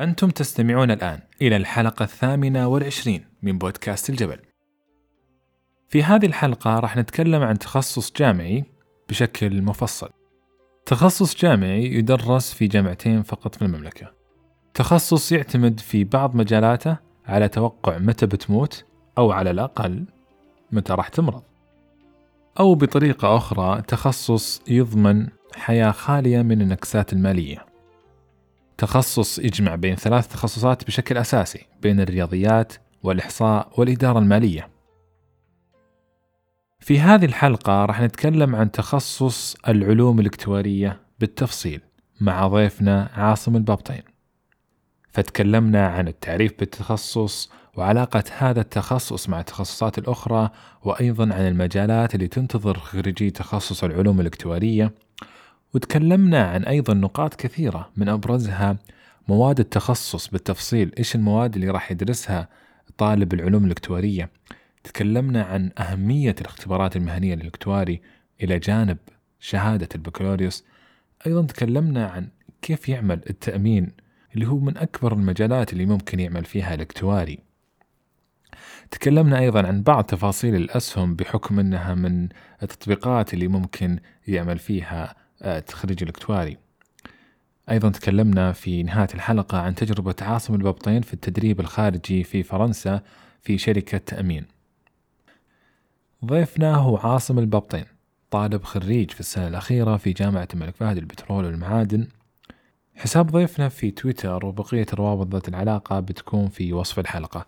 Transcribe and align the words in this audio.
أنتم 0.00 0.30
تستمعون 0.30 0.90
الآن 0.90 1.20
إلى 1.42 1.56
الحلقة 1.56 2.02
الثامنة 2.02 2.68
والعشرين 2.68 3.24
من 3.42 3.58
بودكاست 3.58 4.10
الجبل. 4.10 4.38
في 5.88 6.02
هذه 6.02 6.26
الحلقة 6.26 6.78
راح 6.78 6.96
نتكلم 6.96 7.42
عن 7.42 7.58
تخصص 7.58 8.12
جامعي 8.12 8.64
بشكل 9.08 9.62
مفصل. 9.62 10.08
تخصص 10.86 11.36
جامعي 11.36 11.84
يدرس 11.84 12.52
في 12.52 12.66
جامعتين 12.66 13.22
فقط 13.22 13.54
في 13.54 13.62
المملكة. 13.62 14.12
تخصص 14.74 15.32
يعتمد 15.32 15.80
في 15.80 16.04
بعض 16.04 16.36
مجالاته 16.36 16.96
على 17.26 17.48
توقع 17.48 17.98
متى 17.98 18.26
بتموت 18.26 18.84
أو 19.18 19.32
على 19.32 19.50
الأقل 19.50 20.04
متى 20.72 20.92
راح 20.92 21.08
تمرض. 21.08 21.42
أو 22.60 22.74
بطريقة 22.74 23.36
أخرى 23.36 23.82
تخصص 23.82 24.62
يضمن 24.68 25.28
حياة 25.54 25.90
خالية 25.90 26.42
من 26.42 26.62
النكسات 26.62 27.12
المالية. 27.12 27.67
تخصص 28.78 29.38
يجمع 29.38 29.74
بين 29.74 29.94
ثلاث 29.94 30.28
تخصصات 30.28 30.84
بشكل 30.86 31.16
أساسي 31.16 31.66
بين 31.82 32.00
الرياضيات 32.00 32.72
والإحصاء 33.02 33.72
والإدارة 33.76 34.18
المالية. 34.18 34.68
في 36.80 37.00
هذه 37.00 37.24
الحلقة 37.24 37.84
راح 37.84 38.00
نتكلم 38.00 38.56
عن 38.56 38.70
تخصص 38.70 39.56
العلوم 39.68 40.20
الإكتوارية 40.20 41.00
بالتفصيل 41.20 41.80
مع 42.20 42.46
ضيفنا 42.46 43.10
عاصم 43.14 43.56
البابطين. 43.56 44.02
فتكلمنا 45.10 45.88
عن 45.88 46.08
التعريف 46.08 46.58
بالتخصص 46.58 47.50
وعلاقة 47.76 48.24
هذا 48.38 48.60
التخصص 48.60 49.28
مع 49.28 49.40
التخصصات 49.40 49.98
الأخرى 49.98 50.50
وأيضا 50.82 51.24
عن 51.24 51.48
المجالات 51.48 52.14
اللي 52.14 52.28
تنتظر 52.28 52.78
خريجي 52.78 53.30
تخصص 53.30 53.84
العلوم 53.84 54.20
الإكتوارية 54.20 54.92
وتكلمنا 55.74 56.44
عن 56.44 56.64
أيضا 56.64 56.94
نقاط 56.94 57.34
كثيرة 57.34 57.90
من 57.96 58.08
أبرزها 58.08 58.76
مواد 59.28 59.60
التخصص. 59.60 60.28
بالتفصيل 60.28 60.92
إيش 60.98 61.14
المواد 61.14 61.54
اللي 61.54 61.70
راح 61.70 61.90
يدرسها 61.90 62.48
طالب 62.98 63.34
العلوم 63.34 63.64
الإكتوارية؟ 63.64 64.30
تكلمنا 64.84 65.42
عن 65.42 65.70
أهمية 65.78 66.34
الاختبارات 66.40 66.96
المهنية 66.96 67.34
للإكتواري 67.34 68.00
إلى 68.42 68.58
جانب 68.58 68.98
شهادة 69.40 69.88
البكالوريوس. 69.94 70.64
أيضا 71.26 71.46
تكلمنا 71.46 72.06
عن 72.06 72.28
كيف 72.62 72.88
يعمل 72.88 73.20
التأمين 73.30 73.92
اللي 74.34 74.46
هو 74.46 74.58
من 74.58 74.76
أكبر 74.76 75.12
المجالات 75.12 75.72
اللي 75.72 75.86
ممكن 75.86 76.20
يعمل 76.20 76.44
فيها 76.44 76.74
الإكتواري. 76.74 77.38
تكلمنا 78.90 79.38
أيضا 79.38 79.66
عن 79.66 79.82
بعض 79.82 80.04
تفاصيل 80.04 80.54
الأسهم 80.54 81.14
بحكم 81.14 81.58
أنها 81.58 81.94
من 81.94 82.28
التطبيقات 82.62 83.34
اللي 83.34 83.48
ممكن 83.48 83.98
يعمل 84.28 84.58
فيها 84.58 85.14
التخريج 85.42 86.02
الاكتواري 86.02 86.56
أيضا 87.70 87.88
تكلمنا 87.88 88.52
في 88.52 88.82
نهاية 88.82 89.08
الحلقة 89.14 89.58
عن 89.58 89.74
تجربة 89.74 90.14
عاصم 90.20 90.54
الببطين 90.54 91.02
في 91.02 91.14
التدريب 91.14 91.60
الخارجي 91.60 92.24
في 92.24 92.42
فرنسا 92.42 93.02
في 93.42 93.58
شركة 93.58 93.98
تأمين. 93.98 94.44
ضيفنا 96.24 96.74
هو 96.74 96.96
عاصم 96.96 97.38
الببطين 97.38 97.84
طالب 98.30 98.64
خريج 98.64 99.10
في 99.10 99.20
السنة 99.20 99.48
الأخيرة 99.48 99.96
في 99.96 100.12
جامعة 100.12 100.48
الملك 100.54 100.76
فهد 100.76 100.98
للبترول 100.98 101.44
والمعادن. 101.44 102.08
حساب 102.96 103.30
ضيفنا 103.30 103.68
في 103.68 103.90
تويتر 103.90 104.46
وبقية 104.46 104.86
الروابط 104.92 105.32
ذات 105.32 105.48
العلاقة 105.48 106.00
بتكون 106.00 106.48
في 106.48 106.72
وصف 106.72 106.98
الحلقة. 106.98 107.46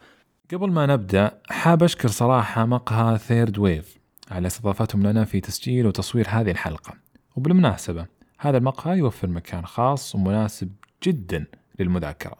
قبل 0.53 0.71
ما 0.71 0.87
نبدأ 0.87 1.39
حاب 1.51 1.83
أشكر 1.83 2.09
صراحة 2.09 2.67
مقهى 2.67 3.19
Third 3.19 3.59
Wave 3.59 3.99
على 4.31 4.47
استضافتهم 4.47 5.07
لنا 5.07 5.25
في 5.25 5.41
تسجيل 5.41 5.87
وتصوير 5.87 6.27
هذه 6.29 6.51
الحلقة. 6.51 6.95
وبالمناسبة 7.37 8.07
هذا 8.39 8.59
المقهى 8.59 8.99
يوفر 8.99 9.29
مكان 9.29 9.67
خاص 9.67 10.15
ومناسب 10.15 10.73
جدا 11.03 11.45
للمذاكرة. 11.79 12.37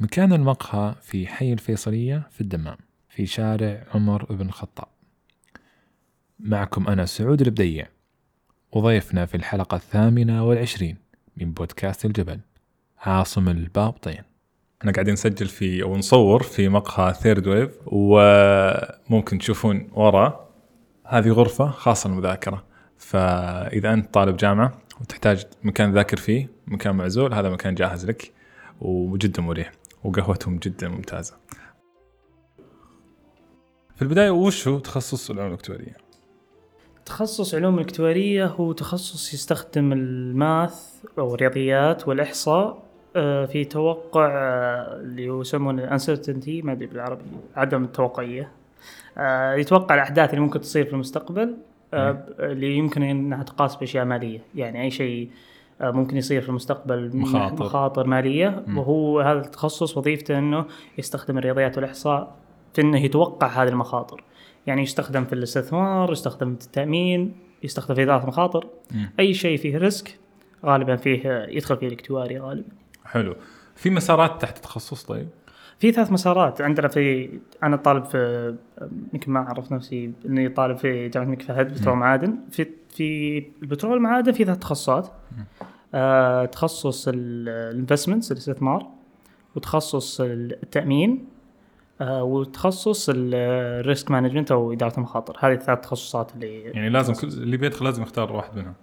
مكان 0.00 0.32
المقهى 0.32 0.94
في 1.02 1.26
حي 1.26 1.52
الفيصلية 1.52 2.28
في 2.30 2.40
الدمام 2.40 2.76
في 3.08 3.26
شارع 3.26 3.84
عمر 3.94 4.24
بن 4.24 4.46
الخطاب. 4.46 4.88
معكم 6.40 6.88
أنا 6.88 7.06
سعود 7.06 7.40
البديع 7.40 7.86
وضيفنا 8.72 9.26
في 9.26 9.36
الحلقة 9.36 9.74
الثامنة 9.74 10.44
والعشرين 10.44 10.96
من 11.36 11.52
بودكاست 11.52 12.04
الجبل 12.04 12.40
عاصم 12.98 13.48
البابطين. 13.48 14.22
إحنا 14.80 14.92
قاعدين 14.92 15.12
نسجل 15.12 15.46
في 15.46 15.82
أو 15.82 15.96
نصور 15.96 16.42
في 16.42 16.68
مقهى 16.68 17.14
Third 17.14 17.46
Wave 17.46 17.78
وممكن 17.86 19.38
تشوفون 19.38 19.88
ورا. 19.92 20.50
هذه 21.04 21.28
غرفة 21.28 21.70
خاصة 21.70 22.10
للمذاكرة. 22.10 22.64
فإذا 22.98 23.92
أنت 23.92 24.14
طالب 24.14 24.36
جامعة 24.36 24.78
وتحتاج 25.00 25.46
مكان 25.62 25.92
تذاكر 25.92 26.16
فيه 26.16 26.48
مكان 26.66 26.96
معزول 26.96 27.34
هذا 27.34 27.50
مكان 27.50 27.74
جاهز 27.74 28.06
لك 28.06 28.32
وجدا 28.80 29.42
مريح 29.42 29.72
وقهوتهم 30.04 30.58
جدا 30.58 30.88
ممتازة. 30.88 31.34
في 33.96 34.02
البداية 34.02 34.30
وش 34.30 34.68
هو 34.68 34.78
تخصص 34.78 35.30
العلوم 35.30 35.48
الإكتوارية؟ 35.48 35.96
تخصص 37.06 37.54
علوم 37.54 37.74
الاكتوارية 37.74 38.46
هو 38.46 38.72
تخصص 38.72 39.34
يستخدم 39.34 39.92
ال 39.92 40.14
math 40.14 41.04
أو 41.18 41.34
الرياضيات 41.34 42.08
والإحصاء 42.08 42.82
آه، 43.16 43.46
في 43.46 43.64
توقع 43.64 44.26
آه، 44.26 44.96
اللي 45.00 45.28
هو 45.28 45.40
يسمونه 45.40 45.84
الانسرتينتي 45.84 46.62
ما 46.62 46.72
أدري 46.72 46.86
بالعربي 46.86 47.22
عدم 47.56 47.84
التوقعية. 47.84 48.50
آه، 49.18 49.54
يتوقع 49.54 49.94
الأحداث 49.94 50.30
اللي 50.30 50.40
ممكن 50.40 50.60
تصير 50.60 50.84
في 50.84 50.92
المستقبل. 50.92 51.56
اللي 51.94 52.76
يمكن 52.76 53.02
انها 53.02 53.42
تقاس 53.42 53.76
بأشياء 53.76 54.04
مالية. 54.04 54.40
يعني 54.54 54.82
أي 54.82 54.90
شيء 54.90 55.30
ممكن 55.80 56.16
يصير 56.16 56.42
في 56.42 56.48
المستقبل 56.48 57.16
مخاطر, 57.16 57.64
مخاطر 57.64 58.06
مالية. 58.06 58.64
م. 58.66 58.78
وهو 58.78 59.20
هذا 59.20 59.38
التخصص 59.40 59.96
وظيفته 59.96 60.38
أنه 60.38 60.64
يستخدم 60.98 61.38
الرياضيات 61.38 61.76
والإحصاء 61.76 62.36
في 62.74 62.82
أنه 62.82 62.98
يتوقع 62.98 63.46
هذه 63.46 63.68
المخاطر. 63.68 64.24
يعني 64.66 64.82
يستخدم 64.82 65.24
في 65.24 65.32
الاستثمار 65.32 66.12
يستخدم 66.12 66.56
في 66.56 66.64
التأمين 66.66 67.34
يستخدم 67.62 67.94
في 67.94 68.02
اداره 68.02 68.22
المخاطر 68.22 68.66
أي 69.20 69.34
شيء 69.34 69.58
فيه 69.58 69.78
risk 69.78 70.18
غالبا 70.64 70.96
فيه 70.96 71.46
يدخل 71.48 71.76
فيه 71.76 71.86
الاكتواري 71.86 72.38
غالبا. 72.38 72.68
حلو. 73.04 73.36
في 73.76 73.90
مسارات 73.90 74.42
تحت 74.42 74.56
التخصص 74.56 75.02
طيب؟ 75.04 75.28
في 75.78 75.92
ثلاث 75.92 76.12
مسارات. 76.12 76.60
عندنا 76.60 76.88
في 76.88 77.30
أنا 77.62 77.76
طالب 77.76 78.04
في 78.04 78.54
يمكن 79.14 79.32
ما 79.32 79.40
أعرف 79.40 79.72
نفسي 79.72 80.12
إني 80.26 80.48
طالب 80.48 80.76
في 80.76 81.08
جامعة 81.08 81.26
الملك 81.26 81.42
فهد 81.42 81.74
بترول 81.74 81.96
معادن. 81.96 82.38
في 82.50 82.66
في 82.88 83.38
البترول 83.62 83.92
والمعادن 83.92 84.32
في 84.32 84.44
ثلاث 84.44 84.58
تخصصات. 84.58 85.08
آه 85.94 86.44
تخصص 86.44 87.08
ال 87.08 87.18
investments 87.18 88.32
الاستثمار. 88.32 88.86
وتخصص 89.56 90.20
التأمين. 90.20 91.24
آه 92.00 92.22
وتخصص 92.22 93.10
ال 93.12 93.32
risk 93.32 94.10
management 94.10 94.52
أو 94.52 94.72
إدارة 94.72 94.96
المخاطر. 94.96 95.36
هذه 95.40 95.52
الثلاث 95.52 95.80
تخصصات 95.80 96.34
اللي 96.34 96.60
يعني 96.60 96.88
لازم 96.88 97.14
كل 97.14 97.28
اللي 97.28 97.56
بيدخل 97.56 97.84
لازم 97.84 98.02
يختار 98.02 98.32
واحد 98.32 98.58
منهم. 98.58 98.74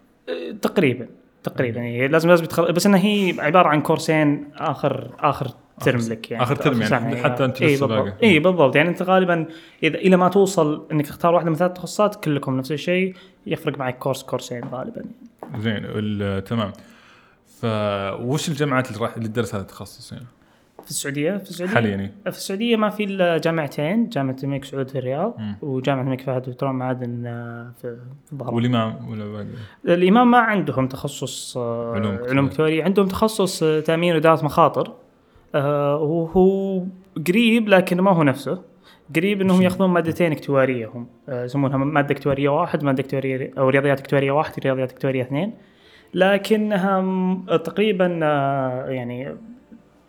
تقريبا. 0.61 1.07
تقريبا. 1.43 1.79
يعني 1.79 2.07
لازم 2.07 2.29
لازم 2.29 2.45
تخل... 2.45 2.73
بس 2.73 2.85
انها 2.85 2.99
هي 2.99 3.35
عبارة 3.39 3.67
عن 3.67 3.81
كورسين 3.81 4.51
اخر 4.55 5.11
آخر 5.19 5.47
ترم 5.79 5.99
لك 5.99 6.31
يعني 6.31 6.43
آخر 6.43 6.55
ترم 6.55 6.81
يعني 6.81 7.15
حتى 7.15 7.45
أنت 7.45 7.61
اي 7.61 7.67
بالضبط. 7.67 8.23
اي 8.23 8.39
بالضبط. 8.39 8.75
يعني 8.75 8.89
أنت 8.89 9.01
غالبا 9.01 9.45
اذا 9.83 9.97
إلى 9.97 10.15
ما 10.17 10.29
توصل 10.29 10.87
إنك 10.91 11.07
تختار 11.07 11.33
واحدة 11.33 11.49
من 11.49 11.55
ثلاث 11.55 11.73
تخصصات 11.73 12.23
كلكم 12.23 12.57
نفس 12.57 12.71
الشيء 12.71 13.15
يفرق 13.45 13.77
معك 13.79 13.97
كورس 13.97 14.23
كورسين 14.23 14.63
غالبا. 14.63 15.05
زين 15.57 16.43
تمام. 16.43 16.71
فوش 17.61 18.49
الجامعات 18.49 18.91
اللي 18.91 19.01
راح 19.01 19.15
اللي 19.15 19.27
تدرس 19.27 19.55
هذا 19.55 19.61
التخصص 19.61 20.11
يعني؟ 20.11 20.25
في 20.83 20.89
السعودية؟ 20.89 21.37
في 21.37 21.49
السعودية؟ 21.49 21.73
حاليا. 21.75 21.89
يعني. 21.89 22.11
في 22.23 22.37
السعودية 22.37 22.75
ما 22.75 22.89
في 22.89 23.03
إلا 23.03 23.37
جامعتين 23.37 24.09
جامعة 24.09 24.35
الملك 24.43 24.65
سعود 24.65 24.89
في 24.89 24.97
الرياض 24.97 25.35
م. 25.39 25.53
وجامعة 25.61 26.03
الملك 26.03 26.21
فهد 26.21 26.49
بترول 26.49 26.73
معادن 26.73 27.25
آه، 27.25 27.71
في 27.81 27.97
الظهر. 28.33 28.53
والإمام 28.53 29.09
ولا 29.09 29.25
باقي؟ 29.25 29.45
الإمام 29.85 30.31
ما 30.31 30.37
عندهم 30.37 30.87
تخصص 30.87 31.57
آه، 31.57 31.93
علوم 31.95 32.17
علوم 32.29 32.45
اكتواريه 32.45 32.83
عندهم 32.83 33.07
تخصص 33.07 33.63
آه، 33.63 33.79
تأمين 33.79 34.13
واداره 34.13 34.45
مخاطر. 34.45 34.93
وهو 35.55 36.83
قريب 37.27 37.69
لكن 37.69 38.01
ما 38.01 38.11
هو 38.11 38.23
نفسه. 38.23 38.61
قريب 39.15 39.41
إنهم 39.41 39.61
ياخذون 39.61 39.89
مادتين 39.89 40.31
اكتوارية 40.31 40.87
هم. 40.87 41.07
يسمونها 41.29 41.77
مادة 41.77 42.15
اكتوارية 42.15 42.49
واحد 42.49 42.83
مادة 42.83 43.03
اكتوارية 43.03 43.51
أو 43.57 43.69
رياضيات 43.69 43.99
اكتوارية 43.99 44.31
واحد 44.31 44.53
رياضيات 44.59 44.91
اكتوارية 44.91 45.21
اثنين. 45.21 45.53
لكنها 46.13 47.57
تقريبا 47.57 48.05
يعني 48.89 49.35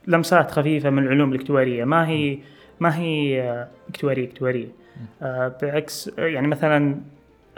لمسات 0.07 0.51
خفيفة 0.51 0.91
من 0.91 1.03
العلوم 1.03 1.33
الاكتوارية. 1.33 1.85
ما 1.85 2.09
هي 2.09 2.39
ما 2.81 2.99
هي 2.99 3.67
اكتوارية 3.89 4.29
اكتوارية. 4.29 4.69
آه 5.23 5.57
بعكس 5.63 6.11
يعني 6.19 6.49
مثلا 6.49 7.01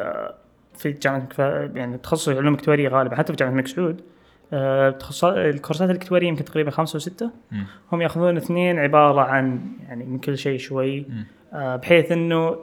آه 0.01 0.35
في 0.75 0.91
جامعة 0.93 1.29
يعني 1.75 1.99
تخصص 1.99 2.29
العلوم 2.29 2.55
الاكتواريه 2.55 2.89
غالبا 2.89 3.17
حتى 3.17 3.33
في 3.33 3.37
جامعة 3.37 3.53
الملك 3.53 3.67
سعود 3.67 4.01
آه 4.01 4.16
الكورسات 4.53 5.91
الاكتواريه 5.91 6.29
يمكن 6.29 6.45
تقريبا 6.45 6.71
خمسة 6.71 6.97
وسته 6.97 7.31
هم 7.93 8.03
يأخذون 8.03 8.37
اثنين 8.37 8.79
عبارة 8.79 9.21
عن 9.21 9.61
يعني 9.89 10.05
من 10.05 10.19
كل 10.19 10.39
شيء 10.39 10.59
شوي. 10.59 11.07
آه 11.53 11.77
بحيث 11.77 12.13
إنه 12.13 12.57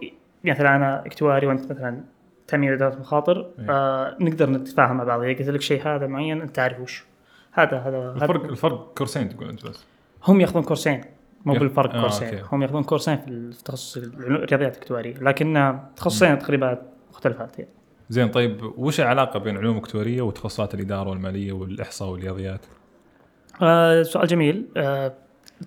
مثلا 0.44 0.76
أنا 0.76 1.06
اكتواري 1.06 1.48
وأنت 1.48 1.72
مثلا 1.72 2.04
تامين 2.48 2.74
إدارة 2.74 2.96
مخاطر 3.00 3.50
آه 3.70 4.18
نقدر 4.20 4.50
نتفاهم 4.50 4.98
مع 4.98 5.04
بعض. 5.04 5.22
إذا 5.22 5.38
قلت 5.38 5.50
لك 5.50 5.62
شيء 5.62 5.88
هذا 5.88 6.08
معين 6.08 6.42
أنت 6.42 6.56
تعرف 6.56 6.80
وش. 6.80 7.06
هذا 7.52 7.78
هذا 7.78 8.12
الفرق 8.12 8.44
الفرق 8.44 8.94
كورسين 8.98 9.30
تقول 9.30 9.50
أنت 9.50 9.66
بس. 9.66 9.86
هم 10.24 10.42
يأخذون 10.42 10.64
كورسين. 10.64 11.02
مو 11.46 11.54
بالفرق 11.54 11.96
آه، 11.96 12.02
كورسين. 12.02 12.28
أوكي. 12.28 12.44
هم 12.52 12.62
يأخذون 12.62 12.84
كورسين 12.84 13.18
في 13.18 13.64
تخصص 13.66 13.98
الرياضيات 13.98 14.78
الاكتواريه 14.78 15.18
لكن 15.18 15.80
تخصصين 15.96 16.40
تقريبا 16.40 16.82
مختلفات 17.10 17.60
يعني. 17.60 17.72
زين 18.10 18.28
طيب 18.30 18.62
وش 18.78 19.00
العلاقة 19.02 19.40
بين 19.40 19.58
علوم 19.58 19.78
اكتواريه 19.78 20.22
وتخصصات 20.22 20.74
الإدارة 20.74 21.10
والمالية 21.10 21.52
والإحصاء 21.52 22.10
والرياضيات؟ 22.10 22.60
آه 23.62 24.04
سؤال 24.04 24.28
جميل. 24.28 24.66
آه 24.78 25.14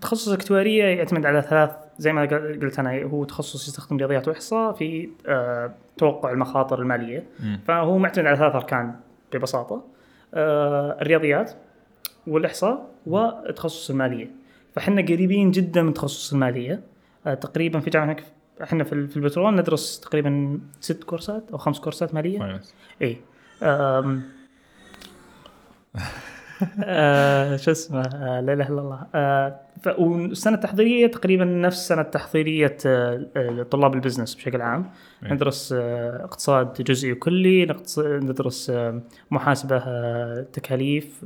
تخصص 0.00 0.28
الاكتواريه 0.28 0.84
يعتمد 0.84 1.26
على 1.26 1.42
ثلاث 1.42 1.70
زي 1.98 2.12
ما 2.12 2.20
قل- 2.20 2.58
قلت 2.62 2.78
أنا 2.78 3.02
هو 3.02 3.24
تخصص 3.24 3.68
يستخدم 3.68 3.96
رياضيات 3.96 4.28
وإحصاء 4.28 4.72
في 4.72 5.08
آه 5.26 5.74
توقع 5.98 6.30
المخاطر 6.32 6.80
المالية. 6.82 7.24
مم. 7.40 7.60
فهو 7.66 7.98
معتمد 7.98 8.26
على 8.26 8.36
ثلاث 8.36 8.54
أركان 8.54 8.94
ببساطة. 9.32 9.84
آه 10.34 10.96
الرياضيات 11.00 11.52
والإحصاء 12.26 12.86
وتخصص 13.06 13.90
المالية. 13.90 14.30
فاحنا 14.74 15.02
قريبين 15.02 15.50
جدا 15.50 15.82
من 15.82 15.94
تخصص 15.94 16.32
المالية. 16.32 16.80
آه 17.26 17.34
تقريبا 17.34 17.80
في 17.80 17.90
جامعة 17.90 18.16
إحنا 18.62 18.84
في 18.84 19.06
في 19.06 19.16
البترول 19.16 19.54
ندرس 19.54 20.00
تقريبا 20.00 20.60
ست 20.80 21.04
كورسات 21.04 21.50
أو 21.52 21.58
خمس 21.58 21.80
كورسات 21.80 22.14
ماليه 22.14 22.38
finance. 22.38 22.74
اي 23.02 23.16
أم... 23.62 24.22
آه 26.84 27.56
شو 27.56 27.70
اسمه 27.70 28.00
آه 28.00 28.40
لا 28.40 28.52
إله 28.52 28.68
إلا 28.68 28.80
الله 28.80 29.06
آه. 29.14 29.60
والسنة 29.98 30.54
التحضيرية 30.54 31.06
تقريبا 31.06 31.44
نفس 31.44 31.88
سنة 31.88 32.02
تحضيرية 32.02 32.76
آه 32.86 33.62
طلاب 33.70 33.94
ال 33.94 33.98
business 33.98 34.34
بشكل 34.34 34.60
عام 34.60 34.90
إيه. 35.22 35.32
ندرس 35.32 35.72
آه 35.72 36.24
اقتصاد 36.24 36.82
جزئي 36.82 37.12
وكلي 37.12 37.76
ندرس 37.98 38.72
محاسبة 39.30 39.78
تكاليف 40.42 41.24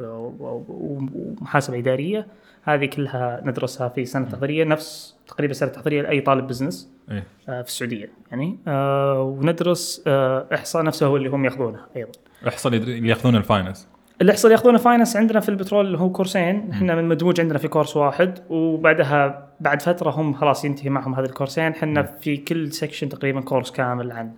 ومحاسبة 0.68 1.78
إدارية 1.78 2.26
هذه 2.62 2.86
كلها 2.86 3.40
ندرسها 3.44 3.88
في 3.88 4.04
سنة 4.04 4.28
تحضيريه 4.28 4.64
نفس 4.64 5.16
تقريبا 5.28 5.52
سنة 5.52 5.68
تحضيريه 5.70 6.02
لاي 6.02 6.20
طالب 6.20 6.46
business 6.46 6.90
إيه. 7.10 7.24
آه، 7.48 7.62
في 7.62 7.68
السعودية 7.68 8.10
يعني 8.30 8.58
آه، 8.68 9.22
وندرس 9.22 10.02
آه، 10.06 10.46
إحصاء 10.54 10.82
نفسه 10.82 11.06
هو 11.06 11.16
اللي 11.16 11.28
هم 11.28 11.44
ياخذونه 11.44 11.78
أيضا. 11.96 12.10
إحصاء 12.48 12.72
اللي 12.74 12.96
اللي 12.98 13.08
ياخذون 13.08 13.36
ال 13.36 13.43
finance 13.43 13.88
الإحصاء 14.22 14.46
اللي 14.46 14.54
ياخذونه 14.54 14.78
finance 14.78 15.16
عندنا 15.16 15.40
في 15.40 15.48
البترول 15.48 15.86
اللي 15.86 15.98
هو 15.98 16.10
كورسين 16.12 16.70
إحنا 16.70 16.94
من 16.94 17.08
مدموج 17.08 17.40
عندنا 17.40 17.58
في 17.58 17.68
كورس 17.68 17.96
واحد 17.96 18.38
وبعدها 18.50 19.48
بعد 19.60 19.82
فترة 19.82 20.10
هم 20.10 20.34
خلاص 20.34 20.64
ينتهي 20.64 20.90
معهم 20.90 21.14
هذا 21.14 21.26
الكورسين. 21.26 21.64
إحنا 21.72 22.02
في 22.02 22.36
كل 22.36 22.72
section 22.72 23.08
تقريبا 23.08 23.40
كورس 23.40 23.70
كامل 23.70 24.12
عنه 24.12 24.32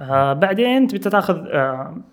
آه 0.00 0.32
بعدين 0.32 0.86
تبي 0.86 0.98
تاخذ 0.98 1.38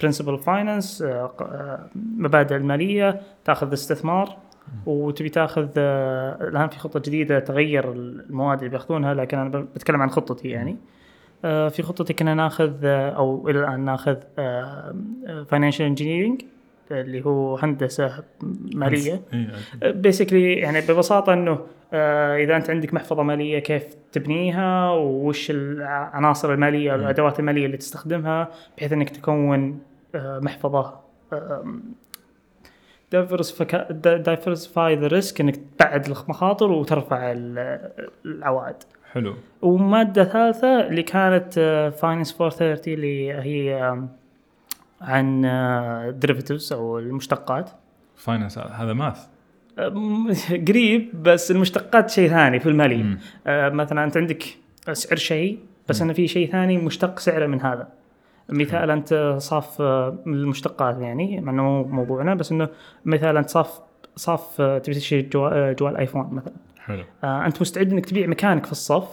principle 0.01 0.38
finance 0.39 1.01
آه 1.01 1.25
ق- 1.25 1.42
آه 1.42 1.90
مبادئ 2.18 2.56
المالية 2.56 3.22
تاخذ 3.46 3.74
استثمار. 3.74 4.38
وتبي 4.86 5.30
تاخذ 5.30 5.68
آه 5.77 6.48
الآن 6.48 6.68
في 6.68 6.80
خطة 6.80 7.00
جديدة 7.00 7.39
تغير 7.39 7.92
المواد 7.92 8.57
اللي 8.57 8.69
بياخذونها 8.69 9.13
لكن 9.13 9.38
أنا 9.38 9.60
بتكلم 9.75 10.01
عن 10.01 10.10
خطتي 10.10 10.50
يعني. 10.50 10.77
آه 11.45 11.69
في 11.69 11.83
خطتي 11.83 12.13
كنا 12.13 12.33
ناخذ 12.33 12.74
آه 12.83 13.10
أو 13.10 13.50
إلى 13.50 13.60
الآن 13.60 13.80
ناخذ 13.80 14.18
financial 15.47 15.86
engineering 15.86 16.41
اللي 16.92 17.25
هو 17.25 17.56
هندسة 17.57 18.24
مالية. 18.75 19.21
إيه. 19.33 19.92
basically 19.91 20.53
يعني 20.54 20.81
ببساطة 20.81 21.33
إنه 21.33 21.60
إذا 22.44 22.56
أنت 22.56 22.69
عندك 22.69 22.94
محفظة 22.94 23.24
مالية 23.24 23.60
كيف 23.60 23.83
تبنيها 24.12 24.92
وش 24.92 25.51
العناصر 25.51 26.54
المالية 26.54 26.92
والادوات 26.92 27.39
المالية 27.39 27.65
اللي 27.65 27.77
تستخدمها 27.77 28.48
بحيث 28.77 28.94
إنك 28.94 29.10
تكون 29.10 29.80
محفظة 30.15 31.00
diversify 33.12 34.95
the 34.95 35.07
risk 35.07 35.41
إنك 35.41 35.56
تبعد 35.77 36.06
المخاطر 36.06 36.71
وترفع 36.71 37.31
ال- 37.31 37.89
العوائد. 38.25 38.75
حلو. 39.11 39.35
ومادة 39.61 40.23
ثالثة 40.23 40.88
اللي 40.88 41.03
كانت 41.03 41.53
finance 42.01 42.41
430 42.41 42.94
اللي 42.94 43.31
هي 43.33 43.97
عن 45.01 45.41
derivatives 46.19 46.74
أو 46.73 47.00
المشتقات. 47.00 47.69
finance 48.15 48.57
هذا 48.57 48.94
math 48.94 49.18
قريب 50.67 51.23
بس 51.23 51.51
المشتقات 51.51 52.09
شيء 52.09 52.29
ثاني 52.29 52.59
في 52.59 52.69
المالية. 52.69 53.17
آه 53.47 53.69
مثلا 53.69 54.03
أنت 54.03 54.17
عندك 54.17 54.44
سعر 54.94 55.17
شيء 55.17 55.59
بس 55.89 56.01
انه 56.01 56.13
في 56.13 56.27
شيء 56.27 56.51
ثاني 56.51 56.77
مشتق 56.77 57.19
سعره 57.19 57.47
من 57.47 57.62
هذا. 57.62 57.88
مثال 58.51 58.92
أنت 58.92 59.36
صاف 59.38 59.81
آه، 59.81 60.18
من 60.25 60.34
المشتقات 60.34 60.98
يعني 61.01 61.42
مع 61.42 61.51
إنه 61.51 61.63
مو 61.63 61.84
موضوعنا 61.84 62.36
بس 62.36 62.51
إنه 62.51 62.69
مثال 63.06 63.38
أنت 63.38 63.50
صاف 63.50 63.80
صاف 64.16 64.62
آه، 64.62 64.78
تبي 64.78 64.96
تشتري 64.96 65.22
جوال, 65.22 65.54
آه، 65.54 65.72
جوال 65.74 65.98
آيفون 65.98 66.30
مثلا. 66.31 66.54
حلو. 66.80 67.04
آه 67.24 67.46
أنت 67.46 67.62
مستعد 67.62 67.92
إنك 67.92 68.06
تبيع 68.06 68.28
مكانك 68.28 68.66
في 68.66 68.72
الصف؟ 68.72 69.07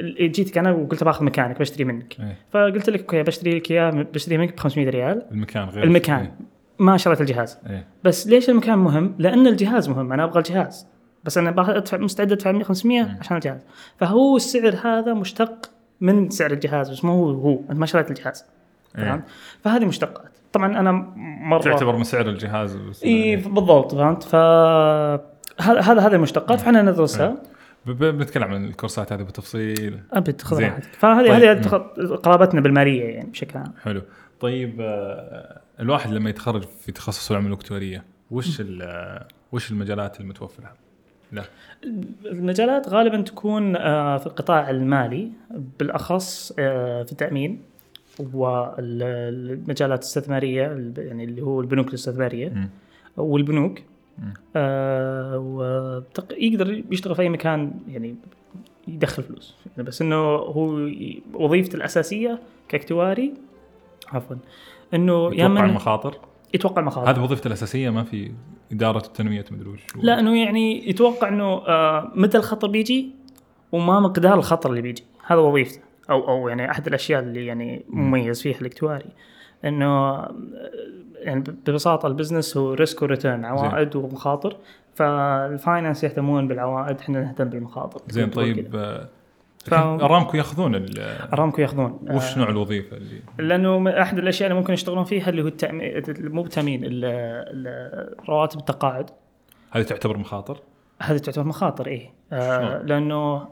ال- 0.00 0.32
جيتك 0.32 0.58
أنا 0.58 0.72
وقلت 0.72 1.04
باخذ 1.04 1.24
مكانك 1.24 1.58
بشتري 1.60 1.84
منك. 1.84 2.16
إيه. 2.20 2.36
فقلت 2.50 2.90
لك 2.90 3.00
أوكي 3.00 3.22
بشتري 3.22 3.54
لك 3.58 3.70
إياه 3.70 3.90
بشتري 3.90 4.38
منك 4.38 4.54
ب 4.54 4.60
500 4.60 4.90
ريال. 4.90 5.22
المكان 5.32 5.68
غير 5.68 5.84
المكان. 5.84 6.30
ما 6.78 6.96
شريت 6.96 7.20
الجهاز. 7.20 7.58
إيه. 7.70 7.86
بس 8.04 8.26
ليش 8.26 8.50
المكان 8.50 8.78
مهم؟ 8.78 9.14
لأن 9.18 9.46
الجهاز 9.46 9.88
مهم 9.88 10.12
أنا 10.12 10.24
أبغى 10.24 10.38
الجهاز. 10.38 10.86
بس 11.24 11.38
أنا 11.38 11.76
أدفع 11.76 11.98
مستعد 11.98 12.32
أدفع 12.32 12.52
100 12.52 12.64
500 12.64 13.16
عشان 13.20 13.36
الجهاز. 13.36 13.60
فهو 13.98 14.36
السعر 14.36 14.74
هذا 14.84 15.14
مشتق 15.14 15.70
من 16.00 16.30
سعر 16.30 16.50
الجهاز 16.50 16.90
بس 16.90 17.04
مو 17.04 17.12
هو 17.12 17.30
هو. 17.30 17.60
أنت 17.70 17.78
ما 17.78 17.86
شريت 17.86 18.10
الجهاز. 18.10 18.44
إيه. 18.98 19.04
فهمت؟ 19.04 19.24
فهذه 19.64 19.84
مشتقات. 19.84 20.30
طبعا 20.52 20.80
أنا 20.80 20.92
مرة 21.16 21.60
تعتبر 21.60 21.96
من 21.96 22.04
سعر 22.04 22.28
الجهاز 22.28 22.76
إي 23.04 23.10
إيه. 23.10 23.36
بالضبط 23.36 23.94
فهمت؟ 23.94 24.22
ف 24.22 24.34
هذا 25.60 26.00
هذه 26.00 26.14
المشتقات 26.14 26.60
فاحنا 26.60 26.82
ندرسها. 26.82 27.36
ب- 27.86 27.90
بنتكلم 28.04 28.44
عن 28.44 28.64
الكورسات 28.64 29.12
هذه 29.12 29.22
بالتفصيل. 29.22 30.00
راحتك. 30.68 30.84
فهذه 30.98 31.28
طيب. 31.28 31.42
هذه 31.42 31.60
تخ- 31.60 32.16
قرابتنا 32.22 32.60
بالمالية 32.60 33.04
يعني 33.04 33.30
بشكل 33.30 33.58
عام. 33.58 33.72
حلو. 33.82 34.02
طيب 34.40 34.76
آه، 34.80 35.60
الواحد 35.80 36.10
لما 36.12 36.30
يتخرج 36.30 36.62
في 36.62 36.92
تخصص 36.92 37.30
العلوم 37.30 37.48
الاكتواريه 37.48 38.04
وش 38.30 38.62
وش 39.52 39.70
المجالات 39.70 40.20
المتوفرة؟ 40.20 40.72
لا. 41.32 41.42
المجالات 42.24 42.88
غالبا 42.88 43.20
تكون 43.22 43.76
آه، 43.76 44.18
في 44.18 44.26
القطاع 44.26 44.70
المالي. 44.70 45.30
بالأخص 45.78 46.52
آه، 46.58 47.02
في 47.02 47.12
التأمين 47.12 47.62
والمجالات 48.32 49.98
الاستثمارية 49.98 50.92
يعني 50.96 51.24
اللي 51.24 51.42
هو 51.42 51.60
البنوك 51.60 51.88
الاستثمارية. 51.88 52.70
والبنوك. 53.16 53.78
آه. 54.56 56.02
يقدر 56.30 56.82
يشتغل 56.90 57.14
في 57.14 57.22
أي 57.22 57.28
مكان 57.28 57.72
يعني 57.88 58.16
يدخل 58.88 59.22
فلوس 59.22 59.54
يعني 59.66 59.88
بس 59.88 60.02
إنه 60.02 60.16
هو 60.26 60.90
وظيفته 61.34 61.76
الأساسية 61.76 62.38
كاكتواري 62.68 63.34
عفوا 64.08 64.36
إنه 64.94 65.24
يا 65.24 65.30
يتوقع 65.34 65.48
من 65.48 65.70
المخاطر 65.70 66.18
يتوقع 66.54 66.80
المخاطر 66.80 67.10
هذه 67.10 67.24
وظيفته 67.24 67.48
الأساسية 67.48 67.90
ما 67.90 68.04
في 68.04 68.32
إدارة 68.72 69.06
التنمية 69.06 69.44
مدري 69.50 69.68
وش 69.68 69.80
لا 69.96 70.20
إنه 70.20 70.44
يعني 70.44 70.88
يتوقع 70.88 71.28
إنه 71.28 71.44
آه 71.44 72.12
متى 72.14 72.38
الخطر 72.38 72.68
بيجي 72.68 73.10
وما 73.72 74.00
مقدار 74.00 74.34
الخطر 74.34 74.70
اللي 74.70 74.82
بيجي 74.82 75.04
هذا 75.26 75.40
وظيفته. 75.40 75.80
أو 76.10 76.28
أو 76.28 76.48
يعني 76.48 76.70
أحد 76.70 76.86
الأشياء 76.86 77.22
اللي 77.22 77.46
يعني 77.46 77.84
مميز 77.88 78.42
فيها 78.42 78.60
الاكتواري. 78.60 79.10
إنه 79.64 79.86
آه، 79.86 80.34
يعني 81.14 81.40
ببساطة 81.66 82.06
ال 82.06 82.12
business 82.12 82.56
هو 82.56 82.72
risk 82.74 83.02
و 83.02 83.08
return 83.08 83.44
عوائد 83.44 83.96
ومخاطر. 83.96 84.56
فالفاينانس 84.94 86.04
يهتمون 86.04 86.48
بالعوائد 86.48 86.98
إحنا 86.98 87.20
نهتم 87.20 87.44
بالمخاطر. 87.44 88.00
زين 88.08 88.30
طيب. 88.30 88.76
آه، 88.76 89.08
ف- 89.64 89.74
أرامكو 89.74 90.36
ياخذون 90.36 90.74
ال- 90.74 90.98
أرامكو 91.32 91.60
ياخذون. 91.60 91.98
وش 92.10 92.38
نوع 92.38 92.48
الوظيفة 92.48 92.96
اللي؟ 92.96 93.20
لأنه 93.38 93.90
أحد 94.02 94.18
الأشياء 94.18 94.50
اللي 94.50 94.60
ممكن 94.60 94.72
يشتغلون 94.72 95.04
فيها 95.04 95.28
اللي 95.30 95.42
هو 95.42 95.46
التامين 95.48 96.32
مو 96.32 96.46
ال- 96.90 98.14
رواتب 98.28 98.58
التقاعد. 98.58 99.10
هذه 99.70 99.82
تعتبر 99.82 100.16
مخاطر؟ 100.18 100.60
هذه 101.02 101.18
تعتبر 101.18 101.44
مخاطر 101.46 101.86
إيه. 101.86 102.10
آه؟ 102.32 102.82
لأنه 102.82 103.48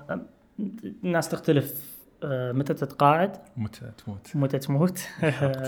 الناس 1.04 1.28
تختلف 1.28 1.92
آه 2.24 2.52
متى 2.52 2.74
تتقاعد؟ 2.74 3.36
متى 3.56 3.80
تموت؟ 4.04 4.36
متى 4.36 4.58
تموت. 4.58 5.08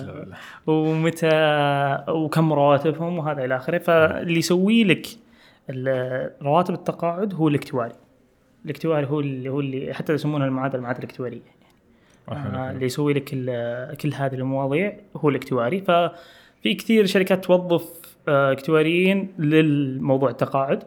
ومتى 0.67 1.29
وكم 2.09 2.53
رواتبهم 2.53 3.19
وهذا 3.19 3.45
إلى 3.45 3.57
آخره. 3.57 3.79
فاللي 3.79 4.39
يسوي 4.39 4.85
لك 4.85 5.07
رواتب 6.43 6.75
التقاعد 6.75 7.35
هو 7.35 7.49
الاكتواري. 7.49 7.95
الاكتواري 8.65 9.07
هو 9.07 9.21
اللي 9.21 9.49
هو 9.49 9.61
اللي 9.61 9.95
حتى 9.95 10.13
يسمونها 10.13 10.47
المعادلة 10.47 10.79
المعادلة 10.79 11.05
الاكتوارية. 11.05 11.55
آه،. 12.29 12.71
اللي 12.71 12.87
يسوي 12.87 13.13
لك 13.13 13.25
كل 14.01 14.15
هذه 14.15 14.35
المواضيع 14.35 14.97
هو 15.17 15.29
الاكتواري. 15.29 15.81
ففي 15.81 16.75
كثير 16.75 17.07
شركات 17.07 17.45
توظف 17.45 18.17
آه، 18.29 18.53
اكتواريين 18.53 19.35
للموضوع 19.39 20.31
التقاعد. 20.31 20.83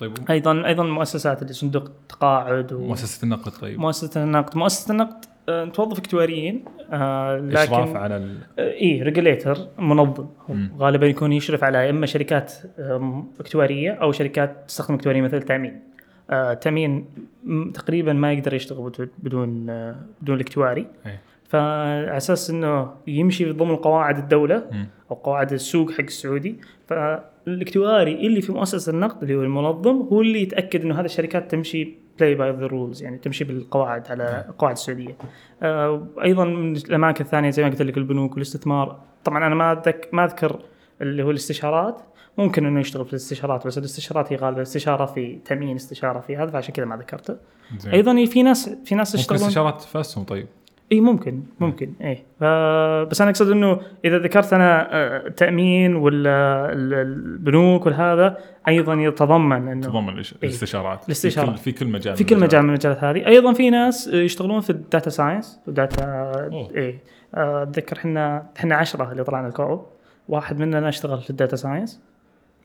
طيب 0.00 0.12
أيضا 0.30 0.66
أيضا 0.66 0.82
مؤسسات 0.84 1.42
اللي 1.42 1.52
صندوق 1.52 1.84
التقاعد 1.84 2.74
مؤسسة 2.74 3.24
النقد 3.24 3.52
طيب 3.52 3.78
ومؤسسه 3.78 4.24
النقد 4.24 4.56
مؤسسة 4.56 4.92
النقد 4.92 5.24
آه، 5.48 5.64
نتوظف 5.64 5.98
اكتواريين 5.98 6.64
آه، 6.92 7.36
لكن 7.38 7.56
إشراف 7.56 7.96
على 7.96 8.16
ال... 8.16 8.38
اي 8.58 9.02
regulator 9.02 9.58
منظم. 9.78 10.26
غالبا 10.78 11.06
يكون 11.06 11.32
يشرف 11.32 11.64
على 11.64 11.90
إما 11.90 12.06
شركات 12.06 12.52
اكتواريه 13.40 13.90
أو 13.92 14.12
شركات 14.12 14.64
تستخدم 14.68 14.94
اكتواريه 14.94 15.20
مثل 15.22 15.36
التأمين. 15.36 15.80
آه، 16.30 16.52
التأمين 16.52 17.04
تقريبا 17.74 18.12
ما 18.12 18.32
يقدر 18.32 18.54
يشتغل 18.54 18.90
بدون- 18.90 19.08
بدون 19.18 19.70
آه، 19.70 19.96
بدون 20.22 20.36
الاكتواري 20.36 20.86
إيه. 21.06 21.20
فعلى 21.50 22.16
أساس 22.16 22.50
إنه 22.50 22.90
يمشي 23.06 23.52
ضمن 23.52 23.76
قواعد 23.76 24.18
الدولة. 24.18 24.64
أو 25.10 25.16
قواعد 25.16 25.52
السوق 25.52 25.90
حق 25.90 26.00
السعودي 26.00 26.60
فالاكتواري 26.88 28.26
اللي 28.26 28.40
في 28.40 28.52
مؤسسة 28.52 28.92
النقد 28.92 29.22
اللي 29.22 29.34
هو 29.34 29.42
المنظم 29.42 29.96
هو 29.96 30.20
اللي 30.20 30.42
يتأكد 30.42 30.84
إنه 30.84 31.00
هذه 31.00 31.04
الشركات 31.04 31.50
تمشي 31.50 31.94
play 32.18 32.34
by 32.34 32.50
the 32.50 32.66
rules 32.66 33.02
يعني 33.02 33.18
تمشي 33.18 33.44
بالقواعد 33.44 34.10
على 34.10 34.44
القواعد 34.48 34.74
السعودية. 34.76 35.16
آه، 35.62 36.06
أيضا 36.22 36.44
من 36.44 36.76
الأماكن 36.76 37.24
الثانية 37.24 37.50
زي 37.50 37.62
ما 37.62 37.68
قلت 37.68 37.82
لك 37.82 37.96
البنوك 37.96 38.32
والاستثمار 38.32 39.00
طبعا 39.24 39.46
أنا 39.46 39.54
ما 39.54 39.72
أذك 39.72 40.08
ما 40.12 40.24
أذكر 40.24 40.60
اللي 41.02 41.22
هو 41.22 41.30
الاستشارات 41.30 42.02
ممكن 42.38 42.66
إنه 42.66 42.80
يشتغل 42.80 43.04
في 43.04 43.10
الاستشارات 43.10 43.66
بس 43.66 43.78
الاستشارات 43.78 44.32
هي 44.32 44.36
غالبا 44.36 44.62
استشارة 44.62 45.06
في 45.06 45.38
تأمين 45.44 45.76
استشارة 45.76 46.20
في 46.20 46.36
هذا 46.36 46.50
فعشان 46.50 46.74
كذا 46.74 46.84
ما 46.84 46.96
ذكرته. 46.96 47.36
أيضا 47.92 48.24
في 48.24 48.42
ناس 48.42 48.68
في 48.84 48.94
ناس 48.94 49.14
يشتغلون 49.14 49.42
استشارات 49.42 49.80
في 49.80 50.00
اسهم 50.00 50.24
طيب 50.24 50.46
إي 50.92 51.00
ممكن 51.00 51.42
ممكن 51.60 51.92
إي 52.00 52.14
بس 53.06 53.20
أنا 53.20 53.30
أقصد 53.30 53.50
إنه 53.50 53.80
إذا 54.04 54.18
ذكرت 54.18 54.52
أنا 54.52 54.94
آه، 54.94 55.26
التامين 55.26 55.96
ولا 55.96 56.72
ال- 56.72 56.94
البنوك 56.94 57.86
والهذا 57.86 58.36
أيضا 58.68 58.94
يتضمن 58.94 59.68
إنه 59.68 59.86
تضمن 59.86 60.22
الإش- 60.24 60.34
الاستشارات 60.42 61.04
الاستشارات. 61.06 61.58
في 61.58 61.72
كل, 61.72 61.78
في 61.78 61.84
كل 61.84 61.90
مجال 61.90 62.16
في 62.16 62.24
كل. 62.24 62.40
مجال 62.40 62.62
من 62.62 62.68
المجالات 62.68 63.04
هذه 63.04 63.26
أيضا 63.26 63.52
في 63.52 63.70
ناس 63.70 64.08
يشتغلون 64.08 64.60
في 64.60 64.70
ال 64.70 64.78
data 64.78 65.10
science 65.10 65.60
و 65.66 65.74
data 65.74 66.04
أوه. 66.52 66.70
إي 66.76 66.98
آه، 67.34 67.62
أتذكر 67.62 67.96
إحنا 67.96 68.46
إحنا 68.56 68.74
عشرة 68.74 69.12
اللي 69.12 69.24
طلعنا 69.24 69.48
ال 69.48 69.54
co-op 69.54 69.86
واحد 70.28 70.58
مننا 70.60 70.88
اشتغل 70.88 71.20
في 71.20 71.30
ال 71.30 71.35
data 71.35 71.56
science 71.56 72.02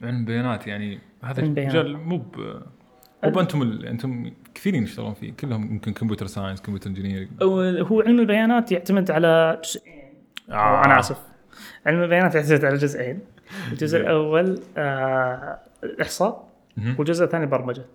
علم 0.03 0.25
بيانات 0.25 0.67
يعني 0.67 0.99
هذا. 1.23 1.43
مجال 1.43 1.97
مو 1.97 2.21
مو 3.23 3.29
بأنتم 3.31 3.61
ال... 3.61 3.85
أنتم 3.85 4.31
كثيرين 4.55 4.83
يشتغلون 4.83 5.13
فيه 5.13 5.33
كلهم 5.33 5.71
يمكن 5.71 5.93
computer 5.93 6.27
science 6.27 6.61
computer 6.61 6.89
engineering 6.89 7.29
هو 7.91 8.01
علم 8.01 8.19
البيانات 8.19 8.71
يعتمد 8.71 9.11
على 9.11 9.61
جزئين. 9.63 10.13
آه. 10.51 10.85
أنا 10.85 10.99
آسف. 10.99 11.17
علم 11.85 12.03
البيانات 12.03 12.35
يعتمد 12.35 12.65
على 12.65 12.77
جزئين. 12.77 13.19
الجزء. 13.71 13.97
الأول 13.97 14.59
آه 14.77 15.59
الاحصاء 15.83 16.49
والجزء 16.97 17.25
الثاني 17.25 17.45
برمجة. 17.45 17.85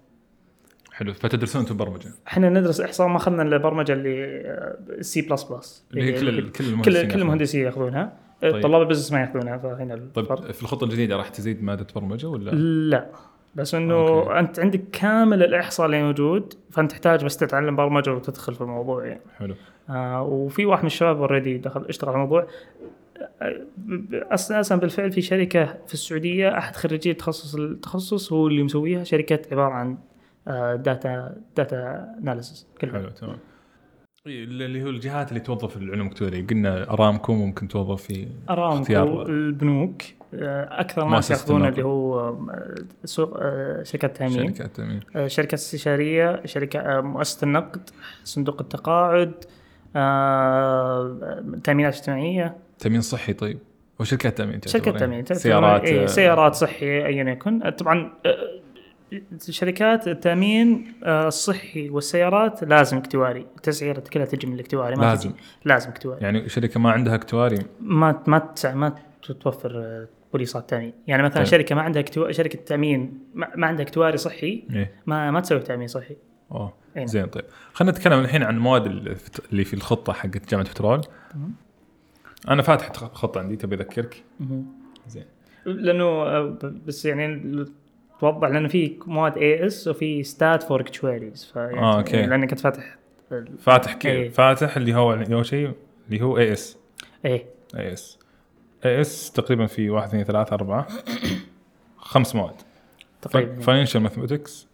حلو. 0.93 1.13
فتدرسون 1.13 1.63
أنتم 1.63 1.77
برمجة؟ 1.77 2.09
إحنا 2.29 2.49
ندرس 2.49 2.81
إحصاء 2.81 3.09
ما 3.09 3.17
أخذنا 3.17 3.43
إلا 3.43 3.57
برمجة 3.57 3.93
اللي 3.93 4.99
C 5.01 5.23
plus 5.23 5.43
plus 5.43 5.85
اللي 5.91 6.03
هي 6.03 6.21
كل 6.21 6.51
كل 6.51 6.51
كل 6.51 6.65
المهندسين 6.65 7.09
كل. 7.11 7.21
المهندسين 7.21 7.65
يأخذونها. 7.65 8.13
طيب. 8.43 8.63
طلاب 8.63 8.83
ال 8.83 8.86
business 8.86 9.13
ما 9.13 9.21
يأخذونها 9.21 9.59
فهنا 9.59 9.95
الفرق. 9.95 10.35
طيب 10.35 10.53
في 10.53 10.63
الخطة 10.63 10.85
الجديدة 10.85 11.17
راح 11.17 11.29
تزيد 11.29 11.63
مادة 11.63 11.87
برمجة 11.95 12.27
ولا؟ 12.27 12.51
لا. 12.51 13.11
بس 13.55 13.75
إنه 13.75 13.95
okay. 13.95 14.39
أنت 14.39 14.61
عندك 14.61 14.83
كامل 14.93 15.43
الإحصاء 15.43 15.87
اللي 15.87 16.03
موجود 16.03 16.55
فأنت 16.71 16.91
تحتاج 16.91 17.25
بس 17.25 17.37
تتعلم 17.37 17.77
برمجة 17.77 18.13
وتدخل 18.13 18.55
في 18.55 18.61
الموضوع 18.61 19.07
يعني. 19.07 19.21
حلو. 19.39 19.55
آه 19.91 20.23
وفي 20.23 20.67
واحد 20.67 20.83
من 20.83 20.87
الشباب 20.87 21.19
already 21.19 21.59
دخل 21.59 21.85
اشتغل 21.85 22.11
على 22.11 22.17
الموضوع. 22.17 22.47
أساسا 24.13 24.77
بالفعل 24.77 25.13
في 25.13 25.21
شركة 25.21 25.65
في 25.87 25.95
السعودية 25.95 26.59
أحد 26.59 26.77
خريجي 26.77 27.15
تخصص 27.15 27.55
التخصص 27.55 28.33
هو 28.33 28.47
اللي 28.47 28.63
مسويها 28.63 29.05
شركة 29.05 29.41
عبارة 29.53 29.73
عن 29.73 29.99
data 30.83 31.37
data 31.57 32.09
analysis 32.23 32.67
كلها. 32.81 32.93
حلو 32.93 33.09
تمام. 33.09 33.37
اللي 34.27 34.83
هو 34.83 34.89
الجهات 34.89 35.29
اللي 35.29 35.41
توظف 35.41 35.77
العلوم 35.77 36.07
الاكتوارية 36.07 36.47
قلنا 36.47 36.91
أرامكو 36.91 37.35
ممكن 37.35 37.69
توظف 37.69 38.03
في 38.03 38.27
أرامكو. 38.51 39.23
البنوك 39.23 40.03
آه، 40.35 40.81
أكثر 40.81 41.09
ناس 41.09 41.31
ياخذون. 41.31 41.65
اللي 41.67 41.83
هو 41.85 42.19
آه، 42.29 42.75
سوق 43.05 43.37
آه، 43.41 43.83
شركات 43.83 44.17
تامين 44.17 44.55
شركات 44.55 44.77
تامين 44.77 45.01
شركة 45.29 45.55
استشارية 45.55 46.43
شركة 46.47 46.79
آه، 46.81 47.01
مؤسسة 47.01 47.45
النقد 47.45 47.91
صندوق 48.25 48.61
التقاعد 48.61 49.33
تأمينات 51.65 51.95
اجتماعية 51.95 52.57
تأمين 52.79 53.01
صحي 53.01 53.33
طيب 53.33 53.59
وشركات 54.01 54.39
تامين 54.39 54.61
شركة 54.67 54.99
يعني. 55.01 55.23
تعتبر- 55.23 55.41
سيارات 55.41 55.83
إيه، 55.85 56.07
سيارات 56.07 56.55
صحية 56.55 57.07
أيا 57.07 57.25
يكن 57.25 57.71
طبعا 57.71 58.13
شركات 59.51 60.09
التأمين 60.09 60.93
آه، 61.05 61.29
الصحي 61.29 61.91
والسيارات 61.91 62.65
لازم 62.65 62.97
اكتواري. 62.97 63.41
التسعيرة 63.57 64.01
كلها 64.13 64.25
تجي 64.25 64.47
من 64.47 64.55
الاكتواري 64.55 64.97
ما 64.97 65.03
لازم. 65.05 65.31
تجي. 65.31 65.41
لازم 65.65 65.89
اكتواري. 65.91 66.23
يعني 66.25 66.49
شركة 66.49 66.81
ما 66.81 66.91
عندها 66.93 67.15
اكتواري؟ 67.15 67.59
ما 67.81 68.23
ما 68.27 68.39
تسع 68.39 68.75
ما 68.75 68.95
توفر 69.41 69.73
آه، 69.79 70.09
بوليصات 70.33 70.71
تأمين 70.71 70.93
يعني 71.07 71.23
مثلا 71.23 71.37
طيب. 71.37 71.45
شركة 71.45 71.75
ما 71.75 71.83
عندها 71.83 72.03
اكتواري 72.03 72.33
شركة 72.33 72.59
تأمين 72.59 73.19
ما, 73.35 73.49
ما 73.57 73.67
عندها 73.67 73.85
اكتواري 73.85 74.17
صحي 74.17 74.65
إيه. 74.73 74.93
ما 75.07 75.31
ما 75.31 75.41
تسوي 75.41 75.61
تأمين 75.61 75.89
صحي. 75.89 76.17
أوه. 76.53 76.75
إيه. 76.97 77.07
زين 77.07 77.27
طيب. 77.27 77.45
خلينا 77.73 77.93
نتكلم 77.93 78.19
الحين 78.21 78.43
عن 78.43 78.55
المواد 78.57 78.87
اللي 78.87 79.65
في- 79.65 79.75
الخطة 79.75 80.13
حقت 80.13 80.51
جامعة 80.51 80.67
بترول. 80.71 81.01
أنا 82.49 82.63
فاتح 82.63 82.93
خطة 82.93 83.41
عندي 83.41 83.57
تبي 83.57 83.77
أذكرك؟ 83.77 84.25
زين. 85.09 85.25
لأنه 85.67 86.05
آه، 86.05 86.59
بس 86.87 87.05
يعني 87.05 87.65
توضح 88.21 88.49
لأنه 88.49 88.69
في 88.69 88.97
مواد 89.07 89.39
AS 89.39 89.89
وفي 89.89 90.23
stat 90.23 90.63
for 90.63 90.81
actuaries 90.81 91.51
فيعني 91.55 91.79
آه، 91.79 91.99
okay. 91.99 92.27
لأنك 92.27 92.51
كنت 92.51 92.61
فاتح 92.61 92.97
ال- 93.33 93.59
فاتح 93.59 93.95
كي 93.95 94.09
إيه. 94.11 94.29
فاتح 94.29 94.77
اللي 94.77 94.95
هو 94.95 95.15
اللي 95.15 95.37
هو 95.37 95.43
شيء 95.43 95.73
اللي 96.09 96.23
هو 96.25 96.39
AS 96.39 96.79
إيه. 97.25 97.45
AS 97.77 98.19
AS 98.85 99.33
تقريبا 99.33 99.67
في 99.67 99.91
واحد 99.91 100.09
اثنين 100.09 100.25
ثلاثة 100.25 100.55
أربعة. 100.55 100.87
خمس 101.97 102.35
مواد. 102.35 102.55
تقريبا. 103.23 103.61
financial 103.61 104.01
mathematics 104.03 104.67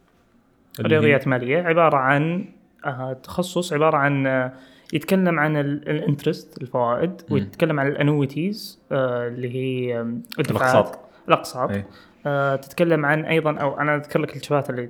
رياضيات 0.81 1.29
مالية. 1.29 1.63
عبارة 1.63 1.97
عن 1.97 2.45
آه، 2.87 3.13
تخصص 3.13 3.73
عبارة 3.73 3.97
عن 3.97 4.27
آه، 4.27 4.53
يتكلم 4.93 5.39
عن 5.39 5.57
ال 5.57 5.69
interest 5.69 6.63
الفوائد 6.63 7.23
ويتكلم 7.31 7.81
عن 7.81 7.87
ال 7.89 7.98
annuities 7.98 8.81
اللي 8.93 9.55
هي 9.55 10.01
الدفعات 10.01 10.51
الأقساط. 10.51 10.99
الأقساط. 11.29 11.71
إيه. 11.71 11.87
آه، 12.27 12.57
تتكلم 12.57 13.07
عن 13.07 13.25
أيضا 13.25 13.57
أو 13.59 13.81
أنا 13.81 13.97
أذكر 13.97 14.21
لك 14.21 14.37
ال 14.37 14.41
chapters 14.41 14.71
اللي 14.71 14.89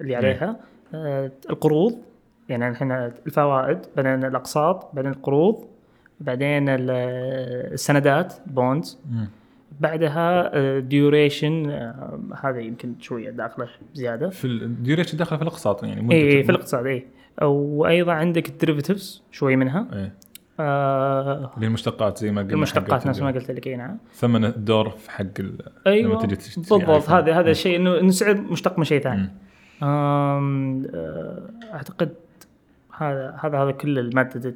اللي 0.00 0.16
عليها. 0.16 0.56
آه، 0.94 1.30
القروض 1.50 1.98
يعني 2.48 2.68
الحين 2.68 2.92
الفوائد 2.92 3.78
بعدين 3.96 4.24
الأقساط 4.24 4.90
بعدين 4.94 5.10
القروض 5.12 5.64
بعدين 6.20 6.68
ال- 6.68 6.90
السندات 7.72 8.34
bonds 8.46 8.98
بعدها 9.80 10.78
duration 10.78 11.70
هذا 12.42 12.58
يمكن 12.60 12.94
شوية 13.00 13.30
داخله 13.30 13.68
زيادة. 13.94 14.28
في 14.30 14.44
ال 14.44 14.52
duration 14.52 15.18
داخله 15.18 15.36
في 15.38 15.42
الأقساط 15.42 15.84
يعني 15.84 16.02
مدة 16.02 16.14
اي 16.16 16.20
إيه، 16.20 16.42
في 16.42 16.50
الاقتصاد 16.50 16.86
اي 16.86 17.06
وأيضا 17.42 18.12
عندك 18.12 18.48
ال 18.48 18.54
derivatives 18.54 19.22
شوي 19.30 19.56
منها. 19.56 19.86
إيه. 19.92 20.12
آه 20.60 21.50
المشتقات 21.62 22.18
زي 22.18 22.30
ما 22.30 22.42
قلنا 22.42 22.52
المشتقات 22.52 23.06
نفس 23.06 23.20
ما 23.20 23.30
قلت 23.30 23.50
لك 23.50 23.66
إي 23.66 23.76
نعم. 23.76 23.98
ثمن 24.14 24.44
الدور 24.44 24.90
في 24.90 25.10
حق 25.10 25.24
ال... 25.38 25.58
أيوه 25.86 26.12
لما 26.12 26.22
تجي 26.22 26.36
تشتري 26.36 26.78
بالضبط. 26.78 27.10
هذا 27.10 27.40
هذا 27.40 27.50
الشيء 27.50 27.76
انه 27.76 28.00
إنه 28.00 28.10
سعر 28.10 28.34
مشتق 28.34 28.78
من 28.78 28.84
شيء 28.84 29.00
ثاني. 29.00 29.30
آه، 29.82 31.50
أعتقد 31.74 32.14
هذا 32.96 33.36
هذا 33.40 33.58
هذا 33.58 33.70
كل 33.70 33.98
المادة 33.98 34.54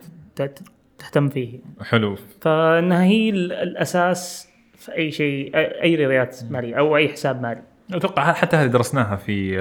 تهتم 0.99 1.29
فيه. 1.29 1.59
حلو. 1.83 2.17
فإنها 2.41 3.05
هي 3.05 3.31
ال- 3.31 3.53
الأساس 3.53 4.49
في 4.77 4.95
أي 4.97 5.11
شيء 5.11 5.51
أي 5.57 5.95
رياضيات 5.95 6.41
مالية 6.51 6.75
أو 6.75 6.97
أي 6.97 7.09
حساب 7.09 7.43
مالي. 7.43 7.63
أتوقع 7.93 8.33
حتى 8.33 8.57
هذه 8.57 8.67
درسناها 8.67 9.17
في 9.17 9.59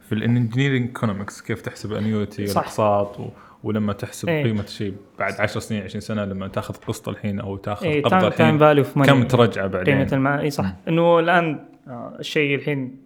في 0.00 0.12
ال 0.12 0.18
engineering 0.18 0.86
economics 0.86 1.42
كيف 1.42 1.62
تحسب 1.62 1.92
ال 1.92 1.98
annuity. 1.98 2.44
والاقساط 2.44 3.20
و... 3.20 3.28
ولما 3.64 3.92
تحسب 3.92 4.28
إيه. 4.28 4.44
قيمة 4.44 4.62
الشيء 4.62 4.94
بعد 5.18 5.32
10 5.40 5.60
سنين 5.60 5.82
20 5.82 6.00
سنة 6.00 6.24
لما 6.24 6.48
تاخذ 6.48 6.74
قسط 6.74 7.08
الحين 7.08 7.40
أو 7.40 7.56
تاخذ 7.56 7.86
قبضه 8.02 8.08
time 8.18 8.24
الحين 8.26 8.58
value 8.58 8.84
في 8.84 9.00
كم 9.02 9.22
ترجع 9.22 9.66
بعدين؟ 9.66 9.94
قيمة 9.94 10.08
الماء 10.12 10.40
اي 10.40 10.50
صح. 10.50 10.74
إنه 10.88 11.18
الآن 11.18 11.64
آه، 11.88 12.16
الشيء 12.20 12.54
الحين 12.54 12.96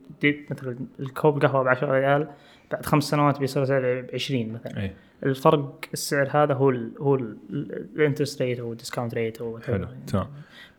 مثلا 0.51 0.77
الكوب 1.01 1.45
قهوة 1.45 1.63
ب 1.65 1.69
10 1.69 1.93
ريال 1.93 2.29
بعد 2.73 2.87
خمس 2.87 3.05
سنوات 3.05 3.39
بيصير 3.39 3.65
سعره 3.65 4.01
ب 4.01 4.07
20 4.15 4.53
مثلا. 4.53 4.81
إيه. 4.83 4.95
الفرق 5.23 5.81
السعر 5.93 6.29
هذا 6.31 6.55
هو 6.55 6.71
ال 6.71 6.93
هو 7.01 7.15
ال 7.15 7.29
interest 7.29 8.43
rate 8.43 8.61
أو 8.61 8.73
ال 8.73 8.77
discount 8.77 9.15
rate 9.15 9.41
أو. 9.41 9.59
حلو 9.59 9.87
تمام. 10.07 10.27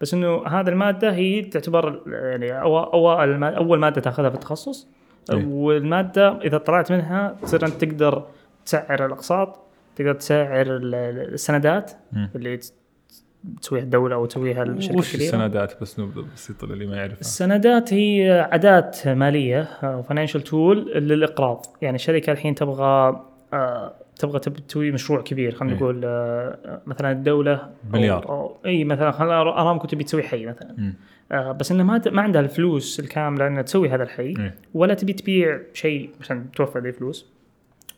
بس 0.02 0.14
إنه 0.14 0.48
هذه 0.48 0.70
المادة 0.70 1.14
هي 1.14 1.42
تعتبر 1.42 2.02
يعني 2.08 2.62
اوائل 2.62 3.30
الما- 3.30 3.58
أول 3.58 3.80
مادة 3.80 4.02
تأخذها 4.02 4.30
في 4.30 4.36
التخصص. 4.36 4.88
إيه. 5.32 5.46
والمادة 5.46 6.42
إذا 6.42 6.58
طلعت 6.58 6.92
منها 6.92 7.36
تصير 7.42 7.66
أنت 7.66 7.84
تقدر 7.86 8.24
تسعر 8.66 9.06
الأقساط 9.06 9.60
تقدر 9.96 10.14
تسعر 10.14 10.62
ال- 10.62 10.96
ال- 10.96 11.34
السندات. 11.34 11.92
اللي 12.36 12.60
تسويها 13.62 13.84
الدولة 13.84 14.16
أو 14.16 14.26
تسويها 14.26 14.64
الشركة 14.64 14.98
وش 14.98 15.08
الكبيره 15.16 15.30
السندات 15.36 15.82
بس 15.82 16.00
نبذه 16.00 16.26
بسيطة 16.36 16.68
للي 16.68 16.86
ما 16.86 16.96
يعرفها 16.96 17.20
السندات 17.20 17.94
هي 17.94 18.48
أداة 18.52 19.08
مالية 19.08 19.68
financial 19.82 20.42
tool 20.42 20.92
للإقراض 20.92 21.66
يعني 21.82 21.98
شركة 21.98 22.32
الحين 22.32 22.56
تبغى 22.56 23.22
آه، 23.54 23.94
تبغى 24.16 24.40
تسوي 24.40 24.92
مشروع 24.92 25.22
كبير 25.22 25.56
خلينا 25.56 25.74
إيه. 25.76 25.80
نقول 25.80 26.02
آه، 26.06 26.82
مثلا 26.86 27.12
الدولة 27.12 27.58
أو- 27.58 27.94
مليار. 27.94 28.30
أو 28.30 28.58
إي 28.66 28.84
مثلا 28.84 29.12
خلينا 29.12 29.42
ارامكو 29.42 29.88
تبي 29.88 30.04
تسوي 30.04 30.24
حي 30.24 30.46
مثلا 30.46 30.76
مم. 30.78 30.94
آه، 31.32 31.52
بس 31.52 31.72
انها 31.72 31.84
ما 31.86 32.02
ما 32.12 32.22
عندها 32.22 32.42
الفلوس 32.42 33.00
الكاملة 33.00 33.48
إنها 33.48 33.62
تسوي 33.62 33.90
هذا 33.90 34.04
الحي 34.04 34.24
إيه. 34.24 34.56
ولا 34.74 34.94
تبي 34.94 35.14
تبيع 35.14 35.60
شيء 35.74 36.10
عشان 36.22 36.52
توفر 36.52 36.80
ذي 36.80 36.90
الفلوس 36.90 37.26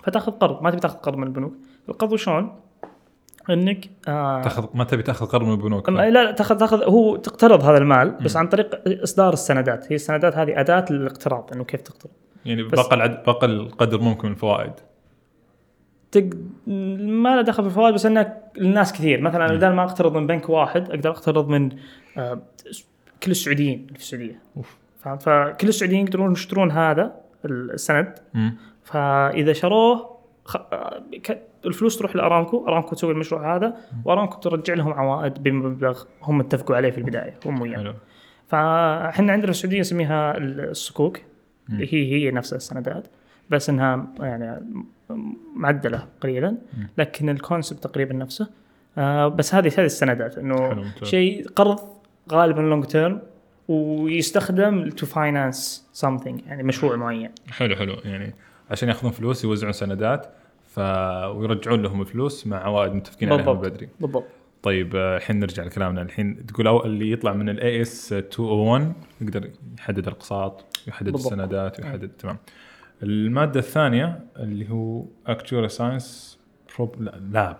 فتأخذ 0.04 0.32
قرض 0.32 0.64
ما 0.64 0.70
تبي 0.72 0.80
تأخذ 0.80 0.96
قرض 0.98 1.18
من 1.18 1.24
البنوك 1.28 1.54
القرض 1.90 2.16
شلون؟ 2.16 2.60
انك 3.50 3.90
آه 4.08 4.42
تاخذ 4.42 4.68
ما 4.74 4.84
تبي 4.84 5.04
تاخذ 5.04 5.26
قرض 5.26 5.44
من 5.44 5.52
البنوك 5.52 5.90
لا 5.90 6.10
لا 6.10 6.32
تاخذ 6.32 6.58
تاخذ 6.58 6.84
هو 6.84 7.16
تقترض 7.16 7.64
هذا 7.64 7.78
المال 7.78 8.12
بس 8.12 8.38
عن 8.38 8.48
طريق 8.48 8.82
إصدار 9.04 9.34
السندات. 9.34 9.92
هي 9.92 9.96
السندات 9.96 10.38
هذه 10.38 10.60
أداة 10.60 10.86
للاقتراض 10.90 11.50
إنه 11.54 11.64
كيف 11.64 11.82
تقترض. 11.82 12.12
يعني 12.46 12.62
العد... 12.92 13.24
بقى 13.24 13.46
القدر 13.46 14.02
ممكن 14.02 14.28
من 14.28 14.34
الفوائد 14.34 14.74
تق... 16.12 16.30
ما 16.68 17.36
له 17.36 17.42
دخل 17.42 17.64
في 17.64 17.70
الفوائد 17.70 17.94
بس 17.94 18.06
إنه 18.06 18.34
الناس 18.58 18.94
كثير. 18.94 19.22
مثلا 19.22 19.48
بدل 19.48 19.74
ما 19.74 19.84
أقترض 19.84 20.18
من 20.18 20.28
بنك 20.28 20.50
واحد 20.50 20.90
أقدر 20.90 21.10
أقترض 21.10 21.48
من 21.48 21.70
آه، 22.18 22.42
كل 23.24 23.32
السعوديين 23.32 23.80
اللي 23.80 23.94
في 23.94 24.00
السعودية. 24.00 24.40
أوف. 24.58 24.78
فهمت؟ 25.00 25.22
فكل 25.22 25.68
السعوديين 25.68 26.06
يقدرون 26.06 26.32
يشترون 26.32 26.72
هذا 26.72 27.16
السند. 27.46 28.20
مم. 28.34 28.56
فإذا 28.84 29.54
شروه 29.54 30.18
خ... 30.46 30.58
الفلوس 31.68 31.98
تروح 31.98 32.16
لأرامكو 32.16 32.68
أرامكو 32.68 32.96
تسوي 32.96 33.12
المشروع 33.12 33.56
هذا 33.56 33.78
وأرامكو 34.06 34.40
ترجع 34.40 34.74
لهم 34.74 34.94
عوائد 34.94 35.44
بمبلغ 35.44 36.04
هم 36.24 36.40
اتفقوا 36.40 36.76
عليه 36.76 36.92
في 36.92 36.98
البداية 36.98 37.34
هم 37.46 37.62
وياه. 37.62 37.96
فاحنا 38.48 39.32
عندنا 39.32 39.46
في 39.46 39.50
السعودية 39.50 39.80
نسميها 39.80 40.38
الصكوك 40.38 41.20
اللي 41.70 41.94
هي 41.94 42.14
هي 42.14 42.32
نفس 42.32 42.54
السندات 42.54 43.08
بس 43.50 43.70
إنها 43.70 44.08
يعني 44.20 44.62
معدلة 45.56 46.08
قليلا 46.22 46.58
لكن 46.98 47.30
الكونسبت 47.30 47.84
تقريبا 47.84 48.14
نفسه. 48.14 48.48
آه 48.98 49.28
بس 49.28 49.56
هذه 49.56 49.68
هذه 49.68 49.86
السندات 49.86 50.38
إنه. 50.38 50.84
شيء 51.04 51.48
قرض 51.48 51.80
غالبا 52.32 52.62
long 52.62 52.86
term 52.86 53.22
ويستخدم 53.68 54.90
to 54.90 55.06
finance 55.06 55.88
something 56.06 56.48
يعني 56.48 56.64
مشروع 56.64 56.96
معين. 56.96 57.32
حلو 57.52 57.76
حلو. 57.76 57.94
يعني 58.06 58.36
عشان 58.72 58.90
ياخذون 58.90 59.12
فلوس 59.12 59.44
يوزعون 59.44 59.74
سندات. 59.74 60.28
ف... 60.78 60.80
ويرجعون 61.36 61.82
لهم 61.82 62.02
الفلوس 62.02 62.48
مع 62.48 62.58
عوائد 62.58 62.94
متفقين 62.94 63.32
عليها 63.34 63.54
من 63.54 63.60
بدري. 63.62 63.90
بالضبط. 64.00 64.24
طيب 64.64 64.96
آه، 64.96 65.18
الحين 65.18 65.40
نرجع 65.40 65.64
لكلامنا. 65.64 66.02
الحين 66.02 66.46
تقول 66.46 66.68
أو 66.68 66.86
اللي 66.86 67.12
يطلع 67.12 67.34
من 67.34 67.50
ال 67.50 67.82
AS 67.82 68.14
201 68.14 68.94
يقدر 69.22 69.50
يحدد 69.80 70.08
الأقساط 70.08 70.66
يحدد 70.88 71.12
بالضبط. 71.12 71.34
السندات 71.34 71.80
ويحدد 71.80 72.10
تمام. 72.20 72.38
المادة 73.04 73.60
الثانية 73.60 74.20
اللي 74.40 74.70
هو 74.72 75.04
actuary 75.28 75.70
science 75.70 76.40
prob 76.76 76.96
lab 77.32 77.58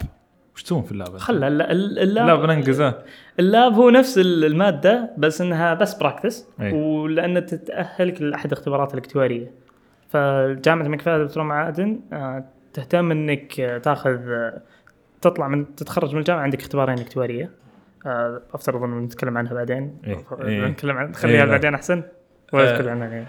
وش 0.56 0.64
تسوون 0.64 0.84
في 0.84 0.92
ال 0.92 0.97
lab؟ 0.97 1.18
خلى 1.18 1.48
الل- 1.48 1.62
الل- 1.62 2.00
ال 2.00 2.10
lab 2.10 2.40
ال 2.44 2.45
lab 2.45 2.50
ننقزه 2.58 3.04
ال 3.40 3.48
lab 3.48 3.74
هو 3.74 3.90
نفس 3.90 4.18
ال- 4.18 4.46
المادة 4.46 5.12
بس 5.18 5.42
إنها 5.42 5.74
بس 5.74 5.94
practice 5.94 6.46
أي. 6.62 6.72
ولأن 6.74 7.46
تتأهلك 7.46 8.22
لأحد 8.22 8.52
الاختبارات 8.52 8.94
الاكتوارية. 8.94 9.52
فجامعة 10.10 10.86
الملك 10.86 11.02
فهد 11.02 11.22
للبترول 11.28 11.44
والمعادن 11.44 12.00
آه، 12.14 12.46
تهتم 12.74 13.12
إنك 13.12 13.60
آه، 13.60 13.78
تاخذ 13.78 14.30
آه، 14.30 14.62
تطلع 15.22 15.48
من 15.48 15.76
تتخرج 15.76 16.14
من 16.14 16.20
الجامعة 16.20 16.42
عندك 16.42 16.60
اختبارين 16.60 17.00
اكتوارية 17.00 17.52
آه، 18.06 18.42
افترض 18.54 18.84
انه 18.84 19.00
نتكلم 19.00 19.38
عنها 19.38 19.54
بعدين 19.54 19.98
إيه، 20.04 20.24
إيه. 20.42 20.66
نتكلم 20.66 20.98
عن 20.98 21.16
خليها 21.16 21.46
لا. 21.46 21.52
بعدين 21.52 21.74
أحسن 21.74 22.04
ولا 22.54 22.70
آه. 22.70 22.74
نتكلم 22.74 22.90
عنها 22.90 23.08
الحين 23.08 23.28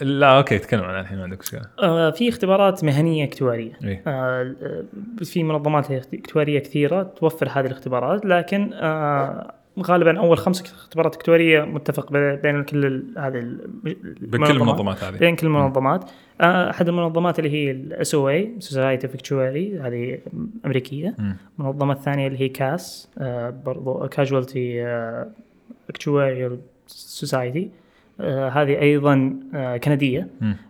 لا 0.00 0.36
okay 0.36 0.58
تكلم 0.58 0.84
عنها 0.84 1.00
الحين 1.00 1.18
ما 1.18 1.24
عندك 1.24 1.38
مشكلة 1.38 1.62
آه، 1.82 2.10
في 2.10 2.28
اختبارات 2.28 2.84
مهنية 2.84 3.24
اكتوارية 3.24 3.72
آه، 3.84 4.00
آه، 4.06 4.84
في 5.24 5.42
منظمات 5.42 6.14
اكتوارية 6.14 6.58
كثيرة 6.58 7.02
توفر 7.02 7.48
هذه 7.48 7.66
الاختبارات 7.66 8.26
لكن 8.26 8.72
آه، 8.74 9.54
غالبا 9.80 10.18
أول 10.18 10.38
خمس 10.38 10.62
اختبارات 10.62 11.14
اكتواريه 11.14 11.62
متفق 11.62 12.12
بين 12.12 12.62
كل 12.64 13.04
هذه 13.18 13.38
ال- 13.38 13.70
بكل 14.20 14.44
المنظمات. 14.50 15.04
هذه. 15.04 15.16
بين 15.18 15.36
كل 15.36 15.46
المنظمات. 15.46 16.10
آه، 16.40 16.70
أحد 16.70 16.88
المنظمات 16.88 17.38
اللي 17.38 17.50
هي 17.50 17.70
ال 17.70 17.81
SOA 17.81 18.14
Society 18.14 19.06
of 19.06 19.14
Actuaries 19.14 19.78
هذه 19.80 20.18
أمريكية. 20.66 21.16
المنظمة 21.58 21.92
الثانية 21.92 22.26
اللي 22.26 22.40
هي 22.40 22.48
CAS 22.48 23.08
برضو 23.64 24.08
Casualty 24.08 24.86
اكتواريال 25.90 26.58
سوسايتي 26.86 27.70
هذه 28.20 28.80
أيضا 28.80 29.36
آه، 29.54 29.76
كندية. 29.76 30.28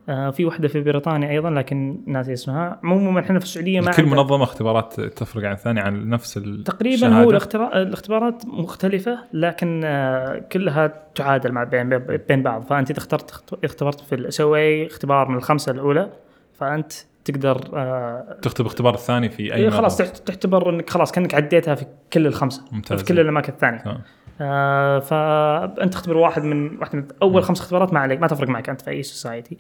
آه، 0.09 0.31
في 0.31 0.45
واحدة 0.45 0.69
في 0.69 0.81
بريطانيا 0.81 1.31
أيضا 1.31 1.51
لكن 1.51 1.99
ناسي 2.07 2.33
اسمها 2.33 2.81
عموما 2.85 3.21
إحنا 3.21 3.39
في 3.39 3.45
السعودية 3.45 3.81
ما 3.81 3.91
كل 3.91 4.07
منظمة 4.07 4.43
اختبارات 4.45 5.01
تفرق 5.01 5.45
عن 5.45 5.53
الثانية 5.53 5.83
عن 5.83 6.09
نفس 6.09 6.35
تقريبا. 6.65 7.09
هو. 7.09 7.31
الاختبارات 7.31 8.47
مختلفة 8.47 9.19
لكن 9.33 9.83
آه، 9.85 10.39
كلها 10.53 10.93
تعادل 11.15 11.53
مع 11.53 11.65
بين 11.65 11.99
بين 11.99 12.43
بعض 12.43 12.63
فأنت 12.63 12.91
إذا 12.91 12.99
اخترت 12.99 13.59
اختبرت 13.65 14.01
في 14.01 14.15
السوي 14.15 14.87
اختبار 14.87 15.29
من 15.29 15.37
الخمسة 15.37 15.73
الأولى 15.73 16.11
فأنت 16.55 16.93
تقدر 17.25 17.61
آه، 17.75 18.39
تختبر 18.43 18.67
اختبار 18.67 18.95
الثاني 18.95 19.29
في 19.29 19.55
أي 19.55 19.63
إيه 19.63 19.69
خلاص 19.69 19.97
تعتبر 19.97 20.71
إنك 20.71 20.91
خلاص 20.91 21.13
كأنك 21.13 21.35
عديتها 21.35 21.75
في 21.75 21.87
كل 22.13 22.27
الخمسة 22.27 22.65
ممتاز. 22.73 22.99
في 22.99 23.05
كل 23.05 23.21
الأماكن 23.21 23.53
الثانية. 23.53 24.01
آه 24.41 24.99
فانت 24.99 25.93
تختبر 25.93 26.17
واحد 26.17 26.43
من 26.45 26.79
واحد 26.79 26.97
من 26.97 27.07
أول 27.23 27.43
خمس 27.43 27.61
اختبارات 27.61 27.93
ما 27.93 28.01
عليك 28.01 28.21
ما 28.21 28.27
تفرق 28.27 28.49
معك 28.49 28.69
أنت 28.69 28.81
في 28.81 28.91
أي 28.91 29.03
society 29.03 29.57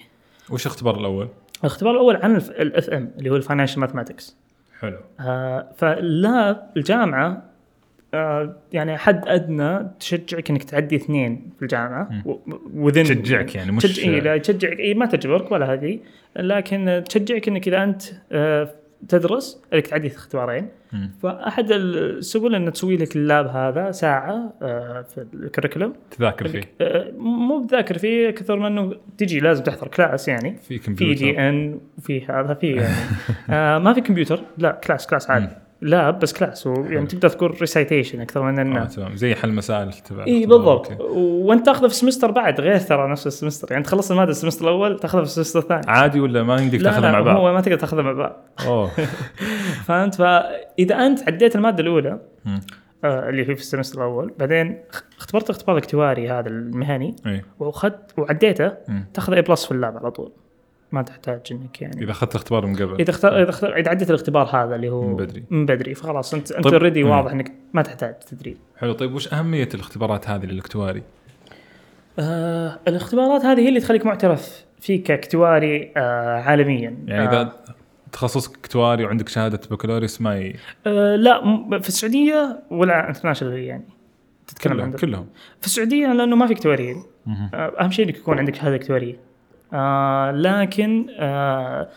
وش 0.50 0.66
الاختبار 0.66 1.00
الأول؟ 1.00 1.28
الاختبار 1.60 1.92
الأول 1.92 2.16
عن 2.16 2.36
ال 2.37 2.90
FM 2.90 3.11
اللي 3.18 3.30
هو 3.30 3.36
ال 3.37 3.41
financial 3.41 3.81
mathematics 3.81 4.37
حلو. 4.80 4.98
آه 5.20 5.68
فال 5.76 6.14
lab 6.14 6.70
الجامعة 6.76 7.42
آه 8.14 8.56
يعني 8.72 8.96
حد 8.98 9.28
أدنى 9.28 9.90
تشجعك 10.00 10.50
إنك 10.50 10.64
تعدي 10.64 10.96
اثنين 10.96 11.50
في 11.56 11.62
الجامعة 11.62 12.08
و 12.74 12.81
then 12.81 13.05
تشجعك 13.04 13.54
يعني 13.54 13.72
مش 13.72 13.82
تشجع 13.82 14.02
إيه 14.12 14.20
لا 14.20 14.38
تشجعك 14.38 14.80
اي 14.80 14.94
ما 14.94 15.06
تجبرك 15.06 15.52
ولا 15.52 15.72
هذه 15.72 15.98
لكن 16.36 17.02
تشجعك 17.08 17.48
إنك 17.48 17.68
إذا 17.68 17.82
أنت 17.84 18.02
آه 18.32 18.70
تدرس 19.08 19.62
إنك 19.72 19.86
تعدي 19.86 20.06
اختبارين. 20.06 20.68
فأحد 21.22 21.72
السبل 21.72 22.54
أن 22.54 22.72
تسوي 22.72 22.96
لك 22.96 23.16
ال 23.16 23.24
lab 23.24 23.46
هذا 23.46 23.90
ساعة 23.90 24.52
آه 24.62 25.02
في 25.02 25.26
ال 25.35 25.40
curriculum 25.40 25.92
تذاكر 26.11 26.48
فيه. 26.48 26.62
آه 26.80 27.12
مو 27.18 27.59
بذاكر 27.59 27.98
فيه 27.98 28.30
كثر 28.30 28.59
ما 28.59 28.68
أنه 28.68 28.92
تجي 29.18 29.40
لازم 29.40 29.62
تحضر 29.62 29.88
class 29.88 30.29
يعني. 30.28 30.56
في 30.56 30.78
في 30.78 30.87
كمبيوتر 30.87 31.20
دي 31.20 31.38
إن 31.48 31.80
وفي 31.98 32.26
هذا 32.26 32.54
في 32.54 32.70
يعني. 32.72 32.94
آه 33.50 33.78
ما 33.78 33.92
في 33.92 34.00
كمبيوتر 34.00 34.40
لا 34.59 34.70
class 34.70 35.07
class 35.07 35.31
عادي. 35.30 35.48
lab 35.81 36.18
بس 36.18 36.32
class 36.33 36.66
يعني 36.66 37.06
تقدر 37.06 37.28
تقول 37.28 37.60
recitation 37.61 38.20
أكثر 38.20 38.42
من 38.42 38.58
آه 38.58 38.62
انه 38.62 38.84
تمام. 38.84 39.16
زي 39.16 39.34
حل 39.34 39.52
مسائل 39.52 39.92
تبع 39.92 40.26
إي. 40.26 40.46
بالضبط. 40.46 41.00
وأنت 41.10 41.66
تاخذه 41.66 41.86
في 41.86 41.92
ال 41.92 41.97
semester 41.97 42.31
بعد 42.30 42.60
غير 42.60 42.78
ترى 42.78 43.10
نفس 43.10 43.26
ال 43.26 43.32
semester 43.32 43.72
يعني 43.72 43.84
تخلص 43.84 44.10
المادة 44.10 44.30
ال 44.31 44.34
semester 44.34 44.64
الأول 44.64 44.98
تاخذها 44.98 45.22
في 45.22 45.26
ال 45.26 45.30
semester 45.30 45.61
الثاني. 45.60 45.82
عادي 45.88 46.20
ولا 46.20 46.42
ما 46.42 46.56
يمديك 46.56 46.80
لا 46.80 46.90
تاخذها 46.90 47.12
لا 47.12 47.12
مع 47.12 47.20
بعض؟ 47.20 47.36
هو 47.36 47.52
ما 47.52 47.60
تقدر 47.60 47.76
تاخذها 47.76 48.02
مع 48.02 48.12
بعض. 48.12 48.44
أوه. 48.66 48.90
فهمت؟ 49.86 50.14
فإذا 50.14 51.06
أنت 51.06 51.22
عديت 51.28 51.56
المادة 51.56 51.82
الأولى. 51.82 52.20
آه 53.04 53.28
اللي 53.28 53.42
هي 53.42 53.54
في 53.54 53.60
ال 53.61 53.65
semester 53.65 53.98
الأول 53.98 54.34
بعدين 54.38 54.82
اختبرت 55.18 55.50
اختبار 55.50 55.76
الاكتواري 55.76 56.30
هذا 56.30 56.48
المهني 56.48 57.16
وأخذت 57.58 58.18
وعديته. 58.18 58.72
تاخذ 59.14 59.32
A 59.33 59.42
plus 59.42 59.64
في 59.64 59.72
ال 59.72 59.79
lab 59.79 59.96
على 59.96 60.10
طول. 60.10 60.32
ما 60.96 61.02
تحتاج 61.02 61.40
إنك 61.50 61.82
يعني 61.82 62.02
إذا 62.02 62.11
أخذت 62.11 62.30
الاختبار 62.30 62.66
من 62.66 62.76
قبل 62.76 63.00
إذا 63.00 63.11
اختار 63.11 63.42
إذا 63.42 63.50
اختار 63.50 63.76
إذا 63.76 63.90
عديت 63.90 64.11
الاختبار 64.11 64.46
هذا 64.46 64.74
اللي 64.76 64.88
هو 64.88 65.02
من 65.02 65.16
بدري. 65.16 65.44
من 65.50 65.66
بدري 65.66 65.94
فخلاص 65.94 66.35
انت 66.35 66.52
أنت 66.52 66.64
طيب. 66.64 66.74
already 66.74 67.05
مم. 67.04 67.11
واضح 67.11 67.32
إنك 67.32 67.52
ما 67.72 67.82
تحتاج 67.82 68.14
تدريب 68.18 68.56
حلو 68.78 68.92
طيب 68.92 69.14
وش 69.14 69.35
أهمية 69.35 69.68
الاختبارات 69.74 70.28
هذه 70.28 70.46
للاكتواري؟ 70.46 71.02
آه 72.18 72.78
الاختبارات 72.88 73.44
هذه 73.44 73.61
هي 73.61 73.68
اللي 73.68 73.80
تخليك 73.80 74.06
معترف 74.06 74.64
فيك 74.80 75.02
كاكتواري 75.02 75.92
آه 75.96 76.40
عالميا 76.40 76.96
يعني 77.06 77.28
آه 77.28 77.30
اذا 77.30 77.52
تخصصك 78.12 78.59
اكتواري 78.59 79.04
وعندك 79.04 79.28
شهادة 79.28 79.61
بكالوريوس 79.70 80.20
ما 80.20 80.38
ي... 80.38 80.56
آه 80.87 81.16
لا 81.16 81.40
في 81.80 81.88
السعودية 81.88 82.61
ولا 82.70 83.09
انترناشونال 83.09 83.59
يعني 83.59 83.85
تتكلم 84.46 84.72
كلهم 84.72 84.85
عن 84.85 84.92
كلهم 84.92 85.26
في 85.61 85.66
السعودية 85.66 86.12
لأنه 86.12 86.37
ما 86.37 86.46
في 86.46 86.52
اكتواريين. 86.52 87.02
آه 87.28 87.72
أهم 87.80 87.90
شيء 87.90 88.04
إنك 88.04 88.16
يكون 88.16 88.38
عندك 88.38 88.54
شهادة 88.54 88.76
اكتواريه 88.76 89.16
آه 89.76 90.30
لكن 90.30 91.06
آه 91.18 91.88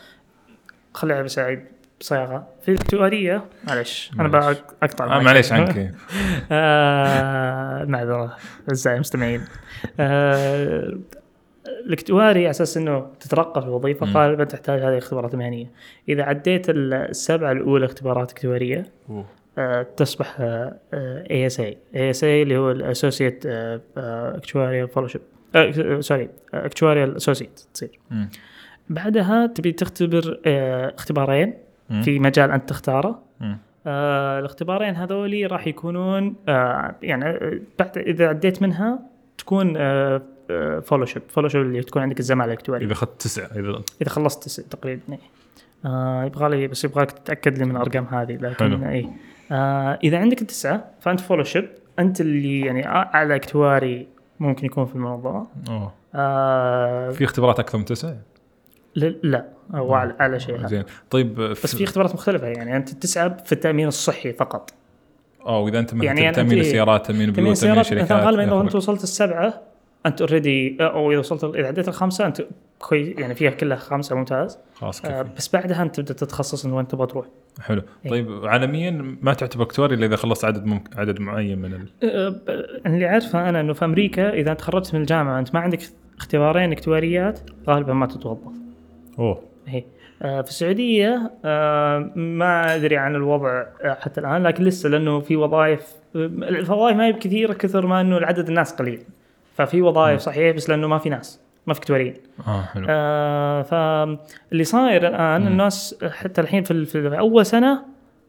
خليها 0.93 1.21
بس 1.21 1.39
اعيد 1.39 1.65
بصياغة 1.99 2.47
في 2.61 2.71
الاكتواريه 2.71 3.43
معلش 3.67 4.11
أنا 4.19 4.27
معلش. 4.27 4.57
بقطع 4.81 5.05
آه 5.05 5.09
معك. 5.09 5.21
معليش 5.25 5.51
عنك 5.53 5.77
آه 6.51 7.83
معذرة 7.85 8.35
أعزائي 8.69 8.95
المستمعين 8.95 9.41
آه 9.99 10.97
الاكتواري 11.85 12.39
على 12.39 12.49
أساس 12.49 12.77
إنه 12.77 13.07
تترقى 13.19 13.61
في 13.61 13.67
الوظيفه. 13.67 14.05
غالبا 14.05 14.43
تحتاج 14.43 14.79
هذه 14.81 14.87
الاختبارات 14.89 15.33
المهنية. 15.33 15.71
إذا 16.09 16.23
عديت 16.23 16.65
السبعة 16.69 17.51
الأولى 17.51 17.85
اختبارات 17.85 18.31
اكتواريه. 18.31 18.85
آه 19.57 19.81
تصبح 19.97 20.35
اي 20.39 21.47
اس 21.47 21.59
اي، 21.59 21.77
اي 21.95 22.09
اس 22.09 22.23
اي 22.23 22.43
اللي 22.43 22.57
هو 22.57 22.71
ال 22.71 22.78
associate 22.78 23.43
actuarial 23.97 24.87
fellowship 24.87 25.21
sorry 25.99 26.29
actuarial 26.53 27.15
associate 27.15 27.59
تصير. 27.73 27.99
بعدها 28.89 29.47
تبي 29.47 29.71
تختبر 29.71 30.39
آه، 30.45 30.93
اختبارين 30.97 31.53
في 32.03 32.19
مجال 32.19 32.51
أنت 32.51 32.69
تختاره. 32.69 33.21
آه 33.87 34.39
الاختبارين 34.39 34.95
هذولي 34.95 35.45
راح 35.45 35.67
يكونون 35.67 36.35
آه 36.47 36.95
يعني 37.01 37.39
بعد 37.79 37.97
إذا 37.97 38.27
عديت 38.27 38.61
منها 38.61 38.99
تكون 39.37 39.73
آه 39.77 40.21
fellowship 40.85 41.21
fellowship 41.29 41.61
اللي 41.61 41.81
تكون 41.81 42.01
عندك 42.01 42.19
الزمالة 42.19 42.53
الاكتواريه 42.53 42.85
إذا 42.85 42.93
أخذت 42.93 43.21
تسعة 43.21 43.45
إذا 43.45 43.81
إذا 44.01 44.09
خلصت 44.09 44.43
تسعة 44.43 44.65
تقريبا. 44.65 45.01
آه 45.85 46.23
يبغى 46.25 46.49
لي 46.49 46.67
بس 46.67 46.83
يبغاك 46.83 47.11
تتأكد 47.11 47.57
لي 47.57 47.65
من 47.65 47.71
الأرقام 47.71 48.05
هذه 48.05 48.35
لكن 48.35 48.83
إي. 48.83 49.09
آه 49.51 49.99
إذا 50.03 50.17
عندك 50.17 50.41
التسعه 50.41 50.85
فأنت 50.99 51.19
fellowship 51.19 51.69
أنت 51.99 52.21
اللي 52.21 52.59
يعني 52.59 52.87
اعلى 52.87 53.35
اكتواري 53.35 54.07
ممكن 54.39 54.65
يكون 54.65 54.85
في 54.85 54.95
المنظمه 54.95 55.47
أوه. 55.69 55.91
آه 56.15 57.11
في 57.11 57.23
اختبارات 57.23 57.59
أكثر 57.59 57.77
من 57.77 57.85
تسعة؟ 57.85 58.17
لا 58.95 59.45
هو 59.75 59.95
اعلى 59.95 60.39
شيء 60.39 60.67
زين. 60.67 60.83
طيب 61.09 61.35
بس 61.35 61.75
في 61.75 61.83
اختبارات 61.83 62.13
مختلفة 62.13 62.47
يعني 62.47 62.75
أنت 62.75 62.91
التسعه 62.91 63.43
في 63.43 63.51
التأمين 63.51 63.87
الصحي 63.87 64.33
فقط. 64.33 64.73
آه 65.45 65.59
واذا 65.59 65.79
أنت 65.79 65.93
مثلا 65.93 66.05
يعني 66.05 66.31
تأمين 66.31 66.59
السيارات 66.59 67.05
تأمين 67.05 67.29
البيوت 67.29 67.57
تأمين 67.57 67.79
الشركات 67.79 68.11
غالبا 68.11 68.43
إذا 68.43 68.61
أنت 68.61 68.75
وصلت 68.75 69.03
السبعة 69.03 69.61
أنت 70.05 70.21
اوريدي 70.21 70.77
أو 70.81 71.11
إذا 71.11 71.19
وصلت 71.19 71.43
إذا 71.43 71.67
عديت 71.67 71.87
الخمسة 71.87 72.25
أنت 72.25 72.41
كويس 72.79 73.19
يعني 73.19 73.35
فيها 73.35 73.51
كلها 73.51 73.77
خمسة 73.77 74.15
ممتاز. 74.15 74.57
خلاص 74.73 75.05
آه 75.05 75.25
بس 75.37 75.55
بعدها 75.55 75.81
أنت 75.81 75.95
تبدا 75.95 76.13
تتخصص 76.13 76.65
إنه 76.65 76.79
أنت 76.79 76.91
تبغى 76.91 77.07
تروح 77.07 77.25
حلو. 77.61 77.81
إيه؟ 78.05 78.11
طيب 78.11 78.45
عالميا 78.45 79.17
ما 79.21 79.33
تعتبر 79.33 79.63
اكتواري 79.63 79.95
إلا 79.95 80.05
إذا 80.05 80.15
خلصت 80.15 80.45
عدد 80.45 80.65
ممكن 80.65 80.99
عدد 80.99 81.19
معين 81.19 81.59
من 81.59 81.73
ال... 81.73 81.87
أه 82.03 82.35
اللي 82.85 83.07
أعرفه 83.07 83.49
أنا 83.49 83.59
إنه 83.59 83.73
في 83.73 83.85
أمريكا 83.85 84.33
إذا 84.33 84.53
تخرجت 84.53 84.95
من 84.95 85.01
الجامعة 85.01 85.39
أنت 85.39 85.53
ما 85.53 85.59
عندك 85.59 85.79
اختبارين 86.17 86.71
اكتواريات 86.71 87.39
غالبا 87.67 87.93
ما 87.93 88.05
تتوظف. 88.05 88.51
أوه. 89.19 89.41
هي 89.67 89.83
آه 90.21 90.41
في 90.41 90.49
السعودية 90.49 91.31
آه 91.45 92.11
ما 92.15 92.75
أدري 92.75 92.97
عن 92.97 93.15
الوضع 93.15 93.65
حتى 93.83 94.21
الآن 94.21 94.43
لكن 94.43 94.63
لسه 94.63 94.89
لأنه 94.89 95.19
في 95.19 95.35
وظائف 95.35 95.95
الوظائف 96.15 96.97
ما 96.97 97.05
هي 97.05 97.11
بكثيره 97.11 97.53
كثر 97.53 97.87
ما 97.87 98.01
إنه 98.01 98.17
العدد 98.17 98.47
الناس 98.47 98.73
قليل. 98.73 99.01
ففي 99.59 99.81
وظائف 99.81 100.19
صحيح 100.21 100.55
بس 100.55 100.69
لأنه 100.69 100.87
ما 100.87 100.97
في 100.97 101.09
ناس 101.09 101.39
ما 101.67 101.73
في 101.73 101.79
كتوريين 101.79 102.13
آه 102.47 102.61
حلو. 102.61 102.85
آه 102.89 103.61
فاللي 103.61 104.63
صاير 104.63 105.07
الآن. 105.07 105.47
الناس 105.47 105.95
حتى 106.11 106.41
الحين 106.41 106.63
في, 106.63 106.85
في 106.85 107.19
أول 107.19 107.45
سنة 107.45 107.81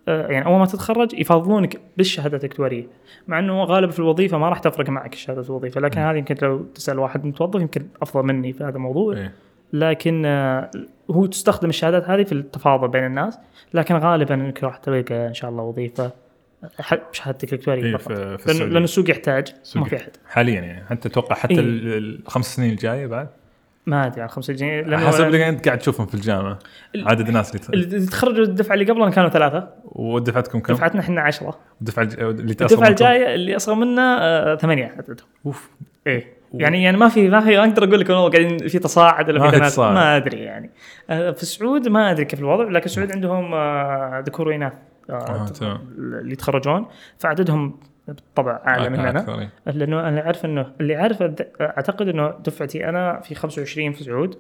آه 0.09 0.27
يعني 0.27 0.47
أول 0.47 0.59
ما 0.59 0.66
تتخرج 0.66 1.14
يفضلونك 1.14 1.81
بالشهادة 1.97 2.40
الكتورية 2.45 2.87
مع 3.29 3.38
إنه 3.38 3.64
غالبا 3.64 3.93
في 3.93 3.99
الوظيفة 3.99 4.38
ما 4.38 4.49
راح 4.49 4.59
تفرق 4.59 4.88
معك 4.88 5.14
شهاده 5.14 5.43
الوظيفة 5.43 5.81
لكن 5.81 6.01
هذه 6.01 6.16
يمكن 6.16 6.37
لو 6.43 6.59
تسأل 6.75 6.99
واحد 6.99 7.25
متوظف 7.25 7.61
يمكن 7.61 7.87
أفضل 8.03 8.23
مني 8.27 8.53
في 8.53 8.64
هذا 8.64 8.77
الموضوع. 8.77 9.16
إيه؟ 9.16 9.33
لكن 9.73 10.23
آه 10.27 10.71
هو 11.11 11.27
تستخدم 11.27 11.69
الشهادات 11.69 12.09
هذه 12.09 12.23
في 12.23 12.33
التفاضل 12.33 12.88
بين 12.88 13.05
الناس 13.05 13.38
لكن 13.75 13.95
غالبا 13.95 14.35
إنك 14.35 14.64
راح 14.64 14.77
تلقى 14.77 15.27
إن 15.27 15.35
شاء 15.35 15.51
الله 15.51 15.62
وظيفة 15.62 16.11
بشهادتك 17.11 17.53
الكتوريه 17.53 17.85
إيه 17.85 17.96
في 17.96 18.38
لأن, 18.46 18.73
لأن 18.73 18.85
السوق 18.85 19.11
يحتاج 19.11 19.55
ما 19.77 19.85
في 19.85 19.96
أحد. 19.96 20.11
حاليا 20.27 20.61
يعني. 20.61 20.85
أنت 20.90 21.07
تتوقع 21.07 21.35
حتى 21.35 21.55
إيه؟ 21.55 21.61
الخمس 21.61 22.57
سنين 22.57 22.70
الجاية 22.70 23.07
بعد؟ 23.07 23.29
ما 23.87 24.07
أدري 24.07 24.23
عن 24.23 24.29
خمس 24.29 24.44
سنين. 24.44 24.90
لأنه 24.90 25.09
حسب 25.09 25.27
اللي 25.27 25.49
انت 25.49 25.66
قاعد 25.66 25.79
تشوفهم 25.79 26.07
في 26.07 26.14
الجامعة. 26.14 26.59
عدد 26.96 27.29
الناس 27.29 27.70
اللي 27.73 27.87
اللي 27.87 28.07
تخرجوا 28.07 28.44
الدفعة 28.44 28.75
اللي 28.75 28.85
قبلنا 28.85 29.11
كانوا 29.11 29.31
ثلاثة. 29.31 29.68
ودفعتكم 29.85 30.61
كم؟ 30.61 30.75
دفعتنا 30.75 31.01
إحنا 31.01 31.20
10 31.20 31.59
الدفعة 31.81 32.03
اللي 32.03 32.51
الدفعة 32.51 32.88
الجاية 32.88 33.35
اللي 33.35 33.57
أصغر 33.57 33.75
منا 33.75 34.18
آه 34.23 34.57
ثمانية 34.57 34.94
عددهم. 34.99 35.27
أوف. 35.46 35.70
إيه. 36.07 36.40
يعني 36.55 36.83
يعني 36.83 36.96
ما 36.96 37.09
في 37.09 37.29
ما 37.29 37.40
في 37.40 37.59
أقدر 37.59 37.85
أقول 37.85 38.01
لك 38.01 38.11
إنه 38.11 38.29
قاعدين 38.29 38.68
في 38.68 38.79
تصاعد 38.79 39.31
ولا 39.31 39.68
في 39.68 39.81
ما 39.81 40.16
أدري 40.16 40.38
يعني. 40.38 40.70
آه، 41.11 41.31
في 41.31 41.42
السعود 41.42 41.88
ما 41.88 42.11
أدري 42.11 42.25
كيف 42.25 42.40
الوضع 42.40 42.64
لكن 42.64 42.85
السعود 42.85 43.12
عندهم 43.12 43.55
آه، 43.55 44.25
ذكور 44.27 44.49
واناث 44.49 44.73
آه 45.11 45.51
اللي 45.99 46.33
يتخرجون 46.33 46.87
فعددهم 47.18 47.81
بالطبع 48.09 48.61
اعلى 48.66 48.88
مننا 48.88 49.51
لأنه 49.66 50.09
أنا 50.09 50.25
أعرف 50.25 50.44
انه 50.44 50.73
اللي 50.81 50.96
اعرف 50.96 51.23
أعتقد 51.61 52.09
إنه 52.09 52.31
دفعتي 52.31 52.88
أنا 52.88 53.20
في 53.20 53.35
25 53.35 53.92
في 53.92 54.05
سعود. 54.05 54.38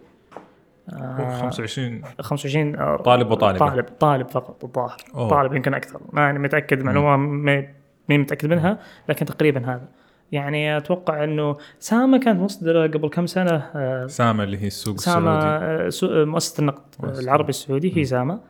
25 0.90 2.02
25 2.20 2.76
آه 2.76 2.96
طالب 2.96 3.30
وطالب. 3.30 3.58
طالب 3.58 3.84
طالب 3.84 4.28
فقط 4.28 4.64
الظاهر. 4.64 4.98
طالب 5.30 5.54
يمكن 5.54 5.74
أكثر. 5.74 6.00
ما 6.12 6.30
أنا 6.30 6.38
متأكد 6.38 6.82
معلومة 6.82 7.16
ماني 7.16 7.74
متأكد 8.08 8.48
منها 8.48 8.78
لكن 9.08 9.26
تقريبا 9.26 9.60
هذا. 9.60 9.88
يعني 10.32 10.76
أتوقع 10.76 11.24
إنه 11.24 11.56
سامة 11.78 12.18
كانت 12.18 12.40
مصدره 12.40 12.86
قبل 12.86 13.08
كم 13.08 13.26
سنة 13.26 13.62
آه 13.74 14.06
سامة 14.06 14.44
اللي 14.44 14.62
هي 14.62 14.66
السوق 14.66 14.96
سامة 14.96 15.38
السعودي. 15.38 16.24
مؤسسة 16.24 16.60
النقد 16.60 17.18
العربي 17.18 17.48
السعودي 17.48 17.96
هي 17.96 18.04
سامة. 18.04 18.34
آه 18.34 18.40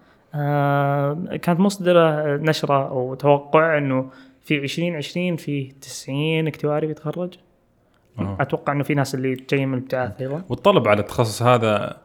كانت 1.42 1.60
مصدره 1.60 2.36
نشره 2.36 2.88
أو 2.88 3.14
توقع 3.14 3.78
انه 3.78 4.10
في 4.44 4.56
2020 4.58 5.36
في 5.36 5.72
90 5.80 6.46
اكتواري 6.46 6.86
بيتخرج. 6.86 7.34
أوه. 8.18 8.36
أتوقع 8.40 8.72
إنه 8.72 8.84
في 8.84 8.94
ناس 8.94 9.14
اللي 9.14 9.36
جايين 9.50 9.68
من 9.68 9.78
الابتعاث 9.78 10.20
أيضا. 10.20 10.42
والطلب 10.48 10.88
على 10.88 11.00
التخصص 11.00 11.42
هذا 11.42 11.96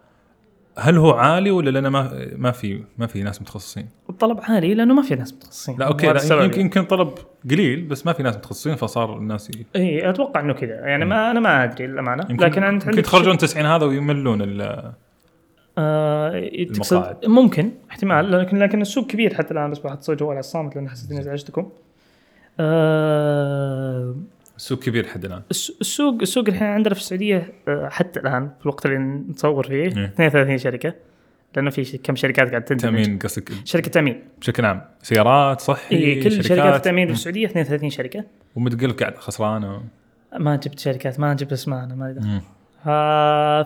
هل 0.77 0.97
هو 0.97 1.11
عالي 1.11 1.51
ولا 1.51 1.69
لأنه 1.69 1.89
ما 1.89 2.27
ما 2.35 2.51
في 2.51 2.83
ما 2.97 3.07
في 3.07 3.23
ناس 3.23 3.41
متخصصين؟ 3.41 3.87
الطلب 4.09 4.39
عالي 4.43 4.73
لأنه 4.73 4.93
ما 4.93 5.01
في 5.01 5.15
ناس 5.15 5.33
متخصصين. 5.33 5.75
لا 5.79 5.87
أوكي 5.87 6.07
لا 6.07 6.43
يمكن 6.43 6.61
يمكن 6.61 6.83
طلب 6.83 7.13
قليل 7.49 7.81
بس 7.81 8.05
ما 8.05 8.13
في 8.13 8.23
ناس 8.23 8.35
متخصصين 8.35 8.75
فصار 8.75 9.17
الناس 9.17 9.51
إي 9.75 10.09
أتوقع 10.09 10.39
إنه 10.39 10.53
كذا. 10.53 10.75
يعني 10.75 11.05
ما 11.05 11.31
أنا 11.31 11.39
ما 11.39 11.63
أدري 11.63 11.87
للأمانة. 11.87 12.23
لكن 12.29 12.63
انت 12.63 12.85
يمكن 12.85 12.99
يتخرجون 12.99 13.37
90 13.37 13.65
هذا 13.65 13.85
ويملون 13.85 14.41
آه 15.77 16.49
ممكن 17.27 17.71
احتمال 17.91 18.31
لكن 18.31 18.57
لكن 18.57 18.81
السوق 18.81 19.07
كبير 19.07 19.33
حتى 19.33 19.53
الآن 19.53 19.71
بس 19.71 19.79
بحط 19.79 20.11
جوال 20.11 20.31
على 20.31 20.39
الصامت 20.39 20.75
لأن 20.75 20.89
حسيت 20.89 21.11
إني 21.11 21.19
ازعجتكم 21.19 21.69
آه 22.59 24.15
السوق 24.57 24.79
كبير 24.79 25.07
حد 25.07 25.25
الآن. 25.25 25.41
السوق 25.51 26.21
السوق 26.21 26.47
الحين 26.47 26.67
عندنا 26.67 26.93
في 26.93 26.99
السعودية 26.99 27.53
آه، 27.67 27.89
حتى 27.89 28.19
الآن 28.19 28.49
في 28.59 28.65
الوقت 28.65 28.85
اللي 28.85 28.97
نصور 29.29 29.67
فيه 29.67 29.87
32 29.87 30.49
إيه. 30.49 30.57
شركة. 30.57 30.93
لأنه 31.55 31.69
في 31.69 31.97
كم 31.97 32.15
شركات 32.15 32.49
قاعد 32.49 32.63
تندمج 32.65 32.81
تأمين 33.03 33.19
قصدك؟ 33.19 33.51
شركة 33.65 33.91
تأمين. 33.91 34.23
بشكل 34.41 34.65
عام. 34.65 34.81
سيارات 35.01 35.61
صحي 35.61 35.95
إيه 35.95 36.23
كل 36.23 36.31
شركات, 36.31 36.45
شركات 36.47 36.75
التأمين 36.75 37.07
في 37.07 37.13
السعودية 37.13 37.45
32 37.45 37.89
شركة. 37.89 38.23
ومتقل 38.55 38.91
قاعد 38.91 39.17
خسرانه 39.17 39.83
ما 40.39 40.55
جبت 40.55 40.79
شركات 40.79 41.19
ما 41.19 41.33
جبت 41.33 41.51
اسماء 41.51 41.83
أنا 41.83 41.95
ما 41.95 42.09
أدري. 42.09 42.41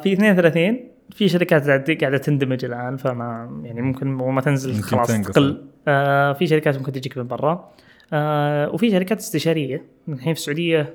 في 0.03 0.13
32 0.13 0.79
في 1.11 1.29
شركات 1.29 1.91
قاعدة 2.01 2.17
تندمج 2.17 2.65
الآن 2.65 2.97
فما 2.97 3.61
يعني 3.63 3.81
ممكن 3.81 4.07
ما 4.07 4.41
تنزل 4.41 4.81
خلاص 4.81 5.07
تقل. 5.07 5.65
آه 5.87 6.33
في 6.33 6.47
شركات 6.47 6.77
ممكن 6.77 6.91
تجيك 6.91 7.17
من 7.17 7.27
برا. 7.27 7.69
آه 8.13 8.69
وفي 8.69 8.91
شركات 8.91 9.17
استشارية. 9.17 9.83
الحين 10.09 10.33
في 10.33 10.39
السعودية 10.39 10.93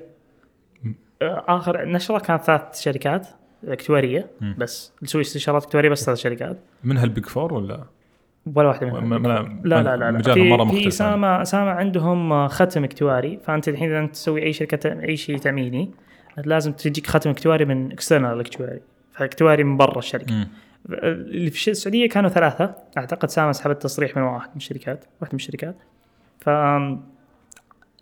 آه 1.21 1.43
آخر 1.47 1.85
نشرة 1.85 2.19
كانت 2.19 2.43
ثلاث 2.43 2.81
شركات 2.81 3.27
أكتوارية 3.67 4.27
بس. 4.57 4.93
تسوي 5.01 5.21
استشارات 5.21 5.63
أكتوارية 5.63 5.89
بس 5.89 6.05
ثلاث 6.05 6.17
شركات. 6.17 6.57
منها 6.83 7.03
ال 7.03 7.08
big 7.08 7.25
four 7.25 7.53
ولا؟ 7.53 7.83
ولا 8.55 8.67
واحدة 8.67 8.87
منهم 8.87 9.27
لا 9.27 9.41
لا 9.63 9.81
لا 9.83 9.97
لا, 9.97 10.11
لا. 10.11 10.33
في, 10.33 10.49
مرة 10.49 10.65
في 10.65 10.91
سامة 10.91 11.43
سامة 11.43 11.71
عندهم 11.71 12.47
ختم 12.47 12.83
أكتواري. 12.83 13.39
فأنت 13.43 13.69
الحين 13.69 13.89
إذا 13.89 13.99
أنت 13.99 14.11
تسوي 14.11 14.43
أي 14.43 14.53
شركة 14.53 15.03
أي 15.03 15.17
شيء 15.17 15.37
تأميني 15.37 15.91
لازم 16.45 16.71
تجيك 16.71 17.07
ختم 17.07 17.29
أكتواري 17.29 17.65
من 17.65 17.91
external 17.91 18.39
أكتواري. 18.39 18.81
فاكتواري 19.17 19.63
من 19.63 19.77
برا 19.77 19.99
الشركة. 19.99 20.35
م. 20.35 20.47
اللي 20.89 21.51
في 21.51 21.71
السعودية 21.71 22.09
كانوا 22.09 22.29
ثلاثة. 22.29 22.75
أعتقد 22.97 23.29
سامة 23.29 23.51
سحبت 23.51 23.83
تصريح 23.83 24.17
من 24.17 24.23
واحد 24.23 24.49
من 24.49 24.57
الشركات 24.57 25.05
واحدة 25.21 25.33
من 25.33 25.39
الشركات. 25.39 25.75
ف 26.39 26.49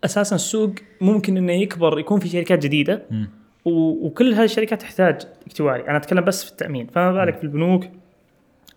أساسا 0.04 0.36
السوق 0.36 0.74
ممكن 1.00 1.36
إنه 1.36 1.52
يكبر 1.52 1.98
يكون 1.98 2.20
في 2.20 2.28
شركات 2.28 2.58
جديدة. 2.58 3.02
م. 3.10 3.24
وكل 3.64 4.34
هذه 4.34 4.44
الشركات 4.44 4.80
تحتاج 4.80 5.26
اكتواري 5.46 5.88
أنا 5.88 5.96
أتكلم 5.96 6.24
بس 6.24 6.44
في 6.44 6.50
التأمين. 6.50 6.86
فما 6.86 7.12
بالك 7.12 7.36
في 7.36 7.44
البنوك 7.44 7.84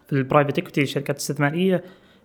في 0.07 0.13
ال 0.13 0.19
private 0.19 0.57
equity 0.57 0.81
الشركات 0.81 1.15
الاستثمارية 1.15 1.83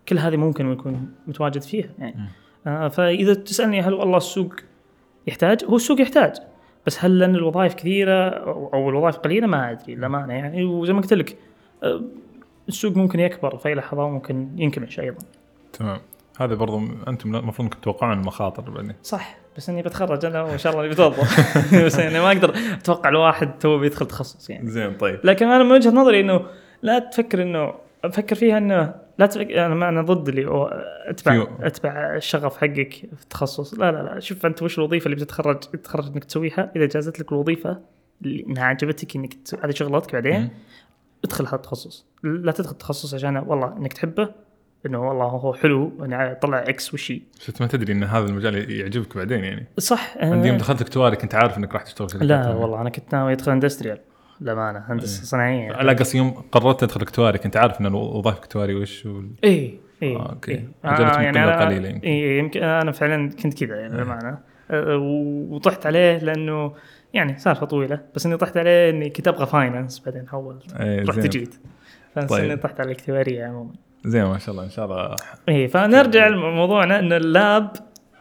كل 0.09 0.19
هذه 0.19 0.37
ممكن 0.37 0.73
يكون 0.73 1.15
متواجد 1.27 1.63
فيها 1.63 1.89
يعني. 1.99 2.29
آه 2.67 2.89
فإذا 2.89 3.35
تسألني 3.35 3.81
هل 3.81 3.95
والله 3.95 4.17
السوق 4.17 4.55
يحتاج 5.27 5.65
هو 5.65 5.77
السوق 5.77 6.01
يحتاج. 6.01 6.37
بس 6.87 7.05
هل 7.05 7.19
لأن 7.19 7.35
الوظائف 7.35 7.75
كثيرة 7.75 8.29
أو 8.75 8.91
الوظائف 8.91 9.17
قليلة؟ 9.17 9.47
ما 9.47 9.71
أدري 9.71 9.95
للامانه 9.95 10.35
يعني. 10.35 10.65
وزي 10.65 10.93
ما 10.93 11.01
قلت 11.01 11.13
لك 11.13 11.37
آه 11.83 12.01
السوق 12.69 12.97
ممكن 12.97 13.21
يكبر 13.21 13.57
في 13.57 13.75
لحظة 13.75 14.05
وممكن 14.05 14.49
ينكمش 14.57 15.01
أيضا. 15.01 15.19
تمام. 15.73 16.01
هذا 16.41 16.55
برضو 16.55 16.81
أنتم 17.09 17.37
المفروض 17.37 17.69
أنكم 17.69 17.81
تتوقعون 17.81 18.13
المخاطر 18.13 18.71
بعدين. 18.71 18.95
صح 19.03 19.37
بس 19.57 19.71
إني 19.71 19.83
بتخرج 19.83 20.25
أنا 20.25 20.43
وإن 20.43 20.59
شاء 20.59 20.73
الله 20.73 20.89
بتوظف. 20.89 21.75
بس 21.87 21.99
يعني 21.99 22.21
ما 22.21 22.29
أقدر 22.29 22.55
أتوقع 22.73 23.09
الواحد 23.09 23.59
تو 23.59 23.79
بيدخل 23.79 24.07
تخصص 24.07 24.51
يعني. 24.51 24.71
زين 24.71 24.97
طيب. 24.97 25.21
لكن 25.25 25.47
أنا 25.47 25.65
من 25.65 25.73
وجهة 25.73 25.91
نظري 25.91 26.21
إنه 26.21 26.47
لا 26.83 26.99
تفكر 26.99 27.43
إنه 27.43 27.75
أفكر 28.05 28.37
فيها 28.37 28.59
إنه 28.59 28.95
لا 29.19 29.27
تفكر 29.27 29.67
أنا 29.67 29.75
ما 29.75 29.89
أنا 29.89 30.03
ضد 30.03 30.29
اللي 30.29 30.71
اتبع 31.07 31.47
أتبع 31.61 32.17
الشغف 32.17 32.57
حقك 32.57 32.93
في 32.93 33.23
التخصص 33.23 33.75
لا 33.75 33.93
لا 33.93 34.03
لا. 34.03 34.21
شوف 34.21 34.47
أنت 34.47 34.63
وش 34.63 34.79
الوظيفة 34.79 35.05
اللي 35.05 35.17
بتتخرج 35.17 35.61
تتخرج 35.61 36.07
إنك 36.07 36.25
تسويها؟ 36.25 36.73
إذا 36.77 36.87
جازت 36.87 37.21
لك 37.21 37.33
الوظيفة 37.33 37.81
اللي 38.23 38.45
إنها 38.47 38.65
عجبتك 38.65 39.17
إنك 39.17 39.35
هذه 39.65 39.71
شغلتك 39.71 40.13
بعدين 40.13 40.51
ادخل 41.25 41.47
هذا 41.47 41.55
التخصص. 41.55 42.07
لا 42.23 42.53
تدخل 42.53 42.73
التخصص 42.73 43.15
عشان 43.15 43.37
والله 43.37 43.77
إنك 43.77 43.93
تحبه 43.93 44.29
إنه 44.87 45.09
والله 45.09 45.25
هو 45.27 45.55
حلو 45.55 45.93
أنا 46.05 46.39
طلع 46.43 46.59
X 46.59 46.95
وشي 46.95 47.23
شفت 47.41 47.61
ما 47.61 47.67
تدري 47.67 47.93
إن 47.93 48.05
هذا 48.05 48.27
المجال 48.27 48.71
يعجبك 48.71 49.17
بعدين 49.17 49.45
يعني. 49.45 49.67
صح 49.79 50.17
عندي 50.19 50.49
يوم 50.49 50.57
آه. 50.57 50.61
دخلت 50.61 50.81
اكتواري 50.81 51.17
كنت 51.17 51.35
عارف 51.35 51.59
إنك 51.59 51.73
راح 51.73 51.83
تشتغل 51.83 52.11
شركة 52.11 52.25
لا. 52.25 52.55
والله 52.55 52.81
أنا 52.81 52.91
كنت 52.91 53.15
ناوي 53.15 53.33
أدخل 53.33 53.53
industrial 53.53 53.99
للامانه 54.43 54.85
هندسه 54.89 55.25
صناعيه 55.25 55.83
لا 55.83 55.93
قصدي 55.93 56.19
يوم 56.19 56.31
قررت 56.31 56.83
ادخل 56.83 57.01
اكتواري 57.01 57.39
كنت 57.39 57.57
عارف 57.57 57.81
ان 57.81 57.87
الوظائف 57.87 58.37
اكتواري 58.39 58.75
وش 58.75 59.07
وال... 59.07 59.31
اي 59.45 59.79
اي 60.03 60.17
آه، 60.17 60.29
أوكي. 60.33 60.53
إيه. 60.53 60.69
من 60.85 60.91
قلة 60.91 61.29
أنا 61.31 61.65
قليلة 61.67 61.89
يمكن. 61.89 62.07
إيه 62.09 62.39
يمكن 62.39 62.63
أنا 62.63 62.93
فعلا 62.93 63.31
كنت 63.43 63.65
كذا 63.65 63.77
يعني 63.77 63.95
للامانه 63.95 64.39
أه، 64.71 64.97
وطحت 65.51 65.87
عليه 65.87 66.19
لأنه 66.19 66.73
يعني 67.15 67.39
سالفة 67.39 67.67
طويلة. 67.67 68.01
بس 68.15 68.27
إني 68.27 68.37
طحت 68.37 68.57
عليه 68.57 68.91
إني 68.91 69.11
كنت 69.11 69.29
أبغى 69.29 69.47
finance 69.47 70.03
بعدين 70.07 70.29
حولت. 70.29 70.75
إيه، 70.81 71.05
رحت. 71.05 71.19
جيت. 71.19 71.55
بس 72.17 72.25
طيب. 72.25 72.61
طحت 72.61 72.81
على 72.81 72.87
الاكتواريه 72.93 73.45
عموما. 73.45 73.73
زين 74.05 74.25
ما 74.25 74.39
شاء 74.39 74.51
الله 74.55 74.65
إن 74.65 74.71
شاء 74.71 74.85
الله 74.85 75.17
اي 75.49 75.69
فنرجع 75.69 76.29
لموضوعنا 76.29 76.99
إن 76.99 77.13
ال 77.13 77.27
lab 77.27 77.71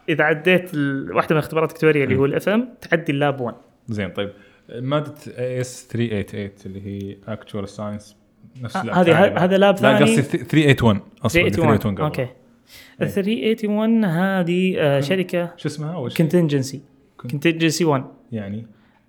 إذا 0.08 0.24
عديت 0.24 0.74
ال- 0.74 1.12
واحدة 1.16 1.34
من 1.34 1.38
اختبارات 1.38 1.70
الاكتواريه 1.70 2.04
اللي 2.04 2.16
هو 2.16 2.24
ال 2.24 2.48
FM 2.48 2.68
تعدي 2.90 3.12
ال 3.12 3.19
lab 3.19 3.40
1 3.40 3.54
زين 3.88 4.10
طيب. 4.10 4.32
مادة 4.74 5.14
AS 5.60 5.88
388 5.90 6.50
اللي 6.66 6.86
هي 6.86 7.16
actuarial 7.28 7.68
science 7.68 8.16
نفس 8.62 8.76
آه، 8.76 8.80
هذه- 8.80 9.44
هذا 9.44 9.56
lab 9.58 9.74
لا 9.74 9.80
ثاني. 9.98 10.04
قصدي 10.16 10.22
381 10.22 11.00
أصلا 11.24 11.42
381 11.42 11.94
قبل. 11.94 12.04
أوكي. 12.04 12.22
إيه. 12.22 13.08
381 13.08 14.04
هذه 14.04 14.76
آه، 14.78 15.00
شركة 15.00 15.52
شو 15.56 15.68
اسمها؟ 15.68 15.94
أول 15.94 16.10
شيء؟ 16.12 16.18
contingency 16.18 16.82
contingency 17.16 17.84
1 17.84 18.04
يعني؟ 18.32 18.66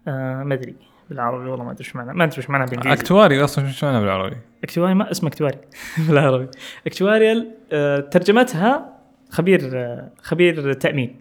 آه، 0.08 0.44
ما 0.44 0.54
أدري 0.54 0.76
بالعربي 1.10 1.50
والله 1.50 1.66
ما 1.66 1.72
أدري 1.72 1.80
إيش 1.86 1.96
معناه 1.96 2.14
ما 2.14 2.24
أدري 2.24 2.38
إيش 2.38 2.50
معناه 2.50 2.66
بالإنجليزي. 2.66 3.02
أكتواري 3.02 3.44
أصلا 3.44 3.72
شو 3.72 3.86
معناها 3.86 4.02
بالعربي؟ 4.02 4.36
أكتواري؟ 4.64 4.94
ما 4.94 5.12
اسمه 5.12 5.30
أكتواري 5.30 5.58
بالعربي. 6.08 6.48
actuarial 6.88 7.52
آه، 7.72 8.00
ترجمتها 8.00 8.94
خبير 9.30 9.72
آه، 9.74 10.12
خبير 10.22 10.74
تأمين. 10.74 11.16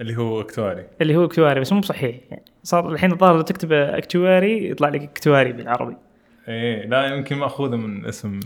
اللي 0.00 0.16
هو 0.16 0.40
أكتواري. 0.40 0.86
اللي 1.00 1.16
هو 1.16 1.24
أكتواري 1.24 1.60
بس 1.60 1.72
مو 1.72 1.80
بصحيح 1.80 2.16
يعني. 2.30 2.44
صار 2.62 2.92
الحين 2.92 3.12
الظاهر 3.12 3.36
لو 3.36 3.40
تكتب 3.40 3.72
اكتواري 3.72 4.70
يطلع 4.70 4.88
لك 4.88 5.02
اكتواري 5.02 5.52
بالعربي. 5.52 5.96
إيه 6.48 6.86
لا 6.86 7.06
يمكن 7.06 7.36
ماخوذه 7.36 7.76
من 7.76 8.06
اسم 8.06 8.40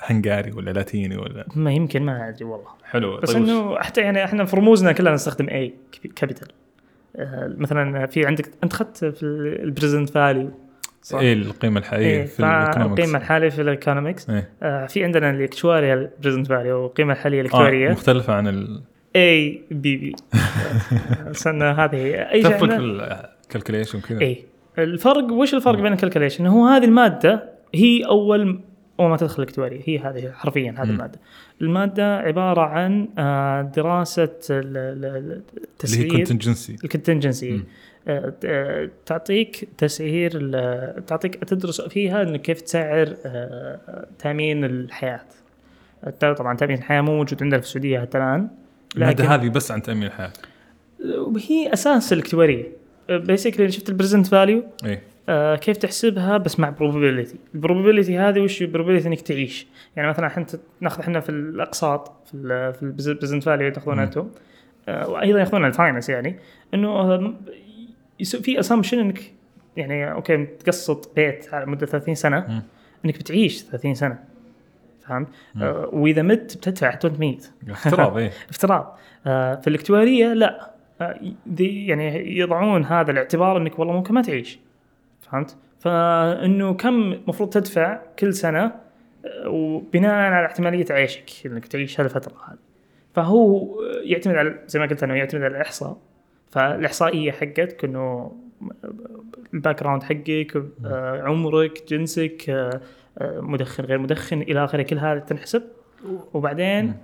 هنغاري 0.00 0.52
ولا 0.52 0.70
لاتيني 0.70 1.16
ولا 1.16 1.46
ما 1.54 1.72
يمكن 1.72 2.02
ما 2.02 2.28
أدري 2.28 2.44
والله. 2.44 2.68
حلو 2.84 3.16
بس 3.16 3.32
طيب 3.32 3.42
إنه 3.42 3.78
حتى 3.78 4.00
يعني 4.00 4.24
إحنا 4.24 4.44
في 4.44 4.56
رموزنا 4.56 4.92
كلنا 4.92 5.14
نستخدم 5.14 5.48
اي 5.48 5.74
capital 6.16 6.48
مثلا 7.58 8.06
في 8.06 8.26
عندك 8.26 8.50
أنت 8.64 8.72
أخذت 8.72 9.04
في 9.04 9.22
ال 9.62 9.68
present 9.68 10.10
value 10.10 10.50
صح؟ 11.02 11.18
إيه 11.18 11.32
القيمة 11.32 11.80
الحقيقيه 11.80 12.20
إيه 12.20 12.26
في 12.26 12.40
ال 12.40 12.46
economics 12.46 13.00
القيمة 13.00 13.18
الحالية 13.18 13.48
في 13.48 13.62
ال 13.62 13.69
economics 13.69 14.30
إيه. 14.30 14.48
آه 14.62 14.86
في 14.86 15.04
عندنا 15.04 15.30
ال 15.30 15.38
actuarial 15.38 16.10
present 16.22 16.46
value 16.46 16.82
والقيمه 16.82 17.12
الحالية 17.12 17.38
آه 17.38 17.40
الاكتواريه 17.40 17.90
مختلفة 17.90 18.34
عن 18.34 18.48
ال... 18.48 18.82
APV 19.16 20.14
استنى 21.30 21.64
هذه. 21.64 22.30
أي 22.32 22.42
تفرق 22.42 22.76
في 22.76 23.28
شيء 23.52 23.56
ال 23.56 23.60
calculation 23.60 24.00
كذا 24.00 24.20
اي 24.20 24.44
الفرق 24.78 25.32
وش 25.32 25.54
الفرق 25.54 25.80
بين 25.80 25.92
ال 25.92 25.96
calculation 25.96 26.46
هو 26.46 26.66
هذه 26.66 26.84
المادة 26.84 27.50
هي 27.74 28.04
أول 28.06 28.60
أول 29.00 29.10
ما 29.10 29.16
تدخل 29.16 29.42
الاكتواريه 29.42 29.80
هي 29.84 29.98
هذه 29.98 30.30
حرفيا 30.32 30.74
هذه. 30.78 30.82
المادة. 30.90 31.18
المادة 31.60 32.16
عبارة 32.18 32.60
عن 32.60 33.08
آه، 33.18 33.62
دراسة 33.62 34.22
ال- 34.50 34.76
ال- 34.76 35.04
ال- 35.04 35.16
اللي 35.24 35.32
هي 35.32 35.64
التسعير. 35.64 36.08
contingency 36.10 36.76
ال 36.84 36.90
contingency. 36.90 37.62
آه، 38.08 38.34
آه، 38.44 38.90
تعطيك 39.06 39.68
تسعير 39.78 40.30
تعطيك 41.00 41.44
تدرس 41.44 41.80
فيها 41.80 42.22
انه 42.22 42.36
كيف 42.38 42.60
تسعر 42.60 43.14
تأمين 44.18 44.64
الحياة. 44.64 45.20
طبعا 46.20 46.56
تأمين 46.56 46.78
الحياة 46.78 47.00
مو 47.00 47.16
موجود 47.16 47.42
عندنا 47.42 47.60
في 47.60 47.66
السعودية 47.66 48.00
حتى 48.00 48.18
الآن 48.18 48.48
المادة 48.96 49.24
هذه 49.24 49.48
بس 49.48 49.70
عن 49.70 49.82
تأمين 49.82 50.02
الحياة. 50.06 50.32
هي 51.48 51.72
أساس 51.72 52.12
الاكتواريه 52.12 52.64
basically 53.10 53.70
شفت 53.70 53.88
ال 53.88 53.93
present 53.93 54.26
value؟ 54.26 54.64
آه 55.28 55.56
كيف 55.56 55.76
تحسبها 55.76 56.36
بس 56.36 56.60
مع 56.60 56.74
probability. 56.74 57.34
ال 57.54 57.59
probability 57.59 58.18
هذه 58.18 58.40
وش 58.40 58.62
probability 58.62 59.06
إنك 59.06 59.20
تعيش. 59.20 59.66
يعني 59.96 60.08
مثلا 60.08 60.26
إحنا 60.26 60.46
ناخذ 60.80 61.00
إحنا 61.00 61.20
في 61.20 61.28
الأقساط 61.28 62.12
في 62.32 62.72
في 62.72 62.82
ال 62.82 62.89
present 62.89 63.42
value 63.42 63.70
تاخذونها. 63.72 64.04
أنتم. 64.04 64.28
آه 64.88 65.08
وأيضا 65.08 65.38
ياخذون 65.40 65.64
ال 65.64 65.69
finance 65.69 66.08
يعني. 66.08 66.36
إنه 66.74 67.34
في 68.24 68.60
assumption 68.60 68.98
إنك 68.98 69.32
يعني 69.76 70.12
أوكي 70.12 70.44
تقسط 70.46 71.12
بيت 71.16 71.54
على 71.54 71.66
مدة 71.66 71.86
30 71.86 72.14
سنة. 72.14 72.44
مم. 72.48 72.62
إنك 73.04 73.18
بتعيش 73.18 73.62
30 73.64 73.94
سنة. 73.94 74.18
فهمت؟ 75.06 75.28
آه 75.62 75.88
وإذا 75.92 76.22
مت 76.22 76.56
بتدفع 76.56 76.90
حتى 76.90 77.06
وانت 77.06 77.20
ميت 77.20 77.50
افتراض 77.70 78.16
إيه 78.16 78.30
افتراض. 78.50 78.98
آه 79.26 79.54
في 79.54 79.68
الإكتوارية 79.68 80.32
لا. 80.32 80.75
يعني 81.60 82.38
يضعون 82.38 82.84
هذا 82.84 83.10
الاعتبار 83.10 83.56
انك 83.56 83.78
والله 83.78 83.94
ممكن 83.94 84.14
ما 84.14 84.22
تعيش. 84.22 84.58
فهمت؟ 85.20 85.56
فإنه 85.78 86.74
كم 86.74 87.12
المفروض 87.12 87.50
تدفع 87.50 88.00
كل 88.18 88.34
سنة 88.34 88.64
آه، 88.64 89.48
وبناء 89.48 90.12
على 90.12 90.46
احتمالية 90.46 90.86
عيشك 90.90 91.46
إنك 91.46 91.66
تعيش 91.66 92.00
هالفترة 92.00 92.34
هذه. 92.48 92.58
فهو 93.14 93.68
يعتمد 94.02 94.34
على 94.34 94.58
زي 94.66 94.80
ما 94.80 94.86
قلت 94.86 95.02
أنا 95.02 95.16
يعتمد 95.16 95.42
على 95.42 95.56
الإحصاء. 95.56 95.98
فالإحصائية 96.50 97.32
حقتك 97.32 97.84
إنه 97.84 98.32
ال 99.54 99.82
background 99.82 100.02
حقك 100.02 100.64
آه، 100.84 101.22
عمرك 101.22 101.82
جنسك 101.88 102.50
آه، 102.50 102.80
مدخن 103.20 103.84
غير 103.84 103.98
مدخن 103.98 104.42
إلى 104.42 104.64
آخره 104.64 104.82
كل 104.82 104.98
هذا 104.98 105.18
تنحسب. 105.18 105.62
وبعدين 106.34 106.94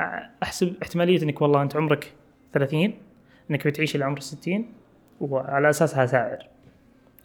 أحسب 0.43 0.75
احتمالية 0.83 1.23
إنك 1.23 1.43
والله 1.43 1.63
أنت 1.63 1.77
عمرك 1.77 2.13
30 2.53 2.95
إنك 3.51 3.67
بتعيش 3.67 3.97
إلى 3.97 4.05
عمر 4.05 4.21
60 4.21 4.67
وعلى 5.21 5.71
اساسها 5.71 6.07
سعر 6.07 6.47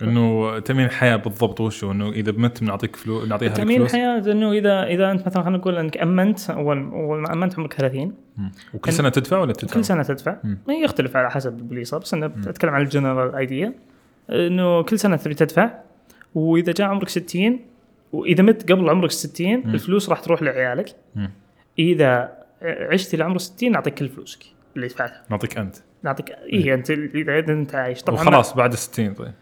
إنه 0.02 0.60
تامين 0.60 0.86
الحياة 0.86 1.16
بالضبط 1.16 1.62
وش 1.62 1.84
هو؟ 1.84 1.92
إنه 1.92 2.10
إذا 2.12 2.32
مت 2.32 2.64
بنعطيك 2.64 2.96
فلوس 2.96 3.28
نعطيها 3.28 3.50
لك 3.50 3.56
تامين 3.56 3.78
فلوس 3.78 3.96
الحياة 3.96 4.32
إنه 4.32 4.52
إذا 4.52 4.84
إذا 4.84 5.12
أنت 5.12 5.26
مثلا 5.28 5.44
خلينا 5.44 5.58
نقول 5.58 5.78
إنك 5.78 5.98
أمنت 5.98 6.50
اول 6.50 6.90
أول 6.90 7.22
ما 7.22 7.34
أمنت 7.34 7.60
عمرك 7.60 7.74
30 7.74 8.14
مم. 8.38 8.52
وكل 8.74 8.94
سنة 8.94 9.10
تدفع 9.10 9.40
ولا 9.40 9.54
تدفع؟ 9.54 9.74
كل 9.74 9.86
سنة 9.86 10.04
تدفع. 10.04 10.38
ما 10.68 10.74
يختلف 10.74 11.16
على 11.18 11.32
حسب 11.32 11.58
البوليصه 11.58 11.98
بس 11.98 12.14
أنا 12.14 12.26
أتكلم 12.26 12.74
عن 12.74 12.82
الجنرال 12.82 13.36
ايديا 13.36 13.74
إنه 14.30 14.82
كل 14.82 15.00
سنة 15.00 15.16
تبي 15.16 15.34
تدفع 15.34 15.72
وإذا 16.36 16.72
جاء 16.72 16.88
عمرك 16.88 17.10
60 17.10 17.60
وإذا 18.14 18.44
مت 18.44 18.72
قبل 18.72 18.90
عمرك 18.90 19.12
60 19.12 19.54
الفلوس 19.56 20.10
راح 20.10 20.20
تروح 20.20 20.42
لعيالك 20.44 20.96
مم. 21.16 21.32
إذا 21.80 22.38
عشت 22.62 23.14
إلى 23.14 23.24
عمر 23.24 23.38
60 23.38 23.72
نعطيك 23.72 23.94
كل 23.94 24.10
فلوسك 24.10 24.44
اللي 24.76 24.88
دفعتها 24.88 25.24
نعطيك 25.30 25.58
أنت 25.58 25.76
نعطيك 26.04 26.30
اي 26.54 26.74
أنت 26.74 26.90
اذا 26.92 27.40
أنت 27.40 27.76
عايش. 27.76 28.04
طبعا 28.04 28.22
وخلاص 28.22 28.54
بعد 28.54 28.76
60 28.76 29.14
طيب. 29.14 29.34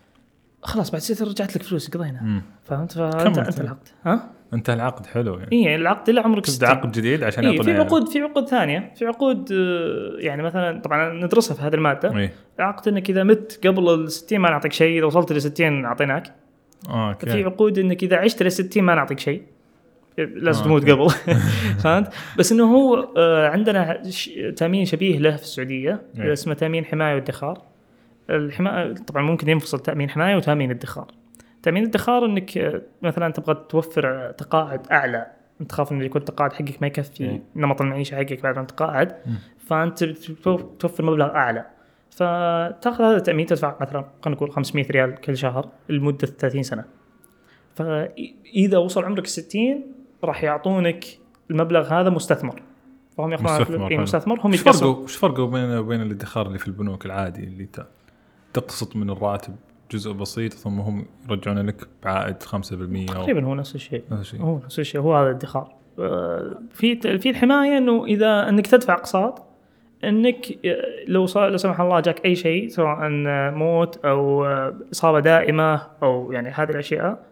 خلاص 0.64 0.92
بعد 0.92 1.02
ستة 1.02 1.26
رجعت 1.26 1.56
لك 1.56 1.64
فلوس 1.64 1.90
قضينا. 1.90 2.42
فهمت؟ 2.64 2.92
فانت 2.92 3.38
أنت 3.38 3.60
العقد. 3.62 3.88
ها؟ 4.06 4.30
أنت 4.54 4.70
العقد 4.70 5.06
حلو 5.06 5.40
يعني. 5.40 5.52
اي 5.52 5.76
العقد 5.76 6.10
إلى 6.10 6.20
عمرك 6.20 6.46
تبدأ 6.46 6.58
60 6.58 6.70
عقد 6.70 6.92
جديد 6.92 7.24
عشان 7.24 7.46
إيه 7.46 7.62
في 7.62 7.72
عقود 7.72 8.10
في 8.10 8.22
عقود 8.22 8.48
ثانية. 8.48 8.94
في 8.96 9.06
عقود 9.06 9.52
آه، 9.52 10.16
يعني 10.20 10.44
مثلا 10.44 10.82
طبعا 10.82 11.14
ندرسها 11.14 11.56
في 11.56 11.62
هذه 11.62 11.74
المادة. 11.74 12.18
إيه. 12.18 12.34
عقد 12.60 12.88
إنك 12.88 13.10
إذا 13.10 13.24
مت 13.24 13.60
قبل 13.68 13.94
ال 13.94 14.12
60 14.12 14.40
ما 14.40 14.50
نعطيك 14.50 14.74
شيء 14.74 14.98
إذا 14.98 15.06
وصلت 15.06 15.32
ل 15.32 15.42
60 15.42 15.86
أعطيناك. 15.86 16.34
آه 16.90 17.14
في 17.14 17.30
أوكي 17.30 17.44
عقود 17.44 17.80
إنك 17.80 18.04
إذا 18.04 18.18
عشت 18.18 18.44
ل 18.44 18.52
60 18.52 18.84
ما 18.84 18.96
نعطيك 18.96 19.20
شيء. 19.20 19.44
لازم 20.18 20.62
آه، 20.62 20.66
تموت. 20.66 20.90
قبل 20.90 21.10
فهمت 21.84 22.14
بس 22.38 22.52
إنه 22.52 22.76
هو 22.76 23.14
آه، 23.18 23.48
عندنا 23.48 24.02
تأمين 24.56 24.86
شبيه 24.86 25.20
له 25.20 25.36
في 25.36 25.44
السعودية 25.44 26.02
إيه. 26.20 26.34
اسمه 26.34 26.54
تأمين 26.54 26.86
حماية 26.86 27.16
وادخار 27.16 27.62
الحمايه 28.30 28.94
طبعا 28.94 29.24
ممكن 29.24 29.50
ينفصل 29.50 29.80
تأمين 29.80 30.10
حماية 30.10 30.36
وتأمين 30.36 30.72
ادخار 30.72 31.08
تأمين 31.64 31.84
الادخار 31.84 32.26
إنك 32.26 32.58
آه، 32.58 32.82
مثلا 33.02 33.34
تبغى 33.34 33.66
توفر 33.70 34.32
تقاعد 34.32 34.88
أعلى 34.92 35.28
أنت 35.62 35.70
تخاف 35.70 35.92
انه 35.92 36.06
يكون 36.06 36.22
التقاعد 36.22 36.54
حقك 36.54 36.82
ما 36.82 36.88
يكفي 36.88 37.24
إيه. 37.24 37.44
نمط 37.56 37.82
المعيشة 37.82 38.16
حقك 38.16 38.44
بعد 38.44 38.60
ما 38.60 38.66
تقاعد. 38.66 39.16
فأنت 39.58 40.04
توفر 40.80 41.06
مبلغ 41.06 41.26
أعلى 41.26 41.66
فتأخذ 42.10 43.04
هذا 43.04 43.18
التأمين 43.18 43.46
تدفع 43.46 43.76
مثلا 43.82 44.06
خلينا 44.22 44.38
نقول 44.38 44.52
500 44.52 44.86
ريال 44.92 45.16
كل 45.16 45.38
شهر 45.38 45.70
لمدة 45.90 46.28
30 46.28 46.64
سنة 46.64 46.86
فاذا 47.76 48.78
وصل 48.78 49.04
عمرك 49.04 49.28
60 49.28 49.84
راح 50.26 50.44
يعطونك 50.44 51.06
المبلغ 51.52 51.94
هذا 51.94 52.10
مستثمر. 52.10 52.62
فهم 53.18 53.32
ياخذون 53.32 53.52
مستثمر، 53.52 53.92
إيه. 53.92 53.98
مستثمر. 53.98 54.40
هم 54.44 54.52
فرقه 54.52 54.88
وش 54.88 55.16
فرقه 55.16 55.48
بين 55.48 55.78
وبين 55.78 56.02
الادخار 56.02 56.48
اللي 56.48 56.60
في 56.60 56.68
البنوك 56.68 57.06
العادي 57.06 57.44
اللي 57.44 57.68
تقسط 58.54 58.96
من 58.96 59.10
الراتب 59.10 59.56
جزء 59.92 60.12
بسيط 60.12 60.54
ثم 60.54 60.80
هم 60.80 61.06
يرجعون 61.30 61.60
لك 61.60 61.88
بعائد 62.04 62.44
5% 62.44 62.52
أو 63.16 63.24
تقريبا 63.24 63.46
هو 63.46 63.56
نفس 63.56 63.76
الشيء. 63.76 64.04
نفس 64.12 64.22
الشيء. 64.22 64.42
هو 64.42 64.60
نفس 64.66 64.80
الشيء. 64.80 65.02
هو 65.02 65.16
هذا 65.16 65.30
الادخار. 65.30 65.74
آه، 66.00 66.60
في 66.72 67.20
في 67.20 67.30
الحماية 67.30 67.78
إنه 67.78 68.06
إذا 68.06 68.50
إنك 68.50 68.68
تدفع 68.68 68.94
أقساط 68.94 69.44
إنك 70.04 70.60
لو 71.08 71.26
صار 71.26 71.50
لا 71.50 71.58
سمح 71.58 71.82
الله 71.82 72.00
جاك 72.00 72.26
أي 72.26 72.36
شيء 72.36 72.68
سواء 72.68 73.10
موت 73.52 74.06
أو 74.06 74.46
إصابة 74.92 75.20
دائمة 75.20 75.82
أو 76.04 76.32
يعني 76.32 76.50
هذه 76.50 76.70
الأشياء. 76.70 77.26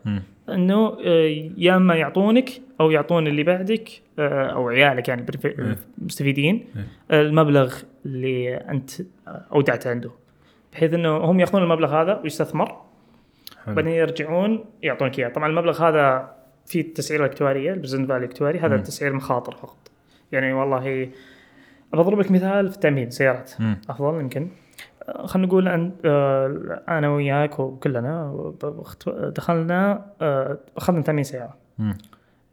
إنه 0.49 0.97
آه، 1.05 1.51
يا 1.57 1.75
إما 1.75 1.95
يعطونك 1.95 2.49
أو 2.83 2.91
يعطون 2.91 3.27
اللي 3.27 3.43
بعدك 3.43 3.89
آه، 4.19 4.45
أو 4.45 4.69
عيالك 4.69 5.07
يعني 5.07 5.25
إيه. 5.45 5.77
مستفيدين 5.97 6.65
إيه. 6.75 7.21
المبلغ 7.21 7.75
اللي 8.05 8.55
أنت 8.55 8.91
أودعته 9.27 9.89
عنده 9.89 10.11
بحيث 10.73 10.93
إنه 10.93 11.17
هم 11.17 11.39
يأخذون 11.39 11.63
المبلغ 11.63 12.01
هذا 12.01 12.19
ويستثمر. 12.23 12.81
بعدين 13.67 13.93
يرجعون 13.93 14.65
يعطونك 14.81 15.19
إياه 15.19 15.29
طبعا 15.29 15.49
المبلغ 15.49 15.83
هذا 15.83 16.35
في 16.65 16.79
التسعيره 16.79 17.25
الإكتوارية 17.25 17.73
البرزنت 17.73 18.09
فاليو 18.09 18.17
الإكتواري 18.23 18.59
هذا. 18.59 18.77
تسعير 18.77 19.13
مخاطر 19.13 19.55
فقط 19.55 19.91
يعني 20.31 20.53
والله 20.53 21.09
بضرب 21.93 22.19
لك 22.19 22.31
مثال 22.31 22.69
في 22.69 22.75
التأمين 22.75 23.09
سيارات 23.09 23.51
مم. 23.59 23.77
أفضل 23.89 24.19
يمكن 24.19 24.47
آه، 25.03 25.25
خلينا 25.25 25.47
نقول 25.47 25.67
أن 25.67 25.91
آه، 26.05 26.83
أنا 26.89 27.09
وياك 27.09 27.59
وكلنا 27.59 28.53
دخلنا 29.35 30.05
أخذنا 30.77 31.01
تأمين 31.01 31.23
سيارة 31.23 31.57
مم. 31.79 31.97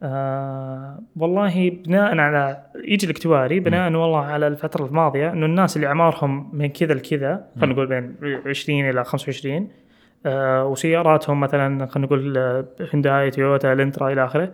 آه 0.03 0.99
والله 1.15 1.69
بناء 1.69 2.17
على 2.17 2.63
يجي 2.85 3.05
الاكتواري 3.05 3.59
بناء 3.59 3.93
والله 3.93 4.19
على 4.19 4.47
الفترة 4.47 4.85
الماضية 4.85 5.31
إنه 5.31 5.45
الناس 5.45 5.75
اللي 5.75 5.87
أعمارهم 5.87 6.49
من 6.53 6.67
كذا 6.67 6.93
لكذا 6.93 7.45
خلينا 7.59 7.73
نقول 7.73 7.87
بين 7.87 8.15
20 8.47 8.89
إلى 8.89 9.03
25 9.03 9.69
آه 10.25 10.65
وسياراتهم 10.65 11.39
مثلا 11.39 11.85
خلينا 11.85 12.07
نقول 12.07 12.37
آه، 12.37 12.65
هونداي 12.93 13.31
تويوتا 13.31 13.73
الانترا 13.73 14.11
إلى 14.11 14.25
آخره. 14.25 14.51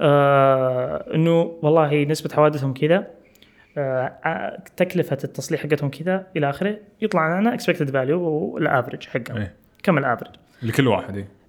آه 0.00 1.14
إنه 1.14 1.58
والله 1.62 2.04
نسبة 2.04 2.34
حوادثهم 2.34 2.74
كذا 2.74 3.06
آه 3.78 4.62
تكلفة 4.76 5.18
التصليح 5.24 5.62
حقتهم 5.62 5.90
كذا 5.90 6.26
إلى 6.36 6.50
آخره 6.50 6.76
يطلع 7.00 7.40
لنا 7.40 7.54
expected 7.54 7.90
value 7.90 8.20
وال 8.20 8.40
average 8.40 9.08
حقهم 9.08 9.36
إيه. 9.36 9.54
كم 9.82 9.98
ال 9.98 10.02
average 10.02 10.30
لكل 10.62 10.88
واحد 10.88 11.16
إيه. 11.16 11.41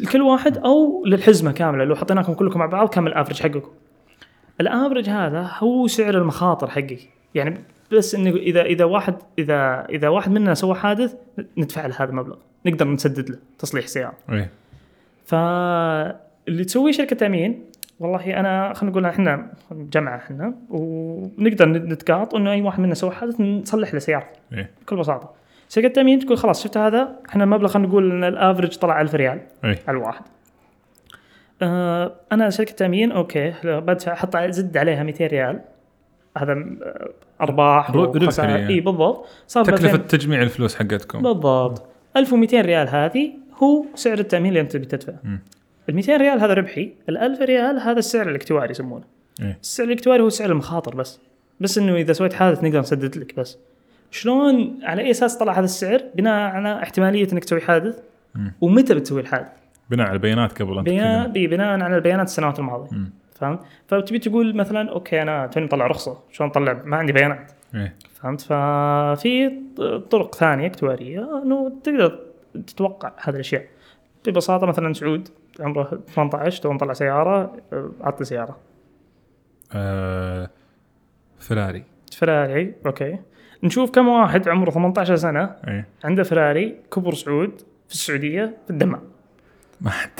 لكل 0.00 0.22
واحد 0.22 0.58
أو 0.58 1.04
للحزمة 1.06 1.52
كاملة. 1.52 1.84
لو 1.84 1.94
حطيناكم 1.94 2.34
كلكم 2.34 2.58
مع 2.58 2.66
بعض 2.66 2.88
كم 2.88 3.06
ال 3.06 3.10
average 3.10 3.42
حقكم. 3.42 3.70
ال 4.60 4.66
average 4.66 5.08
هذا 5.08 5.50
هو 5.58 5.86
سعر 5.86 6.14
المخاطر 6.14 6.70
حقي. 6.70 6.98
يعني 7.34 7.60
بس 7.92 8.14
إنه 8.14 8.30
إذا 8.30 8.62
إذا 8.62 8.84
واحد 8.84 9.14
إذا 9.38 9.86
إذا 9.90 10.08
واحد 10.08 10.32
منا 10.32 10.54
سوى 10.54 10.74
حادث 10.74 11.14
ندفع 11.58 11.86
له 11.86 11.94
هذا 11.98 12.10
المبلغ. 12.10 12.36
نقدر 12.66 12.88
نسدد 12.88 13.30
له 13.30 13.38
تصليح 13.58 13.86
سيارة. 13.86 14.14
إيه. 14.30 14.50
فاللي 15.26 16.64
تسويه 16.64 16.92
شركة 16.92 17.16
تأمين 17.16 17.64
والله 18.00 18.40
أنا 18.40 18.74
خلينا 18.74 18.90
نقول 18.90 19.06
إحنا 19.06 19.52
جمعه 19.72 20.16
إحنا 20.16 20.54
ونقدر 20.70 21.68
نتقاط 21.68 22.34
إنه 22.34 22.52
أي 22.52 22.62
واحد 22.62 22.80
منا 22.80 22.94
سوى 22.94 23.10
حادث 23.10 23.40
نصلح 23.40 23.94
له 23.94 23.98
سيارته. 23.98 24.38
إيه. 24.52 24.70
بكل 24.82 24.96
بساطة. 24.96 25.34
شركه 25.68 25.86
التامين 25.86 26.18
تقول 26.18 26.38
خلاص 26.38 26.62
شفت 26.62 26.76
هذا؟ 26.76 27.16
إحنا 27.28 27.44
المبلغ 27.44 27.68
خلينا 27.68 27.88
نقول 27.88 28.10
إن 28.10 28.24
ال 28.24 28.30
average 28.30 28.76
طلع 28.76 29.00
1000 29.00 29.14
ريال 29.14 29.40
إيه. 29.64 29.78
على 29.88 29.96
الواحد. 29.96 30.22
آه 31.62 32.14
أنا 32.32 32.50
شركه 32.50 32.72
تامين 32.72 33.12
okay 33.12 33.54
بدفع 33.64 34.12
أحط 34.12 34.36
زد 34.36 34.76
عليها 34.76 35.02
200 35.02 35.26
ريال. 35.26 35.60
هذا 36.38 36.52
آه، 36.52 37.08
أرباح 37.40 37.96
وخسائر 37.96 38.50
يعني. 38.50 38.68
إي 38.68 38.80
بالضبط. 38.80 39.26
صار 39.46 39.68
2000 39.68 39.96
تجميع 39.96 40.42
الفلوس 40.42 40.74
حقتكم. 40.74 41.22
بالضبط. 41.22 41.82
1200 42.16 42.60
ريال 42.60 42.88
هذه 42.88 43.32
هو 43.62 43.84
سعر 43.94 44.18
التأمين 44.18 44.48
اللي 44.48 44.60
أنت 44.60 44.76
بتدفعه. 44.76 45.20
ال 45.88 45.94
200 45.94 46.16
ريال 46.16 46.40
هذا 46.40 46.54
ربحي 46.54 46.92
ال 47.08 47.18
1000 47.18 47.40
ريال 47.42 47.80
هذا 47.80 47.98
السعر 47.98 48.28
الاكتواري 48.28 48.70
يسمونه. 48.70 49.04
إيه. 49.42 49.58
السعر 49.62 49.86
الاكتواري 49.86 50.22
هو 50.22 50.28
سعر 50.28 50.50
المخاطر 50.50 50.94
بس. 50.94 51.20
بس 51.60 51.78
إنه 51.78 51.96
إذا 51.96 52.12
سويت 52.12 52.32
حادث 52.32 52.64
نقدر 52.64 52.80
نسدد 52.80 53.16
لك 53.16 53.36
بس. 53.36 53.58
شلون 54.10 54.78
على 54.82 55.02
أي 55.02 55.10
أساس 55.10 55.36
طلع 55.36 55.52
هذا 55.52 55.64
السعر؟ 55.64 56.02
بناء 56.14 56.50
على 56.50 56.82
احتمالية 56.82 57.32
إنك 57.32 57.44
تسوي 57.44 57.60
حادث 57.60 57.98
مم. 58.34 58.52
ومتى 58.60 58.94
بتسوي 58.94 59.20
الحادث؟ 59.20 59.48
بناء 59.90 60.06
على 60.06 60.14
البيانات 60.14 60.62
قبل 60.62 60.82
بناء 60.82 61.28
بناء 61.46 61.80
على 61.82 61.96
البيانات 61.96 62.26
السنوات 62.26 62.58
الماضية. 62.58 62.88
فهمت؟ 63.34 63.60
فتبي 63.86 64.18
تقول 64.18 64.56
مثلا 64.56 64.90
okay 64.90 65.22
أنا 65.22 65.46
توني 65.46 65.66
مطلع 65.66 65.86
رخصة 65.86 66.18
شلون 66.32 66.50
أطلع؟ 66.50 66.82
ما 66.84 66.96
عندي 66.96 67.12
بيانات. 67.12 67.52
إيه. 67.74 67.94
فهمت؟ 68.14 68.40
ففي 68.40 69.52
طرق 70.10 70.34
ثانية 70.34 70.66
اكتوارية 70.66 71.42
إنه 71.42 71.72
تقدر 71.84 72.18
تتوقع 72.66 73.12
هذه 73.18 73.34
الأشياء. 73.34 73.64
ببساطة 74.26 74.66
مثلا 74.66 74.92
سعود 74.92 75.28
عمره 75.60 76.00
18 76.14 76.62
تو 76.62 76.72
مطلع 76.72 76.92
سيارة 76.92 77.56
عطني 78.00 78.24
سيارة. 78.24 78.56
آه، 79.72 80.50
فراري 81.38 81.84
فراري 82.16 82.74
okay. 82.86 83.18
نشوف 83.62 83.90
كم 83.90 84.08
واحد 84.08 84.48
عمره 84.48 84.70
18 84.70 85.16
سنة 85.16 85.50
إيه. 85.68 85.86
عنده 86.04 86.22
فراري 86.22 86.74
كبر 86.94 87.14
سعود 87.14 87.60
في 87.88 87.94
السعودية 87.94 88.56
في 88.64 88.70
الدمام 88.70 89.00
ما 89.80 89.90
حد 89.90 90.10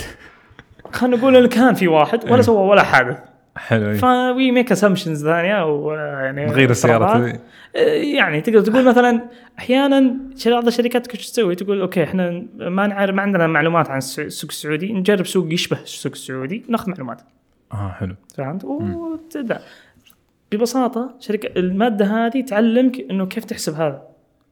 خلينا 0.92 1.16
نقول 1.16 1.36
انه 1.36 1.48
كان 1.48 1.74
في 1.74 1.88
واحد 1.88 2.24
ولا 2.24 2.34
إيه. 2.34 2.40
سوى 2.40 2.68
ولا 2.68 2.82
حادث 2.82 3.18
حلو. 3.56 3.94
ف 3.94 4.50
we 4.50 4.58
make 4.58 4.72
assumptions 4.72 5.24
ثانية 5.24 5.60
أو 5.60 5.90
يعني 5.92 6.46
نغير. 6.46 6.72
ذي. 7.24 7.38
يعني 8.16 8.40
تقدر 8.40 8.60
تقول 8.60 8.84
مثلا 8.84 9.20
أحيانا 9.58 10.16
بعض 10.46 10.66
الشركات 10.66 11.14
وش 11.14 11.26
تسوي 11.30 11.54
تقول 11.54 11.80
أوكي 11.80 12.04
إحنا 12.04 12.44
ما 12.56 12.86
نعرف 12.86 13.14
ما 13.14 13.22
عندنا 13.22 13.46
معلومات 13.46 13.90
عن 13.90 13.98
الس- 13.98 14.18
السوق 14.20 14.50
السعودي 14.50 14.92
نجرب 14.92 15.26
سوق 15.26 15.52
يشبه 15.52 15.78
السوق 15.82 16.12
السعودي 16.12 16.64
ناخذ 16.68 16.90
معلومات 16.90 17.20
آه 17.72 17.88
حلو 18.00 18.14
فهمت 18.36 18.64
وتبدا 18.64 19.60
ببساطة 20.52 21.14
شركة 21.20 21.58
المادة 21.58 22.04
هذه 22.04 22.44
تعلمك 22.44 23.00
إنه 23.10 23.26
كيف 23.26 23.44
تحسب 23.44 23.74
هذا 23.74 24.02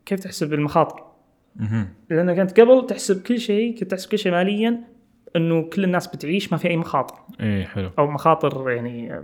كيف 0.06 0.20
تحسب 0.20 0.52
المخاطر. 0.54 1.02
مهم. 1.56 1.88
لانك 2.10 2.36
كنت 2.40 2.60
قبل 2.60 2.86
تحسب 2.86 3.22
كل 3.22 3.38
شيء 3.40 3.78
كنت 3.78 3.90
تحسب 3.90 4.10
كل 4.10 4.18
شيء 4.18 4.32
ماليا 4.32 4.80
إنه 5.36 5.62
كل 5.62 5.84
الناس 5.84 6.06
بتعيش 6.06 6.52
ما 6.52 6.58
في 6.58 6.68
أي 6.68 6.76
مخاطر. 6.76 7.14
إيه 7.40 7.64
حلو. 7.64 7.90
أو 7.98 8.06
مخاطر 8.06 8.70
يعني 8.70 9.22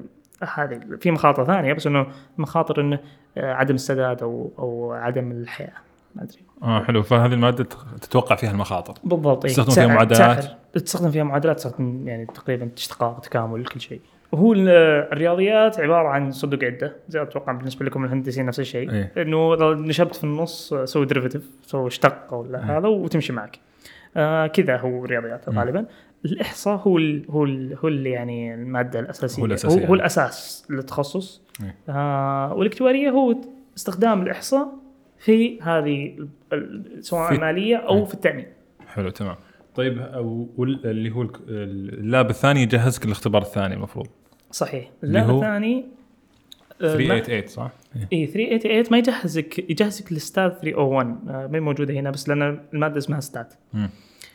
هذه 0.55 0.81
في 1.01 1.11
مخاطر 1.11 1.45
ثانية 1.45 1.73
بس 1.73 1.87
إنه 1.87 2.07
مخاطر 2.39 2.81
إنه 2.81 2.99
آه، 3.39 3.53
عدم 3.55 3.75
السداد 3.75 4.23
أو 4.23 4.53
أو 4.59 4.93
عدم 4.93 5.31
الحياة. 5.33 5.73
ما 6.15 6.23
أدري. 6.23 6.39
آه 6.63 6.83
حلو. 6.85 7.03
فهذه 7.03 7.33
المادة 7.33 7.65
تتوقع 8.01 8.37
فيها 8.37 8.51
المخاطر. 8.51 8.95
بالضبط 9.05 9.45
إيه. 9.45 9.53
تستخدم 9.53 9.73
فيها 9.75 9.85
تسعر- 9.85 9.95
معادلات؟ 9.95 10.57
تستخدم 10.73 11.11
فيها 11.11 11.25
معادلات 11.25 11.57
تستخدم 11.57 12.09
يعني 12.09 12.27
تقريبا 12.27 12.69
اشتقاق 12.77 13.21
تكامل 13.21 13.65
كل 13.67 13.81
شيء. 13.81 14.01
ال- 14.35 14.69
الرياضيات 15.13 15.81
عبارة 15.81 16.09
عن 16.09 16.31
صندوق 16.31 16.65
عدة 16.65 16.97
زي 17.09 17.23
أتوقع 17.23 17.53
بالنسبة 17.53 17.87
لكم 17.87 18.05
الهندسيين 18.05 18.47
نفس 18.47 18.61
الشيء 18.61 18.91
إيه. 18.91 19.13
إنه 19.17 19.55
لو 19.57 19.75
نشبت 19.75 20.15
في 20.17 20.25
النص 20.25 20.75
سوي 20.75 21.07
derivative 21.07 21.51
سوي 21.63 21.87
اشتق 21.87 22.35
ولا 22.35 22.79
هذا 22.79 22.89
وتمشي 22.89 23.33
معك 23.33 23.59
آه 24.17 24.47
كذا 24.47 24.77
هو 24.77 25.05
الرياضيات 25.05 25.49
مم. 25.49 25.59
غالبا 25.59 25.87
الإحصاء 26.25 26.77
هو 26.77 26.99
ال 26.99 27.25
هو 27.31 27.45
ال 27.45 27.77
هو 27.83 27.89
اللي 27.89 28.11
يعني 28.11 28.55
المادة 28.55 29.01
الأساسية 29.01 29.43
هو 29.43 29.47
الأساسية. 29.47 29.83
هو, 29.83 29.87
هو 29.87 29.95
الأساس 29.95 30.67
للتخصص 30.71 31.43
إيه. 31.63 31.77
آه 31.89 32.55
والاكتوارية 32.55 33.11
هو 33.11 33.35
استخدام 33.77 34.23
الإحصاء 34.23 34.69
في 35.19 35.61
هذه 35.63 36.17
سواء 37.01 37.33
الماليه 37.33 37.77
أو 37.77 37.97
إيه. 37.99 38.05
في 38.05 38.15
التأمين 38.15 38.47
حلو 38.87 39.09
تمام 39.11 39.37
طيب 39.75 39.99
اللي 40.85 41.11
هو 41.11 41.23
اللاب 41.49 42.31
الثاني 42.31 42.63
يجهزك 42.63 43.05
الاختبار 43.05 43.43
الثاني 43.43 43.75
المفروض 43.75 44.07
صحيح 44.53 44.91
هو 45.05 45.37
الثاني 45.37 45.85
آه، 46.83 46.85
ما- 46.85 47.21
388 47.21 47.47
صح؟ 47.47 47.71
اي 48.13 48.27
388 48.27 48.85
ما 48.91 48.99
يجهزك 48.99 49.71
يجهزك 49.71 50.13
للستات 50.13 50.59
301 50.61 51.07
آه، 51.29 51.47
ما 51.47 51.57
هي 51.57 51.61
موجودة 51.61 51.95
هنا 51.95 52.11
بس 52.11 52.29
لأن 52.29 52.61
المادة 52.75 52.99
اسمها 52.99 53.21
ستات. 53.21 53.55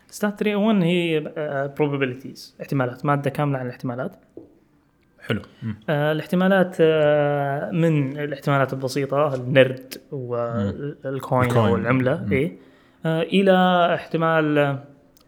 stat 0.09 0.39
301 0.39 0.83
هي 0.83 1.33
آه، 1.37 1.73
probabilities 1.79 2.61
احتمالات 2.61 3.05
مادة 3.05 3.29
كاملة 3.29 3.57
عن 3.59 3.65
الاحتمالات 3.65 4.15
حلو. 5.27 5.41
آه، 5.89 6.11
الاحتمالات 6.11 6.77
آه، 6.79 7.71
من 7.71 8.19
الاحتمالات 8.19 8.73
البسيطة 8.73 9.35
النرد 9.35 9.93
وال 10.11 10.55
coin 10.55 11.43
ال 11.45 11.47
coin. 11.47 11.57
أو 11.57 11.75
العملة 11.75 12.23
مم. 12.23 12.33
اي 12.33 12.57
آه، 13.05 13.21
إلى 13.21 13.51
احتمال 13.95 14.79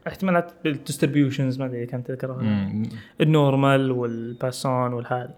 احتمالات 0.10 0.52
بال 0.63 0.76
distributions 0.76 1.60
ما 1.60 1.65
أدري 1.65 1.86
كانت 1.86 2.08
تذكرها. 2.08 2.72
ال 3.21 3.32
normal 3.32 3.91
وال 3.91 4.14
Poisson 4.14 4.93
والهذا 4.93 5.36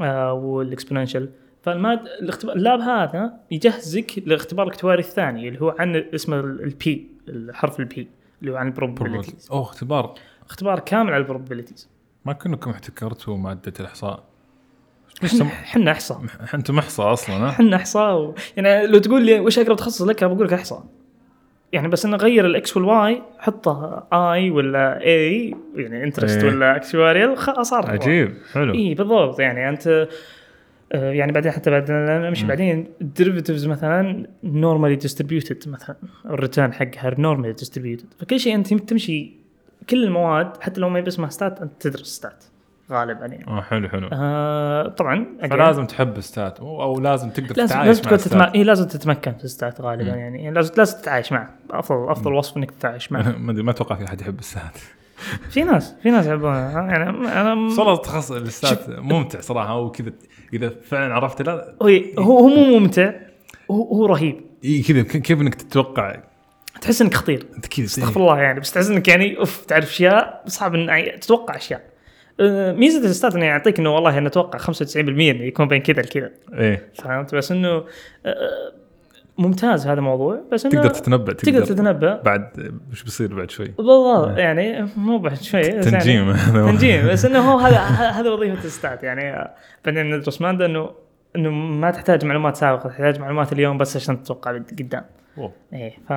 آه 0.00 0.32
وال 0.32 0.47
exponential 0.47 1.28
فالماد 1.62 1.98
الاختبار 2.22 2.56
ال 2.56 2.62
lab 2.62 2.80
هذا 2.80 3.32
يجهزك 3.50 4.18
للاختبار 4.18 4.66
الاكتواري 4.66 5.00
الثاني 5.00 5.48
اللي 5.48 5.60
هو 5.60 5.74
عن 5.78 5.96
اسمه 5.96 6.40
ال 6.40 6.75
P 6.75 7.10
الحرف 7.28 7.80
ال 7.80 7.94
P 7.94 8.08
اللي 8.40 8.52
هو 8.52 8.56
عن 8.56 8.66
ال 8.66 8.72
probabilities 8.72 9.48
أوه 9.52 9.62
اختبار. 9.62 10.14
اختبار 10.46 10.80
كامل 10.80 11.12
على 11.12 11.22
البروبابيلتيز 11.22 11.88
ما 12.24 12.32
كنكم 12.32 12.70
احتكرتوا 12.70 13.36
مادة 13.36 13.72
الإحصاء. 13.80 14.24
إحنا 15.42 15.92
إحصاء. 15.92 16.22
أنتم 16.54 16.78
إحصاء 16.78 17.12
أصلا؟ 17.12 17.48
إحنا 17.48 17.76
إحصاء. 17.76 18.18
و... 18.18 18.34
يعني 18.56 18.86
لو 18.86 18.98
تقول 18.98 19.26
لي 19.26 19.40
وش 19.40 19.58
أقرب 19.58 19.76
تخصص 19.76 20.02
لك 20.02 20.24
بقول 20.24 20.46
لك 20.46 20.52
إحصاء. 20.52 20.84
يعني 21.72 21.88
بس 21.88 22.06
انه 22.06 22.16
غير 22.16 22.46
ال 22.46 22.61
X 22.61 22.76
وال 22.76 23.07
Y 23.07 23.22
حطه 23.38 24.06
i 24.12 24.50
ولا 24.50 25.00
i 25.04 25.54
يعني 25.76 26.04
interest 26.04 26.44
إيه. 26.44 26.50
ولا 26.50 26.76
actuarial 26.76 27.36
خلاص 27.36 27.70
صار 27.70 27.90
عجيب 27.90 28.34
حلو. 28.52 28.74
اي 28.74 28.94
بالضبط. 28.94 29.40
يعني 29.40 29.68
أنت 29.68 30.08
آه، 30.92 31.12
يعني 31.12 31.32
بعدين 31.32 31.52
حتى 31.52 31.70
بعد 31.70 31.90
نمشي 31.90 32.46
بعدين 32.46 32.86
ال 33.00 33.05
derivatives 33.05 33.66
مثلا 33.66 34.26
normally 34.44 34.96
distributed 34.96 35.68
مثلا 35.68 35.96
ال 36.26 36.33
return 36.33 36.72
حقها 36.72 37.14
normally 37.18 37.52
distributed 37.52 38.06
فكل 38.18 38.40
شيء 38.40 38.54
أنت 38.54 38.74
تمشي 38.74 39.32
كل 39.90 40.04
المواد 40.04 40.56
حتى 40.62 40.80
لو 40.80 40.88
ما 40.88 40.98
يبي 40.98 41.08
اسمها 41.08 41.28
stat 41.28 41.60
أنت 41.62 41.72
تدرس 41.80 42.06
stat 42.06 42.44
غالبا 42.90 43.26
يعني 43.26 43.46
آه 43.48 43.60
حلو 43.60 43.88
حلو. 43.88 44.08
آه 44.12 44.88
طبعا 44.88 45.26
فلازم 45.50 45.86
تحب 45.86 46.20
stat 46.20 46.60
أو 46.60 46.82
أو 46.82 47.00
لازم 47.00 47.30
تقدر 47.30 47.56
لازم 47.56 47.66
تتعايش 47.66 47.88
لازم 47.88 48.10
مع 48.10 48.16
تتم... 48.16 48.18
stat 48.18 48.54
إيه 48.54 48.62
لازم 48.62 48.86
تتمكن 48.86 49.32
في 49.32 49.44
ال 49.44 49.51
stat 49.51 49.80
غالبا 49.80 50.12
مم. 50.12 50.18
يعني. 50.18 50.50
لازم 50.50 50.74
لازم 50.76 50.98
تتعايش 50.98 51.32
معه. 51.32 51.50
افضل 51.70 52.10
أفضل 52.10 52.32
وصف 52.32 52.56
إنك 52.56 52.70
تتعايش 52.70 53.12
معه. 53.12 53.22
ما 53.38 53.52
أدري 53.52 53.62
ما 53.62 53.70
أتوقع 53.70 53.94
في 53.96 54.04
أحد 54.04 54.20
يحب 54.20 54.38
ال 54.38 54.45
stat. 54.45 54.78
في 55.52 55.64
ناس 55.64 55.94
في 56.02 56.10
ناس 56.10 56.26
يحبونها 56.26 56.70
يعني 56.70 57.10
أنا 57.10 57.54
والله 57.54 57.96
تخصص 57.96 58.30
ال 58.30 58.42
stat 58.42 58.90
ممتع 58.90 59.40
صراحة 59.40 59.78
وكذا 59.78 60.12
إذا 60.52 60.72
فعلا 60.84 61.14
عرفت 61.14 61.42
لا. 61.42 61.74
هو 62.18 62.38
هو 62.38 62.48
مو 62.48 62.78
ممتع 62.78 63.12
هو, 63.70 63.82
هو 63.82 64.06
رهيب. 64.06 64.40
إيه 64.64 64.84
كذا 64.84 65.02
كيف 65.02 65.40
إنك 65.40 65.54
تتوقع؟ 65.54 66.16
تحس 66.80 67.02
إنك 67.02 67.14
خطير. 67.14 67.46
كذا 67.76 67.84
استغفر 67.86 68.20
الله 68.20 68.38
يعني. 68.38 68.60
بس 68.60 68.72
تحس 68.72 68.90
إنك 68.90 69.08
يعني 69.08 69.38
أوف 69.38 69.64
تعرف 69.64 69.90
أشياء 69.90 70.42
صعب 70.46 70.74
إن 70.74 71.20
تتوقع 71.20 71.56
أشياء. 71.56 71.95
ميزة 72.72 72.98
الستات 73.04 73.34
إنه 73.34 73.44
يعطيك 73.44 73.78
إنه 73.78 73.94
والله 73.94 74.18
أنا 74.18 74.28
أتوقع 74.28 74.58
95% 74.58 74.96
إنه 74.98 75.42
يكون 75.44 75.68
بين 75.68 75.82
كذا 75.82 76.02
لكذا. 76.02 76.30
إيه. 76.54 76.88
فهمت؟ 76.94 77.34
بس 77.34 77.52
إنه 77.52 77.68
آه، 78.26 78.72
ممتاز 79.38 79.86
هذا 79.86 79.98
الموضوع 79.98 80.40
بس 80.52 80.66
إنه 80.66 80.74
تقدر 80.74 80.88
تتنبأ 80.94 81.32
تقدر. 81.32 81.64
تتنبأ. 81.64 82.22
بعد 82.22 82.72
وش 82.92 83.02
بيصير 83.02 83.34
بعد 83.34 83.50
شوي؟ 83.50 83.66
بالضبط 83.78 84.38
يعني 84.38 84.88
مو 84.96 85.18
بعد 85.18 85.36
شوي 85.42 85.60
يعني- 85.60 85.80
تنجيم. 85.82 86.32
تنجيم. 86.70 87.08
بس 87.08 87.24
إنه 87.24 87.52
هو 87.52 87.58
هذا 87.58 87.78
هذا 88.20 88.30
وظيفة 88.30 88.64
ال 88.64 88.72
stat 88.72 89.02
يعني 89.02 89.30
آه، 89.36 89.54
بعدين 89.84 90.16
ندرس 90.16 90.40
ماده 90.40 90.66
إنه 90.66 90.90
إنه 91.36 91.50
ما 91.50 91.90
تحتاج 91.90 92.24
معلومات 92.24 92.56
سابقة 92.56 92.88
تحتاج 92.88 93.20
معلومات 93.20 93.52
اليوم 93.52 93.78
بس 93.78 93.96
عشان 93.96 94.22
تتوقع 94.22 94.50
قدام. 94.78 95.04
إيه 95.72 95.90
ف 96.08 96.12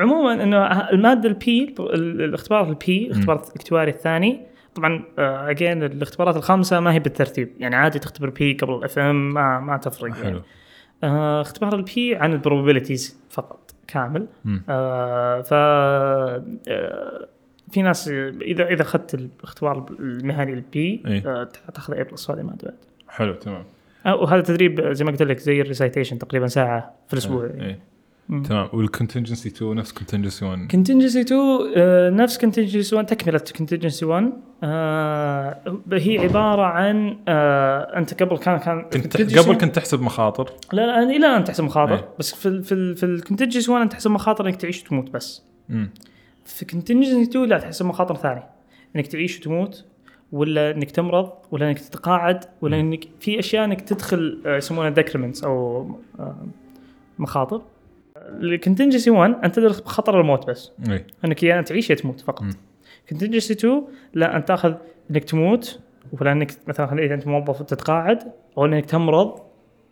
عموما 0.00 0.42
إنه 0.42 0.66
المادة 0.90 1.28
ال 1.28 1.51
P 1.51 1.74
الاختبار 1.80 2.68
ال 2.68 2.87
P 2.87 3.06
الاختبار 3.06 3.36
الاكتواري 3.48 3.90
الثاني 3.90 4.40
طبعا 4.74 5.04
again 5.18 5.82
الاختبارات 5.82 6.36
الخمسه 6.36 6.80
ما 6.80 6.92
هي 6.92 6.98
بالترتيب. 6.98 7.52
يعني 7.58 7.76
عادي 7.76 7.98
تختبر 7.98 8.30
P 8.30 8.52
قبل 8.52 8.74
ال 8.74 8.98
FM 8.98 9.34
ما 9.34 9.60
ما 9.60 9.76
تفرق 9.76 10.08
يعني. 10.10 10.24
حلو. 10.24 10.42
آه، 11.04 11.40
اختبار 11.40 11.74
ال 11.74 11.95
P 11.95 12.16
عن 12.16 12.32
ال 12.32 12.38
probabilities 12.38 13.20
فقط 13.30 13.74
كامل. 13.86 14.26
آه 14.68 15.40
ف 15.40 15.52
آه، 15.52 17.28
في 17.70 17.82
ناس 17.82 18.08
إذا 18.42 18.68
إذا 18.68 18.82
أخذت 18.82 19.14
الاختبار 19.14 19.86
المهني 20.00 20.52
ال 20.52 20.77
P 20.77 21.02
إيه. 21.06 21.26
آه 21.26 21.48
تأخذ 21.74 21.94
A 21.94 22.04
plus 22.04 22.30
هذه 22.30 22.40
الماده 22.40 22.64
بعد. 22.64 22.78
حلو 23.08 23.34
تمام. 23.34 23.64
آه، 24.06 24.14
وهذا 24.16 24.40
تدريب 24.40 24.92
زي 24.92 25.04
ما 25.04 25.10
قلت 25.10 25.22
لك 25.22 25.38
زي 25.38 25.60
ال 25.60 25.65
recitation 25.65 26.18
تقريبا 26.18 26.46
ساعة 26.46 26.94
في 27.06 27.12
الأسبوع. 27.12 27.44
إيه. 27.44 27.78
تمام. 28.28 28.68
وال 28.72 28.84
contingency 28.84 29.48
2 29.48 29.74
نفس 29.74 29.92
contingency 29.92 30.44
1 30.44 30.70
contingency 30.70 31.20
2 31.20 31.40
آه، 31.76 32.10
نفس 32.10 32.38
contingency 32.38 32.96
1 32.96 33.06
تكملة 33.06 33.40
contingency 33.56 34.04
1 34.04 34.32
آه 34.64 35.58
هي 35.92 36.18
عبارة 36.18 36.62
عن 36.62 37.18
آه 37.28 37.98
أنت 37.98 38.22
قبل 38.22 38.38
كان 38.38 38.58
كان 38.58 38.82
كنت 38.82 39.16
قبل 39.16 39.38
1 39.50 39.60
كنت 39.60 39.74
تحسب 39.76 40.02
مخاطر. 40.02 40.50
لا 40.72 40.86
لا 40.86 41.16
إلى 41.16 41.26
ان 41.26 41.44
تحسب 41.44 41.64
مخاطر 41.64 41.94
إيه. 41.94 42.08
بس 42.18 42.34
في 42.34 42.48
ال 42.48 42.64
في 42.64 42.72
ال 42.74 42.96
في 42.96 43.06
ال 43.06 43.11
contingency 43.11 43.70
1 43.70 43.82
أنت 43.82 43.92
تحسب 43.92 44.10
مخاطر 44.10 44.46
إنك 44.46 44.56
تعيش 44.56 44.82
وتموت 44.82 45.10
بس. 45.10 45.42
امم 45.70 45.90
في 46.44 46.64
contingency 46.64 47.22
2 47.22 47.44
لا 47.48 47.58
تحسب 47.58 47.86
مخاطر 47.86 48.16
ثانية. 48.16 48.46
إنك 48.96 49.06
تعيش 49.06 49.38
وتموت 49.40 49.84
ولا 50.32 50.70
إنك 50.70 50.90
تمرض 50.90 51.30
ولا 51.50 51.68
إنك 51.68 51.78
تتقاعد 51.78 52.44
ولا 52.62 52.80
انك 52.80 53.04
في 53.20 53.38
أشياء 53.38 53.64
إنك 53.64 53.80
تدخل 53.80 54.40
آه، 54.46 54.56
يسمونها 54.56 54.90
decrements 54.90 55.44
أو 55.44 55.86
مخاطر. 57.18 57.62
ال 58.28 58.35
contingency 58.35 59.10
1 59.10 59.36
أنت 59.44 59.56
تدرس 59.56 59.80
بخطر 59.80 60.20
الموت 60.20 60.46
بس 60.50 60.72
إي 60.88 61.04
أنك 61.24 61.42
يا 61.42 61.60
تعيش 61.60 61.90
يا 61.90 61.94
تموت 61.94 62.20
فقط 62.20 62.42
مم. 62.42 62.50
contingency 63.08 63.52
2 63.52 63.82
لا 64.14 64.36
انت 64.36 64.48
تأخذ 64.48 64.74
إنك 65.10 65.24
تموت 65.24 65.80
ولا 66.20 66.32
انك 66.32 66.52
مثلا 66.66 67.02
إذا 67.02 67.14
أنت 67.14 67.26
موظف 67.26 67.62
تتقاعد 67.62 68.32
أو 68.58 68.64
إنك 68.64 68.86
تمرض 68.86 69.40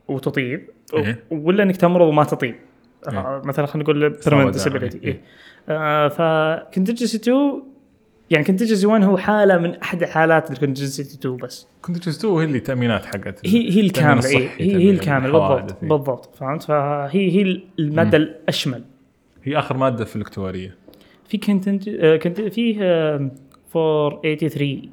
وتطيب 0.08 0.70
إيه. 0.94 1.24
ولا 1.30 1.62
إنك 1.62 1.76
تمرض 1.76 2.08
وما 2.08 2.24
تطيب 2.24 2.54
إيه. 3.08 3.18
آه، 3.18 3.42
مثلا 3.44 3.66
خلينا 3.66 3.84
نقول. 3.84 4.16
إيه. 5.04 5.20
آه 5.68 6.08
ف 6.08 6.17
contingency 6.17 7.16
2 7.16 7.62
يعني 8.32 8.44
contingency 8.44 8.86
1 8.86 9.04
هو 9.04 9.16
حالة 9.16 9.58
من 9.58 9.74
أحد 9.74 10.04
حالات 10.04 10.50
ال 10.50 10.54
contingency 10.54 11.02
2 11.02 11.36
بس. 11.36 11.66
contingency 11.82 12.18
2 12.18 12.34
هي 12.34 12.44
اللي 12.44 12.60
تأمينات 12.60 13.06
حقت 13.06 13.46
هي 13.46 13.70
هي 13.70 13.80
التأمين 13.80 14.24
إيه 14.24 14.48
هي, 14.58 14.76
هي 14.76 14.90
الحوادث، 14.90 15.24
بالضبط 15.24 15.82
إيه. 15.82 15.88
بالضبط 15.88 16.34
فهمت؟ 16.34 16.62
فهي 16.62 17.30
هي 17.30 17.62
المادة 17.78 18.18
الأشمل. 18.18 18.84
هي 19.44 19.58
آخر 19.58 19.76
مادة 19.76 20.04
في 20.04 20.16
الاكتواريه 20.16 20.74
في 21.28 21.38
conting 21.38 21.88
آه، 22.00 22.16
كنت 22.16 22.40
فيه 22.40 22.78
آه، 22.82 23.30
483 23.76 24.90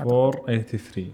483 0.00 1.12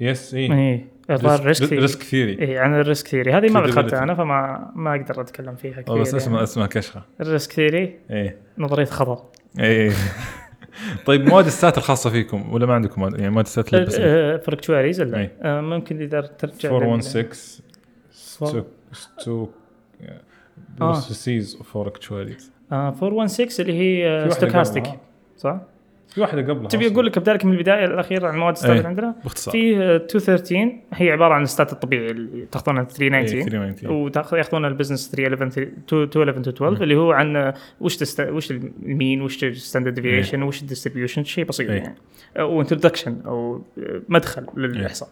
yes 0.00 0.34
اي 0.34 0.84
الظاهر 1.10 1.46
ريسك 1.46 1.64
ثيري 1.64 1.80
ريسك 1.80 2.02
ثيري 2.02 2.38
إيه 2.38 2.60
عن 2.60 2.74
الريسك 2.74 3.08
ثيري 3.08 3.32
هذه 3.32 3.52
ما. 3.52 3.64
اخذتها 3.64 4.02
أنا 4.02 4.14
فما 4.14 4.70
ما 4.74 4.94
أقدر 4.94 5.20
أتكلم 5.20 5.54
فيها 5.54 5.82
كثير 5.82 6.00
بس 6.00 6.14
اسمها 6.14 6.34
يعني. 6.34 6.44
اسمها 6.44 6.66
كشخة. 6.66 7.02
الريسك 7.20 7.52
ثيري 7.52 7.98
إيه. 8.10 8.36
نظرية 8.58 8.84
خطر 8.84 9.18
إيه. 9.60 9.92
طيب 11.06 11.28
مواد 11.28 11.46
السات 11.46 11.78
الخاصة 11.78 12.10
فيكم 12.10 12.52
ولا 12.52 12.66
ما 12.66 12.74
عندكم 12.74 13.00
مواد 13.00 13.18
يعني 13.20 13.34
بس 13.42 13.58
فركتواريز 14.46 15.00
لا. 15.00 15.30
آه، 15.42 15.60
ممكن 15.60 16.00
إذا 16.00 16.20
ترجع 16.20 16.70
416 16.70 17.62
فور- 18.38 18.64
ستو 18.92 19.48
آه. 20.80 21.00
سيز 21.00 21.56
فور 21.56 21.88
اكتواليز 21.88 22.50
آه، 22.72 22.88
416 22.88 23.60
اللي 23.62 23.72
هي 24.04 24.30
ستوكاستيك 24.30 24.82
قبلها. 24.84 25.00
صح؟ 25.36 25.60
في 26.14 26.20
واحدة 26.20 26.42
قبلها 26.52 26.68
تبي. 26.68 26.86
أقول 26.86 27.06
لك 27.06 27.18
بذلك 27.18 27.44
من 27.44 27.52
البداية 27.52 27.84
الأخيرة 27.84 28.28
عن 28.28 28.38
مواد 28.38 28.52
ال 28.52 28.55
stats 28.55 28.70
إيه. 28.70 28.86
عندنا؟ 28.86 29.14
باختصار. 29.22 29.52
في 29.52 29.76
آه، 29.76 29.98
213 29.98 30.72
هي 30.92 31.10
عبارة 31.10 31.34
عن 31.34 31.42
ال 31.42 31.47
stats 31.47 31.72
الطبيعي 31.72 32.10
اللي 32.10 32.46
تأخذونها 32.52 32.82
إيه، 32.82 32.88
390 32.88 33.44
390 33.44 33.96
وتاخذ 33.96 34.36
ياخذون 34.36 34.64
ال 34.64 34.69
business 34.69 35.10
311 35.10 35.68
211 35.92 36.44
212 36.44 36.82
اللي 36.82 36.96
هو 36.96 37.12
عن 37.12 37.36
آه، 37.36 37.54
وش 37.80 37.96
test... 37.96 38.20
وش 38.20 38.50
ال 38.50 38.64
mean 38.64 39.22
وش 39.22 39.44
ال 39.44 39.50
standard 39.50 39.94
deviation 39.94 40.42
وش 40.42 40.62
ال 40.62 40.67
distribution 40.67 41.24
شيء 41.24 41.44
بسيط 41.44 41.70
إيه. 41.70 41.78
يعني. 41.78 41.96
و 42.38 42.44
introduction 42.44 43.20
أو 43.26 43.62
آه، 43.78 44.02
مدخل 44.08 44.46
للإحصاء. 44.56 45.08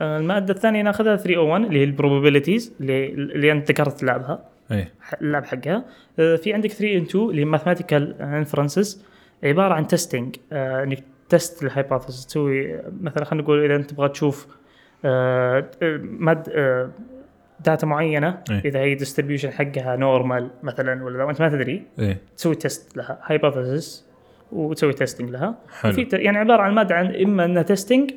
آه، 0.00 0.18
المادة 0.18 0.54
الثانية 0.54 0.82
نأخذها 0.82 1.16
301 1.16 1.64
اللي 1.64 1.78
هي 1.78 1.84
ال 1.84 1.90
probabilities 1.90 2.74
اللي 2.80 3.06
اللي 3.08 3.52
أنت 3.52 3.70
ذكرت 3.70 4.02
لعبها. 4.02 4.44
إيه. 4.70 4.92
اللعب 5.22 5.44
حقها. 5.44 5.84
آه، 6.18 6.36
في 6.36 6.52
عندك 6.52 6.70
302 6.70 7.30
اللي 7.30 7.40
هي 7.40 7.44
mathematical 7.44 8.22
inferences 8.22 9.04
عبارة 9.44 9.74
عن 9.74 9.86
testing 9.86 10.36
إنك 10.52 11.04
test 11.28 11.62
ال 11.62 11.68
hypothesis 11.68 12.26
تسوي 12.26 12.74
آه، 12.74 12.92
مثلا 13.00 13.24
خلينا 13.24 13.44
نقول 13.44 13.64
إذا 13.64 13.76
أنت 13.76 13.90
تبغى 13.90 14.08
تشوف 14.08 14.46
آه، 15.04 15.58
آه، 15.82 15.96
مد 16.02 16.48
آه، 16.54 16.90
data 17.64 17.86
معينة 17.86 18.42
إيه. 18.50 18.60
إذا 18.64 18.80
هي 18.80 18.94
distribution 18.94 19.50
حقها 19.50 19.96
normal 19.96 20.50
مثلا 20.62 21.04
ولا 21.04 21.18
لا، 21.18 21.30
انت 21.30 21.42
ما 21.42 21.48
تدري 21.48 21.82
إيه 21.98 22.18
تسوي 22.36 22.54
test 22.54 22.96
لها 22.96 23.18
hypothesis 23.24 24.06
وتسوي 24.52 24.92
testing 24.92 25.30
لها 25.30 25.54
حلو. 25.80 25.92
في 25.92 26.08
يعني 26.12 26.38
عبارة 26.38 26.62
عن 26.62 26.74
ماده 26.74 26.94
عن 26.94 27.14
إما 27.14 27.44
إنها 27.44 27.62
testing 27.62 28.10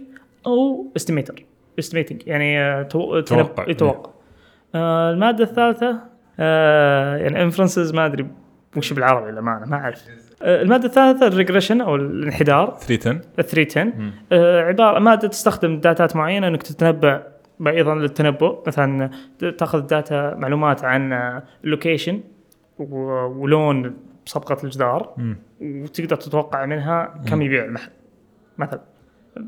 أو 0.48 0.86
estimator 0.96 1.46
estimating 1.80 2.22
يعني 2.28 2.60
آه، 2.62 2.84
تو- 2.84 3.20
توقع. 3.20 3.70
يتوقع 3.70 4.12
آه 4.76 5.12
المادة 5.12 5.44
الثالثة 5.44 6.00
آه 6.40 7.16
يعني 7.18 7.44
inferences 7.44 7.94
ما 7.94 8.06
أدري 8.06 8.28
وش 8.78 8.94
بالعربي 8.94 9.32
للأمانة 9.32 9.66
ما 9.66 9.76
أعرف 9.78 10.08
آه 10.10 10.31
المادة 10.44 10.86
الثالثة 10.86 11.28
ال 11.28 11.33
regression 11.33 11.82
أو 11.82 11.96
الانحدار. 11.96 12.78
310 12.80 13.12
ال 13.40 13.46
310 13.46 13.84
مم. 13.84 14.12
آه 14.32 14.62
عبارة 14.62 15.00
مادة 15.00 15.28
تستخدم 15.28 15.80
داتات 15.80 16.16
معينة 16.16 16.48
إنك 16.48 16.64
تتنبأ 16.64 17.24
أيضا 17.68 17.96
للتنبؤ. 17.96 18.64
مثلا 18.68 19.10
تأخذ 19.58 19.80
data 19.80 20.36
معلومات 20.36 20.84
عن 20.84 21.14
ال 21.64 21.70
location 21.70 22.22
ولون 22.80 23.98
صبغة 24.26 24.58
الجدار. 24.64 25.16
وتقدر 25.62 26.16
تتوقع 26.16 26.66
منها 26.66 27.22
كم 27.30 27.42
يبيع 27.42 27.66
المحل. 27.66 27.92
مثلا 28.58 28.80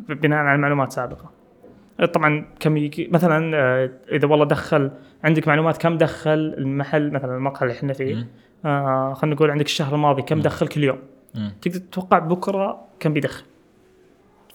بناء 0.09 0.39
على 0.39 0.57
معلومات 0.57 0.91
سابقة. 0.91 1.31
طبعا 2.13 2.45
كم 2.59 2.77
يجي 2.77 3.07
مثلا 3.11 3.57
آه، 3.57 3.89
إذا 4.11 4.27
والله 4.27 4.45
دخل 4.45 4.91
عندك 5.23 5.47
معلومات 5.47 5.77
كم 5.77 5.97
دخل 5.97 6.55
المحل 6.57 7.11
مثلا 7.11 7.35
المقهى 7.35 7.61
اللي 7.61 7.73
إحنا 7.77 7.93
فيه. 7.93 8.27
آه 8.65 9.13
خلينا 9.13 9.35
نقول 9.35 9.51
عندك 9.51 9.65
الشهر 9.65 9.95
الماضي 9.95 10.21
كم 10.21 10.41
دخل 10.41 10.67
كل 10.67 10.83
يوم؟ 10.83 10.99
مم. 11.35 11.53
تقدر 11.61 11.79
تتوقع 11.79 12.19
بكرة 12.19 12.85
كم 12.99 13.13
بيدخل؟ 13.13 13.43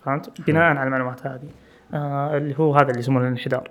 فهمت؟ 0.02 0.40
بناء 0.46 0.62
على 0.62 0.82
المعلومات 0.82 1.26
هذه. 1.26 1.48
آه 1.94 2.36
اللي 2.36 2.54
هو 2.58 2.74
هذا 2.74 2.88
اللي 2.88 2.98
يسمونه 2.98 3.24
الانحدار. 3.24 3.70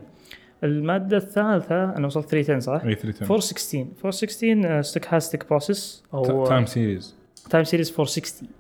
المادة 0.64 1.18
الثالثة 1.18 1.84
أنا 1.98 2.06
وصلت 2.06 2.30
310 2.30 2.60
صح؟ 2.60 2.86
اي 2.86 2.96
310 2.96 3.26
416 3.26 3.88
416 4.06 4.82
stochastic 4.82 5.50
process 5.50 6.04
أو 6.14 6.46
time 6.46 6.66
series 6.66 7.16
time 7.50 7.64
series 7.64 7.90
460 7.90 8.48
آه 8.50 8.52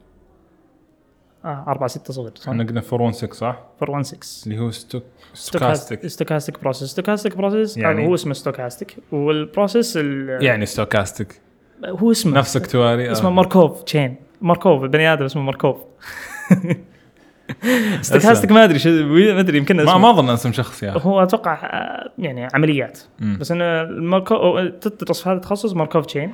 4 1.45 1.87
6 1.87 2.13
صفر 2.13 2.31
إحنا 2.51 2.63
قلنا 2.63 2.81
416 2.81 3.33
صح؟ 3.33 3.59
416 3.81 4.47
اللي 4.51 4.59
هو 4.59 4.71
stoch- 4.71 5.03
stochastic 5.33 6.07
stochastic 6.07 6.61
process 6.61 6.89
stochastic 6.89 7.37
process 7.37 7.77
يعني؟ 7.77 7.99
يعني؟ 7.99 8.09
هو 8.09 8.15
اسمه 8.15 8.33
stochastic 8.33 8.97
وال 9.11 9.30
process 9.30 9.97
ال- 9.97 10.43
يعني 10.43 10.65
stochastic 10.65 11.41
هو 11.85 12.11
اسمه 12.11 12.37
نفس 12.37 12.57
اكتواري 12.57 13.11
اسمه 13.11 13.27
آه. 13.29 13.33
Markov 13.33 13.83
chain 13.83 14.15
ماركوف 14.41 14.83
البني 14.83 15.13
آدم 15.13 15.25
اسمه 15.25 15.41
ماركوف. 15.41 15.77
stochastic 18.01 18.51
ما 18.51 18.63
أدري 18.63 18.79
شو 18.79 18.89
ما 18.89 19.39
أدري 19.39 19.57
يمكن 19.57 19.83
ما 19.83 20.09
أظن 20.09 20.29
اسم 20.29 20.51
شخص 20.51 20.83
أخي 20.83 21.09
هو 21.09 21.23
أتوقع 21.23 21.53
آه، 21.53 22.11
يعني 22.17 22.47
عمليات 22.53 22.99
مم. 23.19 23.37
بس 23.39 23.51
إنه 23.51 23.81
الماركوف 23.81 24.59
تدرس 24.81 25.21
في 25.23 25.29
هذا 25.29 25.35
التخصص 25.37 25.73
Markov 25.73 26.05
chain. 26.05 26.33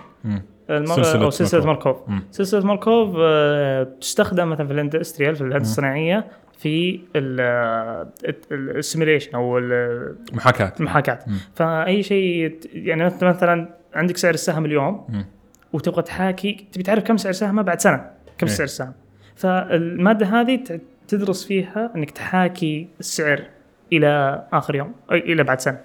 المر... 0.70 0.96
سلسلة 0.96 1.24
أو 1.26 1.30
سلسلة 1.30 1.66
ماركوف. 1.66 1.98
سلسلة 2.32 2.66
ماركوف 2.66 3.16
آه، 3.20 3.88
تستخدم 4.02 4.50
مثلا 4.50 4.68
في 4.68 4.74
ال 4.74 4.79
industrial 4.79 5.36
في 5.36 5.42
الهندسة 5.42 5.72
الصناعية 5.72 6.26
في 6.60 7.00
ال 8.52 8.59
simulation 8.59 9.36
أو 9.36 9.58
ال- 9.58 10.16
محاكاة 10.34 10.74
المحاكاة 10.80 11.20
مم. 11.28 11.38
فأي 11.56 12.04
شيء 12.04 12.60
يعني 12.74 13.08
انت 13.08 13.24
مثلا 13.24 13.70
عندك 13.94 14.18
سعر 14.18 14.34
السهم 14.34 14.66
اليوم 14.66 15.06
مم. 15.10 15.26
وتبغى 15.74 16.02
تحاكي 16.02 16.66
تبي 16.72 16.84
تعرف 16.84 17.04
كم 17.04 17.18
سعر 17.18 17.32
سهمه 17.32 17.62
بعد 17.62 17.80
سنة 17.82 18.06
كم 18.38 18.48
إيه. 18.48 18.54
سعر 18.56 18.66
السهم 18.66 18.94
فالمادة 19.36 20.26
هذه 20.26 20.60
تدرس 21.18 21.46
فيها 21.46 21.92
إنك 21.96 22.12
تحاكي 22.12 22.88
السعر 23.00 23.44
إلى 23.94 24.44
آخر 24.54 24.76
يوم 24.76 24.94
أي 25.12 25.20
إلى 25.20 25.44
بعد 25.44 25.60
سنة. 25.60 25.80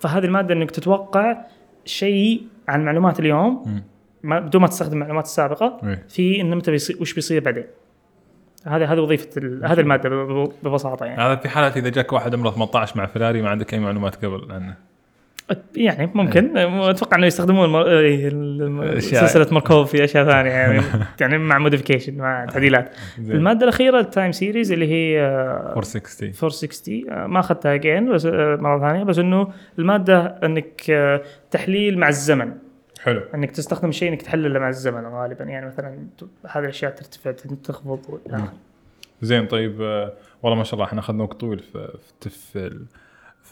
فهذه 0.00 0.24
المادة 0.24 0.54
إنك 0.54 0.70
تتوقع 0.70 1.36
شيء 1.84 2.42
عن 2.68 2.84
معلومات 2.84 3.20
اليوم. 3.20 3.82
ما 4.22 4.40
بدون 4.40 4.62
ما 4.62 4.68
تستخدم 4.68 4.92
المعلومات 4.92 5.24
السابقة 5.24 5.80
إيه. 5.84 6.04
في 6.08 6.40
انه 6.40 6.56
متى 6.56 6.70
بيصير 6.70 6.96
وش 7.00 7.14
بيصير 7.14 7.42
بعدين. 7.42 7.64
هذه 8.66 8.92
هذه 8.92 9.00
وظيفة 9.00 9.40
هذه 9.64 9.80
المادة 9.80 10.08
ببساطة 10.62 11.06
يعني. 11.06 11.22
هذا 11.22 11.36
في 11.36 11.48
حالة 11.48 11.76
إذا 11.76 11.88
جاك 11.88 12.12
واحد 12.12 12.34
عمره 12.34 12.50
18 12.50 12.98
مع 12.98 13.06
فيراري 13.06 13.42
ما 13.42 13.50
عندك 13.50 13.74
أي 13.74 13.78
معلومات 13.78 14.24
قبل 14.24 14.52
عنه. 14.52 14.76
يعني 15.76 16.10
ممكن. 16.14 16.56
أتوقع 16.58 17.16
إنه 17.16 17.26
يستخدمون 17.26 17.64
المر... 17.64 17.98
إيه، 17.98 18.28
الم- 18.28 18.82
أشياء. 18.82 19.26
سلسلة 19.26 19.46
ماركوف 19.52 19.90
في 19.90 20.04
أشياء 20.04 20.24
ثانية 20.24 20.50
يعني 20.50 20.82
يعني 21.20 21.38
مع 21.38 21.58
modification 21.58 22.16
مع 22.16 22.46
تعديلات. 22.46 22.90
المادة 23.18 23.64
الأخيرة 23.64 24.00
ال 24.00 24.06
time 24.06 24.32
series 24.32 24.72
اللي 24.72 24.88
هي 24.88 25.20
آه، 25.20 25.68
460 25.68 26.28
460 26.42 27.10
آه، 27.10 27.26
ما 27.26 27.40
أخذتها 27.40 27.74
again 27.74 28.12
بس 28.12 28.26
آه، 28.26 28.56
مرة 28.60 28.80
ثانية. 28.88 29.04
بس 29.04 29.18
إنه 29.18 29.48
المادة 29.78 30.38
إنك 30.42 30.80
تحليل 31.50 31.98
مع 31.98 32.08
الزمن. 32.08 32.52
حلو. 33.02 33.20
إنك 33.34 33.50
تستخدم 33.50 33.92
شيء 33.92 34.08
إنك 34.08 34.22
تحلله 34.22 34.58
مع 34.60 34.68
الزمن 34.68 35.04
غالبا. 35.06 35.44
يعني 35.44 35.66
مثلا 35.66 36.06
هذه 36.50 36.64
الأشياء 36.64 36.90
ترتفع 36.90 37.30
تخفض 37.64 38.20
آخره. 38.26 38.52
زين 39.22 39.46
طيب 39.46 39.80
والله 40.42 40.58
ما 40.58 40.64
شاء 40.64 40.74
الله 40.74 40.84
إحنا 40.84 41.00
أخذنا 41.00 41.22
وقت 41.22 41.40
طويل 41.40 41.58
في 41.58 41.88
في, 42.52 42.80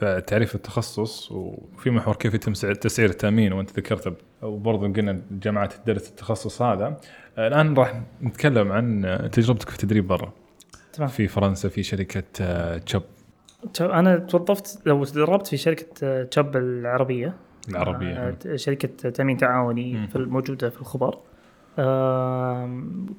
في, 0.02 0.08
ال- 0.08 0.20
في 0.20 0.26
تعريف 0.26 0.54
التخصص 0.54 1.32
وفي 1.32 1.90
محور 1.90 2.16
كيف 2.16 2.34
يتم 2.34 2.54
سع- 2.54 2.72
تسعير 2.72 3.10
التأمين 3.10 3.52
وأنت 3.52 3.70
ذكرته 3.76 4.12
وبرضه 4.42 4.92
قلنا 4.92 5.20
جامعات 5.30 5.72
تدرس 5.72 6.08
التخصص 6.10 6.62
هذا. 6.62 6.96
آه، 7.38 7.48
الآن 7.48 7.74
راح 7.74 8.02
نتكلم 8.22 8.72
عن 8.72 9.28
تجربتك 9.32 9.68
في 9.68 9.74
التدريب 9.74 10.06
برا. 10.06 10.32
تمام. 10.92 11.08
في 11.08 11.28
فرنسا 11.28 11.68
في 11.68 11.82
شركة 11.82 12.22
آه، 12.40 12.78
تشب 12.78 13.02
أنا 13.80 14.16
توظفت 14.16 14.78
لو 14.86 15.04
تدربت 15.04 15.46
في 15.46 15.56
شركة 15.56 15.86
آه، 16.02 16.22
تشب 16.24 16.56
العربية. 16.56 17.34
العربية 17.68 18.38
شركة 18.56 19.10
تأمين 19.10 19.36
تعاوني. 19.36 20.06
في 20.08 20.16
الموجوده 20.16 20.70
في 20.70 20.80
الخبر. 20.80 21.18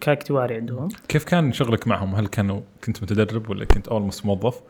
كاكتواري 0.02 0.56
عندهم. 0.56 0.88
كيف 1.08 1.24
كان 1.24 1.54
شغلك 1.54 1.88
معهم؟ 1.88 2.16
هل 2.16 2.28
كانوا 2.28 2.62
كنت 2.84 3.04
متدرب 3.04 3.50
ولا 3.50 3.66
كنت 3.66 3.88
اولموست 3.88 4.26
موظف؟ 4.26 4.62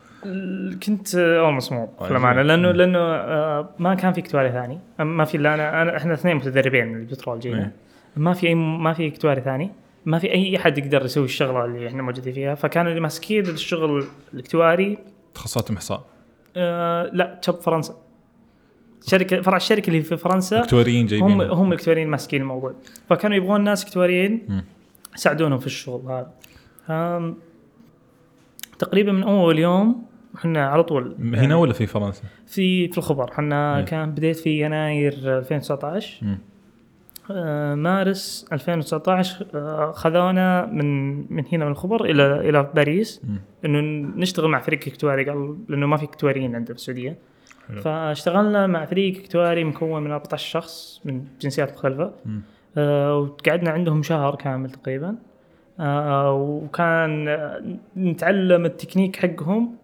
كنت 0.86 1.14
اول 1.14 1.58
آه، 1.72 1.88
للامانه 2.10 2.36
زين. 2.36 2.46
لأنه. 2.46 2.70
لأنه 2.70 2.98
آه، 2.98 3.68
ما 3.78 3.94
كان 3.94 4.12
في 4.12 4.20
اكتواري 4.20 4.52
ثاني. 4.52 4.78
ما 4.98 5.24
في 5.24 5.36
الا 5.36 5.54
أنا, 5.54 5.82
أنا 5.82 5.96
إحنا 5.96 6.14
اثنين 6.14 6.36
متدربين 6.36 6.88
من 6.88 7.00
البترول 7.00 7.40
جينا. 7.40 7.58
إيه. 7.58 7.72
ما 8.16 8.32
في 8.32 8.46
أي 8.46 8.54
ما 8.54 8.92
في 8.92 9.08
اكتواري 9.08 9.40
ثاني. 9.40 9.70
ما 10.04 10.18
في 10.18 10.32
أي 10.32 10.56
أحد 10.56 10.78
يقدر 10.78 11.04
يسوي 11.04 11.24
الشغلة 11.24 11.64
اللي 11.64 11.88
إحنا 11.88 12.02
موجودين 12.02 12.32
فيها. 12.32 12.54
فكانوا 12.54 12.90
اللي 12.90 13.00
ماسكين 13.00 13.46
الشغل 13.46 14.04
الاكتواري 14.34 14.98
تخصصات 15.34 15.70
محصاء 15.70 16.04
آه 16.56 17.10
لا 17.12 17.38
تشب 17.42 17.54
فرنسا. 17.54 17.94
شركة 19.06 19.40
فرع 19.40 19.56
الشركة 19.56 19.88
اللي 19.88 20.02
في 20.02 20.16
فرنسا 20.16 20.60
اكتواريين 20.60 21.06
جايبين. 21.06 21.30
هم 21.30 21.40
هم 21.40 21.72
الاكتواريين 21.72 22.08
ماسكين 22.08 22.42
الموضوع. 22.42 22.74
فكانوا 23.08 23.36
يبغون 23.36 23.64
ناس 23.64 23.84
اكتواريين. 23.84 24.62
يساعدونهم 25.14 25.58
في 25.58 25.66
الشغل 25.66 26.02
هذا. 26.88 27.34
تقريبا 28.78 29.12
من 29.12 29.22
أول 29.22 29.58
يوم 29.58 30.04
إحنا 30.34 30.66
على 30.66 30.82
طول 30.82 31.16
هنا 31.34 31.56
ولا 31.56 31.72
في 31.72 31.86
فرنسا؟ 31.86 32.22
في 32.46 32.88
في 32.88 32.98
الخبر 32.98 33.32
إحنا 33.32 33.78
إيه. 33.78 33.84
كان 33.84 34.10
بديت 34.10 34.36
في 34.36 34.64
يناير 34.64 35.12
2019 35.38 36.26
مم. 36.26 36.38
آه، 37.30 37.74
مارس 37.74 38.46
2019 38.52 39.46
آه، 39.54 39.92
خذونا 39.92 40.66
من 40.66 41.16
من 41.34 41.44
هنا 41.52 41.64
من 41.64 41.70
الخبر 41.70 42.04
إلى 42.04 42.48
إلى 42.48 42.70
باريس. 42.74 43.22
إنه 43.64 43.80
نشتغل 44.16 44.48
مع 44.48 44.60
فريق 44.60 44.80
اكتواري 44.86 45.24
قال 45.24 45.56
لأنه 45.68 45.86
ما 45.86 45.96
في 45.96 46.04
اكتواريين 46.04 46.54
عندنا 46.54 46.74
في 46.74 46.80
السعودية. 46.80 47.16
فاشتغلنا 47.82 48.66
مع 48.66 48.84
فريق 48.84 49.20
اكتواري 49.20 49.64
مكون 49.64 50.02
من 50.02 50.10
14 50.10 50.50
شخص 50.50 51.00
من 51.04 51.24
جنسيات 51.40 51.72
مختلفة. 51.72 52.12
آه، 52.76 53.18
وقعدنا 53.18 53.70
عندهم 53.70 54.02
شهر 54.02 54.34
كامل 54.34 54.70
تقريبا 54.70 55.16
آه، 55.80 56.32
وكان 56.32 57.38
نتعلم 57.96 58.64
التكنيك 58.64 59.16
حقهم 59.16 59.76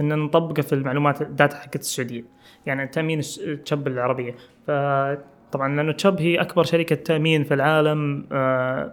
ان 0.00 0.18
نطبقه 0.18 0.62
في 0.62 0.72
المعلومات 0.72 1.22
ال 1.22 1.29
data 1.29 1.56
حقت 1.56 1.76
السعودية. 1.76 2.24
يعني 2.66 2.86
تامين 2.86 3.20
تشب 3.64 3.86
العربية. 3.86 4.34
فطبعا 4.66 5.76
لأنه 5.76 5.92
تشب 5.92 6.20
هي 6.20 6.40
أكبر 6.40 6.62
شركة 6.64 6.96
تأمين 6.96 7.44
في 7.44 7.54
العالم 7.54 8.26
آه، 8.32 8.92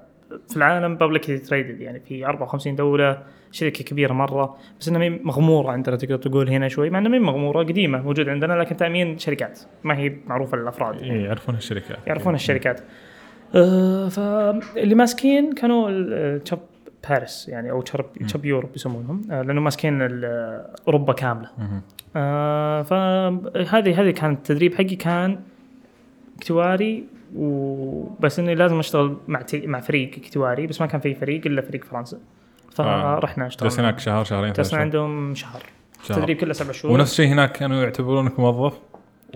في 0.49 0.57
العالم 0.57 0.95
بابليكلي 0.95 1.37
تريدد 1.37 1.81
يعني 1.81 1.99
في 1.99 2.25
54 2.25 2.75
دولة 2.75 3.23
شركة 3.51 3.83
كبيرة 3.83 4.13
مرة. 4.13 4.57
بس 4.79 4.87
إنها 4.87 5.09
مغمورة. 5.09 5.71
عندنا 5.71 5.95
تقدر 5.95 6.15
تقول 6.17 6.49
هنا 6.49 6.67
شوي 6.67 6.89
مع 6.89 6.99
إنها 6.99 7.19
مغمورة 7.19 7.59
قديمة 7.63 8.01
موجودة 8.01 8.31
عندنا 8.31 8.53
لكن 8.53 8.77
تأمين 8.77 9.17
شركات. 9.17 9.59
ما 9.83 9.97
هي 9.97 10.13
معروفة 10.27 10.57
للأفراد. 10.57 10.95
يعني. 11.01 11.13
إيه 11.19 11.25
يعرفون 11.25 11.55
الشركات. 11.55 11.97
يعرفون 12.07 12.35
الشركات. 12.35 12.81
آه، 13.55 14.09
فاللي 14.09 14.95
ماسكين 14.95 15.51
كانوا 15.53 15.89
ال- 15.89 16.43
تشب 16.43 16.59
باريس 17.09 17.49
يعني 17.49 17.71
أو 17.71 17.81
تشب 17.81 18.05
تشب 18.27 18.45
يوروب 18.45 18.69
يسمونهم 18.75 19.21
آه، 19.31 19.41
لأنه 19.41 19.61
ماسكين 19.61 19.99
أوروبا 20.87 21.13
كاملة. 21.13 21.49
آه، 22.15 22.81
فهذه 22.81 24.01
هذه 24.01 24.11
كان 24.11 24.31
التدريب 24.31 24.73
حقي 24.75 24.95
كان 24.95 25.39
اكتواري 26.37 27.03
وبس 27.35 28.39
إني 28.39 28.55
لازم 28.55 28.79
أشتغل 28.79 29.17
مع 29.27 29.41
تي- 29.41 29.67
مع 29.67 29.79
فريق 29.79 30.11
اكتواري 30.17 30.67
بس 30.67 30.81
ما 30.81 30.87
كان 30.87 31.01
في 31.01 31.13
فريق 31.13 31.41
إلا 31.45 31.61
فريق 31.61 31.83
فرنسا 31.83 32.17
فرحنا 32.71 33.47
جلس 33.47 33.63
اشتغلنا 33.63 33.89
هناك 33.89 33.99
شهر 33.99 34.23
شهرين 34.23 34.53
جلسنا 34.53 34.79
عندهم 34.79 35.35
شهر. 35.35 35.61
شهر. 36.03 36.17
التدريب 36.17 36.37
كله 36.37 36.53
سبع 36.53 36.71
شهور. 36.71 36.93
ونفس 36.95 37.11
الشيء 37.11 37.27
هناك 37.27 37.51
كانوا 37.51 37.83
يعتبرونك 37.83 38.39
موظف 38.39 38.73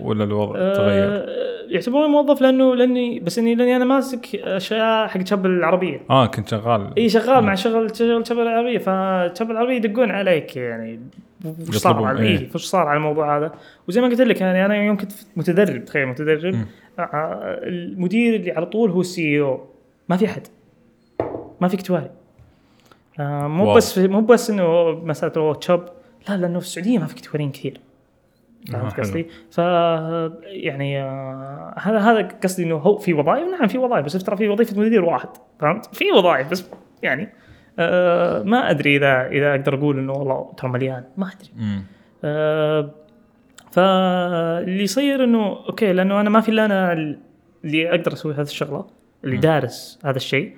ولا 0.00 0.24
الوضع 0.24 0.52
تغير؟ 0.74 1.26
يعتبروني 1.68 2.08
موظف 2.08 2.40
لأنه 2.40 2.74
لأني 2.74 3.20
بس 3.20 3.38
إني 3.38 3.54
لأني 3.54 3.76
أنا 3.76 3.84
ماسك 3.84 4.36
أشياء 4.36 5.08
حق 5.08 5.26
شب 5.26 5.46
العربية. 5.46 6.00
آه 6.10 6.26
كنت 6.26 6.48
شغال. 6.48 6.92
إي 6.98 7.08
شغال 7.08 7.44
مع 7.44 7.54
شغل 7.54 7.96
شغل 7.96 8.26
شب 8.26 8.38
العربية. 8.38 8.78
فشب 8.78 9.50
العربية 9.50 9.74
يدقون 9.74 10.10
عليك 10.10 10.56
يعني. 10.56 11.00
وش 11.68 11.76
صار 11.76 12.04
على 12.04 12.22
إيه. 12.22 12.48
وش 12.54 12.64
صار 12.64 12.86
على 12.86 12.96
الموضوع 12.96 13.38
هذا؟ 13.38 13.52
وزي 13.88 14.00
ما 14.00 14.08
قلت 14.08 14.20
لك 14.20 14.40
يعني 14.40 14.64
أنا 14.64 14.76
يوم 14.76 14.96
كنت 14.96 15.12
متدرب 15.36 15.84
تخيل 15.84 16.06
متدرب. 16.06 16.54
آه، 16.98 17.02
آه، 17.02 17.60
المدير 17.62 18.34
اللي 18.34 18.52
على 18.52 18.66
طول 18.66 18.90
هو 18.90 19.00
السي 19.00 19.40
أو. 19.40 19.66
ما 20.08 20.16
في 20.16 20.24
أحد. 20.26 20.46
ما 21.60 21.68
في 21.68 21.76
كتواري 21.76 22.10
آه، 23.20 23.46
مو 23.48 23.66
واو. 23.66 23.76
بس 23.76 23.98
مو 23.98 24.20
بس 24.20 24.50
إنه 24.50 24.90
مسألة 24.90 25.54
تشب 25.54 25.82
لا 26.28 26.36
لأنه 26.36 26.58
في 26.58 26.64
السعودية 26.64 26.98
ما 26.98 27.06
في 27.06 27.14
كتواريين 27.14 27.50
كثير. 27.50 27.80
فهمت 28.72 28.92
حلو. 28.92 29.02
قصدي؟ 29.04 29.26
ف 29.50 29.58
يعني 30.44 31.02
آه، 31.02 31.74
هذا 31.78 31.98
هذا 31.98 32.28
قصدي 32.42 32.64
إنه 32.64 32.74
هو 32.76 32.98
في 32.98 33.14
وظائف 33.14 33.48
نعم 33.48 33.66
في 33.68 33.78
وظائف 33.78 34.04
بس 34.04 34.24
ترى 34.24 34.36
في 34.36 34.48
وظيفة 34.48 34.80
مدير 34.80 35.04
واحد 35.04 35.28
فهمت؟ 35.60 35.94
في 35.94 36.04
وظائف 36.12 36.50
بس 36.50 36.70
يعني 37.02 37.28
آه 37.78 38.42
ما 38.42 38.70
أدري 38.70 38.96
إذا 38.96 39.26
إذا 39.26 39.50
أقدر 39.50 39.74
أقول 39.74 39.98
إنه 39.98 40.12
والله 40.12 40.52
ترى 40.56 40.70
مليان 40.70 41.04
ما 41.16 41.26
أدري. 41.26 41.82
آه 42.24 42.90
فاللي 43.72 44.82
يصير 44.82 45.24
إنه 45.24 45.46
okay 45.68 45.92
لأنه 45.92 46.20
أنا 46.20 46.30
ما 46.30 46.40
في 46.40 46.48
إلا 46.48 46.64
أنا 46.64 46.92
اللي 47.64 47.90
أقدر 47.90 48.12
أسوي 48.12 48.34
هذه 48.34 48.40
الشغلة 48.40 48.86
اللي 49.24 49.34
مم. 49.34 49.40
دارس 49.40 49.98
هذا 50.04 50.16
الشيء 50.16 50.56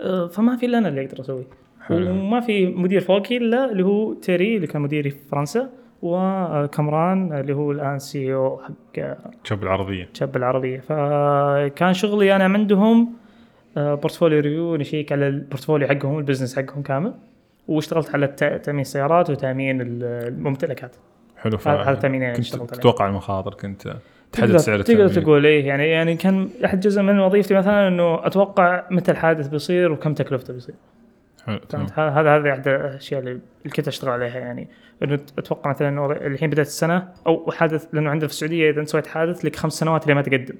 آه 0.00 0.26
فما 0.26 0.56
في 0.56 0.66
إلا 0.66 0.78
أنا 0.78 0.88
اللي 0.88 1.04
أقدر 1.04 1.20
أسويه 1.20 1.44
حلو. 1.80 2.10
وما 2.10 2.40
في 2.40 2.66
مدير 2.66 3.00
فوقي 3.00 3.36
إلا 3.36 3.72
اللي 3.72 3.84
هو 3.84 4.14
تيري 4.14 4.56
اللي 4.56 4.66
كان 4.66 4.82
مديري 4.82 5.10
في 5.10 5.18
فرنسا 5.30 5.70
وكمران 6.02 7.32
اللي 7.40 7.52
هو 7.52 7.72
الآن 7.72 7.98
CEO 7.98 8.60
حق 8.62 9.04
شب 9.44 9.62
العربيه 9.62 10.08
تشب 10.14 10.36
العربيه 10.36 10.78
فكان 10.80 11.92
شغلي 11.92 12.36
أنا 12.36 12.44
عندهم 12.44 13.12
portfolio 13.76 14.40
review 14.40 14.76
نشيك 14.76 15.12
على 15.12 15.28
ال 15.28 15.34
portfolio 15.34 15.88
حقهم 15.88 16.18
ال 16.18 16.22
business 16.22 16.56
حقهم 16.56 16.82
كامل. 16.82 17.14
واشتغلت 17.68 18.14
على 18.14 18.26
تأمين 18.62 18.80
السيارات 18.80 19.30
وتأمين 19.30 19.80
ال- 19.80 20.04
الممتلكات. 20.04 20.96
حلو 21.36 21.58
هذا 21.66 21.90
التامين 21.90 22.22
يعني 22.22 22.36
كنت. 22.36 22.74
تتوقع 22.74 23.06
المخاطر 23.06 23.54
كنت 23.54 23.96
تحدد 24.32 24.56
سعر 24.56 24.82
تقدر 24.82 25.08
تقول 25.08 25.46
إيه 25.46 25.66
يعني 25.66 25.88
يعني 25.88 26.16
كان 26.16 26.48
أحد 26.64 26.80
جزء 26.80 27.02
من 27.02 27.18
وظيفتي 27.18 27.54
مثلا 27.54 27.88
إنه 27.88 28.26
أتوقع 28.26 28.84
متى 28.90 29.10
الحادث 29.10 29.48
بيصير 29.48 29.92
وكم 29.92 30.14
تكلفته 30.14 30.54
بيصير. 30.54 30.74
حلو 31.46 31.60
هذا 31.96 32.36
هذا 32.36 32.52
أحد 32.52 32.68
الأشياء 32.68 33.20
اللي 33.20 33.40
كنت 33.76 33.88
أشتغل 33.88 34.10
عليها 34.10 34.38
يعني. 34.38 34.68
إنه 35.02 35.20
أتوقع 35.38 35.70
مثلا 35.70 36.26
الحين 36.26 36.50
بدايه 36.50 36.66
السنة 36.66 37.08
أو 37.26 37.50
حادث 37.50 37.86
لأنه 37.92 38.10
عندنا 38.10 38.28
في 38.28 38.34
السعودية 38.34 38.70
إذا 38.70 38.80
انت 38.80 38.88
سويت 38.88 39.06
حادث 39.06 39.44
لك 39.44 39.56
خمس 39.56 39.72
سنوات 39.72 40.08
لما 40.08 40.22
تقدم. 40.22 40.54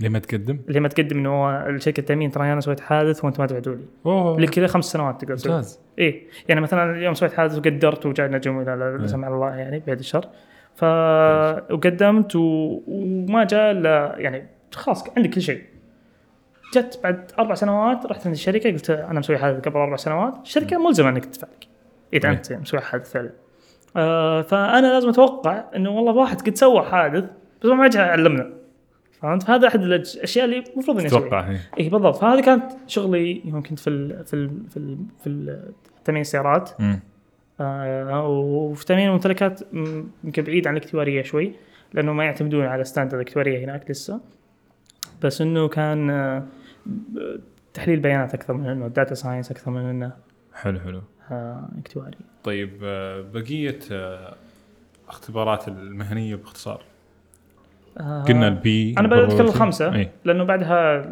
ليه 0.00 0.08
ما 0.08 0.18
تقدم؟ 0.18 0.58
لما 0.68 0.88
تقدم 0.88 1.18
إنه 1.18 1.30
هو 1.30 1.66
الشركة 1.68 2.00
التأمين 2.00 2.30
ترى 2.30 2.52
أنا 2.52 2.60
سويت 2.60 2.80
حادث 2.80 3.24
وأنت 3.24 3.40
ما 3.40 3.46
تبعتوا 3.46 3.74
لي. 3.74 3.84
أوه. 4.06 4.40
لك 4.40 4.50
كذا 4.50 4.66
خمس 4.66 4.84
سنوات 4.84 5.20
تقدر 5.20 5.34
ممتاز. 5.34 5.80
إيه. 5.98 6.22
يعني 6.48 6.60
مثلا 6.60 6.96
اليوم 6.96 7.14
سويت 7.14 7.32
حادث 7.32 7.58
وقدرت 7.58 8.06
وجاء 8.06 8.30
نجم 8.30 8.60
إلى 8.60 8.76
لا 8.76 8.98
إيه. 9.00 9.06
سمح 9.06 9.28
الله 9.28 9.54
يعني 9.56 9.82
بعد 9.86 9.98
الشر. 9.98 10.28
ف 10.74 10.84
وقدمت 11.72 12.36
و... 12.36 12.40
وما 12.88 13.44
جاء 13.44 13.70
إلا 13.70 14.14
يعني 14.18 14.46
خلاص 14.72 15.04
عندك 15.16 15.30
كل 15.30 15.40
شيء. 15.40 15.62
جت 16.74 17.00
بعد 17.02 17.30
أربع 17.38 17.54
سنوات 17.54 18.06
رحت 18.06 18.26
عند 18.26 18.34
الشركة 18.34 18.70
قلت 18.70 18.90
أنا 18.90 19.18
مسوي 19.20 19.38
حادث 19.38 19.68
قبل 19.68 19.76
أربع 19.76 19.96
سنوات. 19.96 20.34
الشركة 20.42 20.86
ملزمة 20.86 21.08
إنك 21.08 21.24
تدفع 21.24 21.48
لك. 21.48 21.73
إذا 22.14 22.30
إيه. 22.50 22.56
مسوي 22.56 22.80
حادث 22.80 23.12
فعلا. 23.12 23.30
آه 23.96 24.42
فأنا 24.42 24.86
لازم 24.86 25.08
أتوقع 25.08 25.64
إنه 25.76 25.90
والله 25.90 26.12
واحد 26.12 26.40
قد 26.40 26.56
سوى 26.56 26.82
حادث 26.82 27.24
بس 27.62 27.70
ما 27.70 27.88
جاء 27.88 28.08
علمنا. 28.08 28.52
فهمت؟ 29.20 29.42
فهذا 29.42 29.68
أحد 29.68 29.82
الأشياء 29.82 30.44
اللي 30.44 30.64
المفروض 30.72 30.98
اني 30.98 31.06
اسويها 31.06 31.26
أتوقع 31.26 31.40
هي 31.40 31.58
اي 31.80 31.88
بالضبط. 31.88 32.16
فهذه 32.16 32.40
كانت 32.40 32.72
شغلي 32.86 33.42
يوم 33.44 33.62
كنت 33.62 33.78
في 33.78 33.90
ال 33.90 34.24
في 34.24 34.34
ال 34.34 34.50
في 34.70 34.76
ال 34.76 35.06
في 35.22 36.04
تامين 36.04 36.20
السيارات. 36.20 36.70
آه 37.60 38.28
وفي 38.28 38.86
تامين 38.86 39.08
الممتلكات 39.08 39.60
يمكن 40.24 40.42
بعيد 40.42 40.66
عن 40.66 40.76
الاكتوارية 40.76 41.22
شوي 41.22 41.52
لأنه 41.92 42.12
ما 42.12 42.24
يعتمدون 42.24 42.64
على 42.64 42.84
standard 42.84 43.14
الاكتوارية 43.14 43.64
هناك 43.64 43.90
لسه. 43.90 44.20
بس 45.22 45.40
إنه 45.40 45.68
كان 45.68 46.10
آه، 46.10 46.46
تحليل 47.74 48.00
بيانات 48.00 48.34
أكثر 48.34 48.54
من 48.54 48.68
إنه 48.68 48.88
data 48.88 49.14
science 49.14 49.50
أكثر 49.50 49.70
من 49.70 49.80
إنه 49.80 50.12
حلو 50.54 50.80
حلو. 50.80 51.02
اكتواري. 51.78 52.16
طيب 52.44 52.70
آه، 52.82 53.20
بقية 53.34 53.78
آه، 53.92 54.34
اختبارات 55.08 55.68
المهنية 55.68 56.34
باختصار. 56.36 56.82
آه 58.00 58.22
قلنا 58.22 58.48
ال 58.48 58.71
P 58.71 58.94
أنا 58.98 59.08
بدأت 59.08 59.32
أتكلم 59.32 59.50
خمسة 59.50 59.94
اي 59.94 60.10
لأنه 60.24 60.44
بعدها 60.44 61.10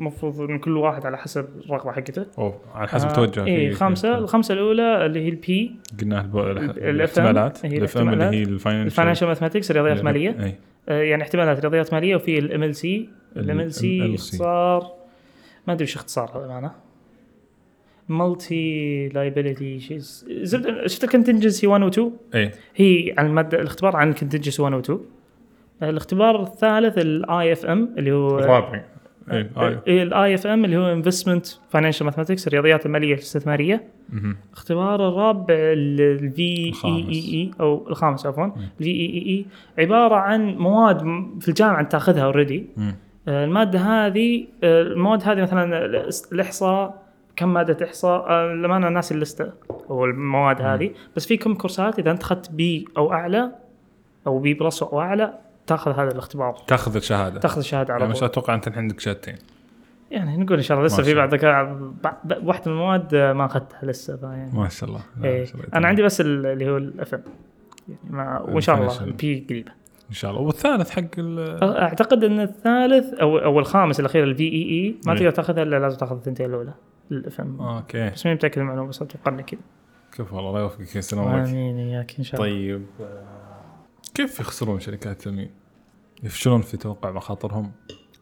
المفروض 0.00 0.40
إن 0.40 0.58
كل 0.58 0.76
واحد 0.76 1.06
على 1.06 1.18
حسب 1.18 1.46
الرغبة 1.64 1.92
حقته. 1.92 2.26
أو 2.38 2.54
على 2.74 2.88
حسب 2.88 3.08
آه، 3.08 3.12
توجه 3.12 3.44
اي 3.44 3.70
في- 3.70 3.74
خمسة. 3.76 4.12
في- 4.12 4.18
الخمسة 4.18 4.54
الأولى 4.54 5.06
اللي 5.06 5.20
هي 5.24 5.28
ال 5.28 5.44
P. 5.44 5.76
قلنا 6.00 6.20
الاحتمالات. 6.76 7.64
ال 7.64 7.98
FM 7.98 8.08
اللي. 8.12 8.24
هي 8.24 8.42
ال 8.42 8.46
financial 8.46 8.86
ال 8.86 8.90
financial 8.90 9.28
mathematics 9.28 9.70
الرياضيات 9.70 9.98
الماليه 9.98 10.44
اي 10.44 10.54
آه، 10.88 11.02
يعني 11.02 11.22
احتمالات 11.22 11.60
رياضيات 11.60 11.94
مالية 11.94 12.16
وفي 12.16 12.38
ال 12.38 12.74
MLC 12.74 13.08
ال- 13.36 13.60
ال 13.60 13.72
MLC. 13.74 14.14
اختصار 14.14 14.92
ما 15.66 15.72
أدري 15.72 15.84
وش 15.84 15.96
اختصارها 15.96 16.44
للامانه 16.46 16.72
multi 18.08 19.08
liability 19.08 19.80
شيء 19.80 19.98
زبدة 20.42 20.86
شفت 20.86 21.04
ال 21.04 21.09
contingency 21.09 21.66
1 21.66 21.82
و 21.82 21.88
2 21.88 22.12
اي 22.34 22.50
هي 22.76 23.14
عن 23.18 23.26
الماده 23.26 23.60
الاختبار 23.60 23.96
عن 23.96 24.08
ال 24.08 24.12
contingency 24.12 24.62
1 24.62 24.74
و 24.74 24.78
2 24.78 25.00
الاختبار 25.82 26.42
الثالث 26.42 26.98
ال 26.98 27.52
IFM 27.52 27.94
اللي 27.98 28.12
هو 28.12 28.38
الرابع. 28.38 28.84
اي 29.32 29.50
آه. 29.56 29.82
ال 29.86 30.34
IFM 30.34 30.64
اللي 30.64 30.76
هو 30.76 30.92
investment 30.92 31.46
financial 31.46 32.06
mathematics 32.06 32.46
الرياضيات 32.46 32.86
المالية 32.86 33.14
الاستثمارية. 33.14 33.84
اختبار 34.52 35.08
الرابع 35.08 35.54
ال 35.58 36.72
VEE. 36.84 36.90
اي 36.90 37.50
أو 37.60 37.88
الخامس 37.88 38.26
عفوا. 38.26 38.46
ال 38.80 38.82
VEE 38.82 38.90
اي 38.90 39.46
عبارة 39.84 40.14
عن 40.14 40.56
مواد 40.56 40.98
في 41.40 41.48
الجامعة 41.48 41.82
تاخذها 41.82 42.24
already 42.24 42.66
مم. 42.76 42.96
المادة 43.28 43.78
هذه 43.78 44.46
آه، 44.64 44.82
المواد 44.82 45.22
هذه 45.28 45.42
مثلا 45.42 45.86
الإحصاء 46.32 47.01
كم 47.36 47.52
مادة 47.52 47.86
احصاء 47.86 48.30
آه، 48.30 48.46
للامانه 48.54 48.88
ناسي 48.88 49.14
اللسته 49.14 49.52
أو 49.90 50.04
المواد 50.04 50.62
هذه. 50.62 50.90
بس 51.16 51.26
في 51.26 51.36
كم 51.36 51.54
كورسات 51.54 51.98
إذا 51.98 52.10
أنت 52.10 52.22
أخذت 52.22 52.50
B 52.50 52.84
أو 52.96 53.12
أعلى 53.12 53.50
أو 54.26 54.38
B 54.38 54.54
plus 54.54 54.82
أو 54.82 55.00
أعلى 55.00 55.38
تأخذ 55.66 55.90
هذا 55.92 56.12
الاختبار. 56.12 56.56
تاخذ 56.66 56.96
الشهاده 56.96 57.40
تأخذ 57.40 57.58
الشهاده 57.58 57.94
على 57.94 58.02
يعني 58.02 58.14
طول. 58.14 58.22
مش 58.24 58.30
أتوقع 58.30 58.54
أنت 58.54 58.68
عندك 58.68 59.00
شهادتين. 59.00 59.36
يعني 60.10 60.36
نقول 60.36 60.56
إن 60.56 60.62
شاء 60.62 60.76
الله 60.76 60.86
لسه 60.86 61.02
في 61.02 61.10
شاء 61.10 61.16
بعد 61.18 61.34
ذكاء. 61.34 61.64
ب- 62.24 62.46
واحدة 62.46 62.70
من 62.70 62.72
المواد 62.76 63.14
ما 63.14 63.44
أخذتها 63.44 63.78
لسه 63.82 64.16
فيعني 64.16 64.50
ما 64.58 64.68
شاء 64.68 64.88
الله. 64.88 65.00
إيه. 65.24 65.46
أنا 65.74 65.88
عندي 65.88 66.02
بس 66.02 66.20
ال- 66.20 66.46
اللي 66.46 66.70
هو 66.70 66.76
ال 66.76 67.14
FM 67.14 67.22
يعني 67.88 68.00
ما 68.10 68.40
وإن 68.40 68.60
شاء 68.60 68.76
الله. 68.80 69.04
ال 69.04 69.25
P 69.25 69.46
قريبة. 69.50 69.72
إن 70.08 70.14
شاء 70.14 70.30
الله. 70.30 70.42
والثالث 70.42 70.90
حق 70.90 71.04
أعتقد 71.62 72.24
إن 72.24 72.40
الثالث 72.40 73.14
أو 73.14 73.38
أو 73.38 73.58
الخامس 73.58 74.00
الأخير 74.00 74.24
ال 74.24 74.42
VEE 74.44 74.94
ما 75.06 75.12
إيه. 75.12 75.18
تقدر 75.18 75.30
تأخذها 75.30 75.62
إلا 75.62 75.78
لازم 75.78 75.98
تأخذ 75.98 76.16
الثنتين 76.16 76.46
الأولى. 76.46 76.72
ال 77.12 77.40
FM 77.40 77.60
أوكي. 77.60 78.10
بس 78.10 78.26
ماني 78.26 78.36
متأكد 78.36 78.58
من 78.58 78.62
المعلومة 78.62 78.88
بس 78.88 79.02
أتوقع 79.02 79.32
انه 79.32 79.42
كذا 79.42 79.60
كيف 80.12 80.32
والله 80.32 80.48
الله 80.48 80.60
يوفقك 80.60 80.96
يسلمك 80.96 81.48
آمين 81.48 81.78
إياك 81.78 82.14
إن 82.18 82.24
شاء 82.24 82.40
الله. 82.40 82.52
طيب 82.52 82.86
آه، 83.00 83.24
كيف 84.14 84.40
يخسرون 84.40 84.80
شركات 84.80 85.06
التامين؟ 85.06 85.50
يفشلون 86.22 86.60
في 86.60 86.76
توقع 86.76 87.10
مخاطرهم؟ 87.10 87.72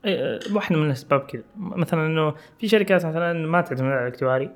إيه، 0.05 0.38
واحدة 0.53 0.76
من 0.76 0.86
الأسباب 0.86 1.20
كذا. 1.20 1.43
مثلا 1.57 2.07
إنه 2.07 2.34
في 2.59 2.68
شركات 2.68 3.07
مثلا 3.07 3.47
ما 3.47 3.61
تعتمد 3.61 3.91
على 3.91 4.03
الاكتواري. 4.03 4.51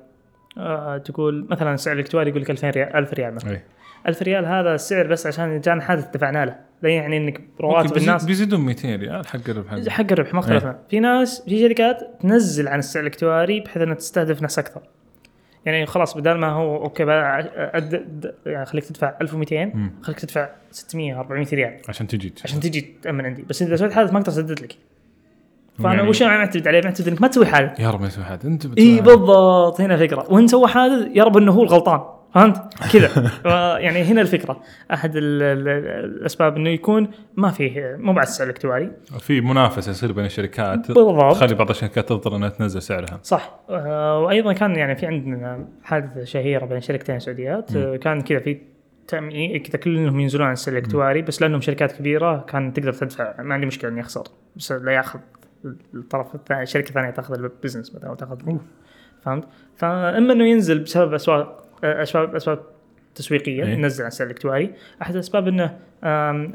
آه 0.57 0.97
تقول 0.97 1.47
مثلا 1.49 1.75
سعر 1.75 1.93
الاكتواري 1.93 2.29
يقول 2.29 2.41
لك 2.41 2.51
2000 2.51 2.69
ريال 2.69 2.95
1000 2.95 3.13
ريال 3.13 3.35
مثلا. 3.35 3.51
اي 3.51 3.63
1000 4.07 4.21
ريال 4.21 4.45
هذا 4.45 4.75
السعر 4.75 5.07
بس 5.07 5.27
عشان 5.27 5.61
جانا 5.61 5.81
حادث 5.81 6.09
دفعنا 6.09 6.45
له 6.45 6.59
لا 6.85 6.91
يعني 6.91 7.17
إنك 7.17 7.41
رواتب 7.61 7.97
الناس 7.97 8.25
بيزيدون 8.25 8.59
200 8.61 8.95
ريال 8.95 9.27
حق 9.27 9.39
الربح. 9.49 9.89
حق 9.89 10.11
الربح 10.11 10.33
ما 10.33 10.39
اختلفنا 10.39 10.79
في 10.89 10.99
ناس 10.99 11.41
في 11.41 11.59
شركات 11.59 12.09
تنزل 12.21 12.67
عن 12.67 12.79
السعر 12.79 13.03
الاكتواري 13.03 13.59
بحيث 13.59 13.77
إنها 13.83 13.95
تستهدف 13.95 14.41
ناس 14.41 14.59
أكثر. 14.59 14.81
يعني 15.65 15.85
خلاص 15.85 16.17
بدل 16.17 16.31
ما 16.33 16.49
هو 16.51 16.75
أوكي 16.83 17.03
أد... 17.03 18.33
يعني 18.45 18.65
خليك 18.65 18.83
تدفع 18.85 19.13
1200 19.21 19.65
مم. 19.65 19.91
خليك 20.01 20.19
تدفع 20.19 20.49
600 20.71 21.19
400 21.19 21.47
ريال. 21.53 21.77
عشان 21.89 22.07
تجي. 22.07 22.33
عشان 22.43 22.59
تجي 22.59 22.95
تأمن 23.01 23.25
عندي. 23.25 23.41
بس 23.49 23.61
إذا 23.61 23.75
سويت 23.75 23.93
حادث 23.93 24.11
ما 24.13 24.19
أقدر 24.19 24.31
أسدد 24.31 24.59
لك. 24.59 24.75
فأنا 25.79 25.93
يعني- 25.93 26.09
وش 26.09 26.21
أنا 26.21 26.37
معتمد 26.37 26.67
عليه؟ 26.67 26.81
معتمد 26.85 27.07
إنك 27.07 27.21
ما 27.21 27.27
تسوي 27.27 27.45
حادث. 27.45 27.79
يا 27.79 27.89
رب 27.89 28.01
ما 28.01 28.07
يسوي 28.07 28.23
حد 28.23 28.45
أنت 28.45 28.67
بتسوي 28.67 28.85
إي 28.89 28.95
حادث. 28.95 29.09
بالضبط. 29.09 29.81
هنا 29.81 29.97
فكرة. 29.97 30.25
وإن 30.29 30.47
سوى 30.47 30.67
حادث 30.67 31.07
يا 31.13 31.23
رب 31.23 31.37
إنه 31.37 31.51
هو 31.51 31.63
الغلطان. 31.63 32.01
فهمت؟ 32.35 32.73
كذا. 32.93 33.31
يعني 33.85 34.03
هنا 34.03 34.21
الفكرة. 34.21 34.61
أحد 34.93 35.15
ال- 35.15 35.43
ال- 35.43 35.67
الأسباب 36.05 36.55
إنه 36.55 36.69
يكون 36.69 37.07
ما 37.35 37.51
فيه 37.51 37.95
مو 37.99 38.13
بعد 38.13 38.25
السعر 38.27 38.47
الاكتواري 38.47 38.91
في 39.19 39.41
منافسة 39.41 39.89
يصير 39.91 40.11
بين 40.11 40.25
الشركات. 40.25 40.91
بالضبط. 40.91 41.35
تخلي 41.35 41.55
بعض 41.55 41.69
الشركات 41.69 42.09
تضطر 42.09 42.35
إنها 42.35 42.49
تنزل 42.49 42.81
سعرها. 42.81 43.19
صح. 43.23 43.59
آه، 43.69 44.19
وأيضا 44.19 44.53
كان 44.53 44.75
يعني 44.75 44.95
في 44.95 45.05
عندنا 45.05 45.67
حادثة 45.83 46.23
شهيرة 46.23 46.65
بين 46.65 46.81
شركتين 46.81 47.19
سعوديات. 47.19 47.75
آه، 47.75 47.95
كان 47.95 48.21
كذا 48.21 48.39
في 48.39 48.57
تأمين 49.07 49.57
كذا 49.59 49.77
كلهم 49.79 50.19
ينزلون 50.19 50.45
عن 50.47 50.53
السعر 50.53 50.77
الاكتواري 50.77 51.21
بس 51.21 51.41
لأنهم 51.41 51.61
شركات 51.61 51.91
كبيرة 51.91 52.45
كان 52.47 52.73
تقدر 52.73 52.93
تدفع. 52.93 53.41
ما 53.41 53.53
عندي 53.53 53.65
مشكلة 53.65 53.91
إني 53.91 54.01
أخسر. 54.01 54.23
بس 54.55 54.71
لا 54.71 54.91
ياخذ 54.91 55.19
الطرف 55.95 56.35
الثاني 56.35 56.63
الشركة 56.63 56.89
الثانية 56.89 57.09
تأخذ 57.09 57.33
ال 57.33 57.40
business 57.40 57.95
مثلا 57.95 58.09
أو 58.09 58.15
تاخذ 58.15 58.37
فهمت؟ 59.23 59.47
فأما 59.77 60.17
إنه 60.33 60.45
ينزل 60.45 60.79
بسبب 60.79 61.13
اسباب 61.13 61.64
اسباب 61.83 62.35
أسباب 62.35 62.59
تسويقية 63.15 63.63
إيه. 63.63 63.69
ينزل 63.73 64.03
عن 64.03 64.07
السعر 64.07 64.27
الاكتواري 64.27 64.73
أحد 65.01 65.13
الأسباب 65.13 65.47
إنه 65.47 65.77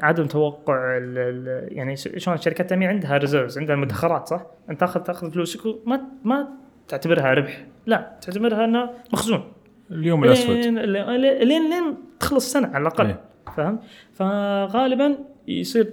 عدم 0.03 0.27
توقع 0.27 0.97
ال- 0.97 1.19
ال- 1.19 1.77
يعني 1.77 1.97
شلون 1.97 2.37
شركات 2.37 2.61
التامين 2.61 2.89
عندها 2.89 3.17
reserves 3.17 3.59
عندها 3.59 3.77
مدخرات 3.77 4.29
صح؟ 4.29 4.47
انت 4.71 4.81
تاخذ 4.81 5.01
تأخذ 5.01 5.31
فلوسك 5.31 5.61
وما 5.67 6.01
ما 6.25 6.49
تعتبرها 6.89 7.35
ربح 7.35 7.67
لا 7.87 8.17
تعتبرها 8.21 8.65
إنه 8.65 8.91
مخزون 9.13 9.53
لليوم 9.91 10.25
الأسود 10.25 10.57
لين 10.57 11.71
لين 11.71 11.95
تخلص 12.21 12.45
السنة 12.55 12.69
على 12.75 12.83
الأقل 12.83 13.07
إيه. 13.07 13.21
فهمت؟ 13.57 13.81
فغالبا 14.15 15.19
يصير 15.49 15.93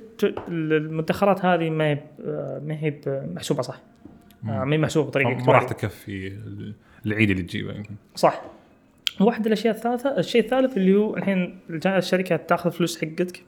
المدخرات 0.50 1.46
هذه 1.46 1.70
ما 1.70 1.84
هي 1.86 2.00
ما 2.66 2.74
هي 2.80 2.94
محسوبه 3.34 3.62
صح 3.62 3.80
آه، 4.44 4.64
ما 4.64 4.74
هي 4.74 4.78
محسوبة 4.78 5.08
بطريقة 5.10 5.30
ما 5.46 5.54
راح. 5.54 5.64
تكفي 5.64 6.28
ال- 6.28 6.74
العيد 7.06 7.30
اللي 7.30 7.44
تجيبه 7.44 7.74
يمكن 7.74 7.96
صح 8.16 8.42
واحد 9.20 9.46
الاشياء 9.46 9.76
الثالثه 9.76 10.18
الشيء 10.18 10.42
الثالث 10.44 10.78
اللي 10.78 10.96
هو 10.96 11.18
الحين 11.18 11.60
الشركة 11.86 12.36
تاخذ 12.36 12.72
فلوس 12.72 13.02
حقتك. 13.02 13.44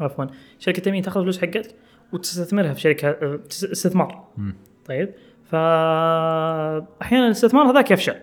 عفوا 0.00 0.26
شركة 0.58 0.82
تامين 0.82 1.02
تاخذ 1.02 1.22
فلوس 1.22 1.40
حقتك 1.40 1.74
وتستثمرها 2.12 2.72
في 2.72 2.80
شركة 2.80 3.08
آه، 3.08 3.40
استثمار 3.50 4.28
مم. 4.36 4.54
طيب 4.86 5.10
فاحيانا 5.44 7.26
الاستثمار 7.26 7.70
هذاك 7.70 7.90
يفشل 7.90 8.16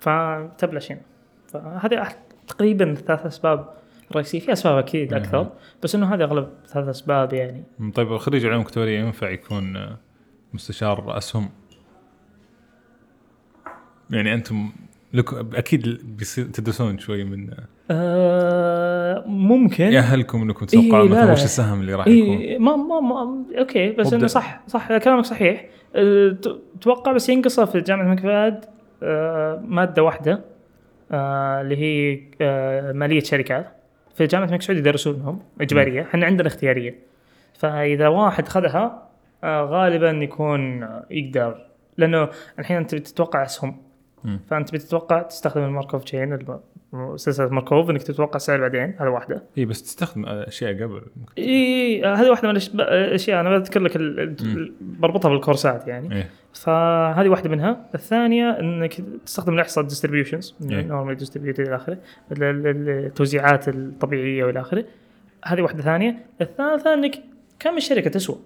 فتبلش 0.00 0.92
هنا 0.92 1.00
فهذه 1.48 2.08
تقريبا 2.48 2.94
ثلاث 2.94 3.26
أسباب 3.26 3.74
رئيسية 4.16 4.40
في 4.40 4.52
أسباب 4.52 4.78
أكيد 4.78 5.14
مم. 5.14 5.20
أكثر 5.20 5.52
بس 5.82 5.94
إنه 5.94 6.14
هذه 6.14 6.22
أغلب 6.22 6.48
ثلاث 6.66 6.88
أسباب 6.88 7.32
يعني. 7.32 7.64
طيب 7.94 8.16
خريج 8.16 8.46
علوم 8.46 8.60
اكتواريه 8.60 9.00
ينفع 9.00 9.30
يكون 9.30 9.76
آه، 9.76 9.98
مستشار 10.54 11.18
أسهم 11.18 11.50
يعني 14.10 14.34
أنتم 14.34 14.72
لك 15.12 15.54
أكيد 15.54 16.00
بيصير 16.16 16.44
تدرسون 16.44 16.98
شوي 16.98 17.24
من 17.24 17.50
آه 17.90 19.24
ممكن. 19.26 19.84
يأهلكم 19.84 20.42
انكم 20.42 20.66
تتوقعون 20.66 20.94
إيه 20.94 21.02
لا 21.02 21.10
مثلا 21.10 21.26
لا. 21.26 21.32
وش 21.32 21.44
السهم 21.44 21.80
اللي 21.80 21.94
راح 21.94 22.06
إيه 22.06 22.52
يكون؟ 22.54 22.64
ما 22.64 22.76
ما, 22.76 23.00
ما 23.00 23.44
أوكي 23.58 23.90
بس. 23.90 24.12
إنه 24.12 24.26
صح 24.26 24.60
صح 24.66 24.98
كلامك 24.98 25.24
صحيح. 25.24 25.64
أتوقع 25.94 27.12
بس 27.12 27.28
ينقصها 27.28 27.64
في 27.64 27.80
جامعة 27.80 28.04
الملك 28.04 28.20
فهد 28.20 28.64
أه، 29.02 29.62
مادة 29.66 30.02
واحدة 30.02 30.44
أه، 31.12 31.60
اللي 31.60 31.76
هي 31.76 32.20
أه، 32.40 32.92
مالية 32.92 33.20
شركات 33.20 33.66
في 34.14 34.26
جامعة 34.26 34.46
الملك 34.46 34.62
سعود 34.62 34.78
يدرسونهم 34.78 35.42
إجبارية. 35.60 36.02
إحنا 36.02 36.26
عندنا 36.26 36.48
اختيارية. 36.48 36.98
فإذا 37.58 38.08
واحد 38.08 38.48
خذها 38.48 39.08
أه، 39.44 39.62
غالبا 39.62 40.10
يكون 40.10 40.88
يقدر. 41.10 41.66
لأنه 41.96 42.28
الحين 42.58 42.76
أنت 42.76 42.94
بتتوقع 42.94 43.42
أسهم. 43.42 43.87
مم. 44.24 44.40
فأنت 44.50 44.72
بتتوقع 44.72 45.22
تستخدم 45.22 45.64
الماركوف 45.64 46.04
تشين 46.04 46.38
سلسله 47.16 47.48
ماركوف 47.48 47.90
إنك 47.90 48.02
تتوقع 48.02 48.38
سعر 48.38 48.60
بعدين 48.60 48.94
هذا 48.98 49.08
واحدة. 49.08 49.42
اي 49.58 49.64
بس 49.64 49.82
تستخدم 49.82 50.26
أشياء 50.26 50.82
قبل. 50.82 51.02
إي 51.38 52.04
هذه 52.04 52.30
واحدة 52.30 52.48
من 52.48 52.56
الأشياء 52.80 53.40
أنا 53.40 53.58
بذكر 53.58 53.80
لك 53.80 53.98
بربطها 54.80 55.28
بالكورسات 55.28 55.88
يعني. 55.88 56.16
إيه. 56.16 56.30
فهذه 56.54 57.28
واحدة 57.28 57.50
منها. 57.50 57.86
الثانية 57.94 58.50
إنك 58.60 58.94
تستخدم 59.26 59.54
الاحصاء 59.54 59.84
distributions 59.84 60.54
إيه. 60.70 60.82
normal 60.82 61.16
distributed 61.16 61.60
إلى 61.66 61.76
آخره 61.76 61.98
ال- 62.32 62.42
ال- 62.42 62.88
التوزيعات 62.88 63.68
الطبيعية 63.68 64.44
وإلى 64.44 64.60
آخره. 64.60 64.84
هذه 65.44 65.62
واحدة 65.62 65.82
ثانية. 65.82 66.26
الثالثة 66.40 66.94
إنك 66.94 67.14
كم 67.60 67.76
الشركة 67.76 68.10
تسوى. 68.10 68.36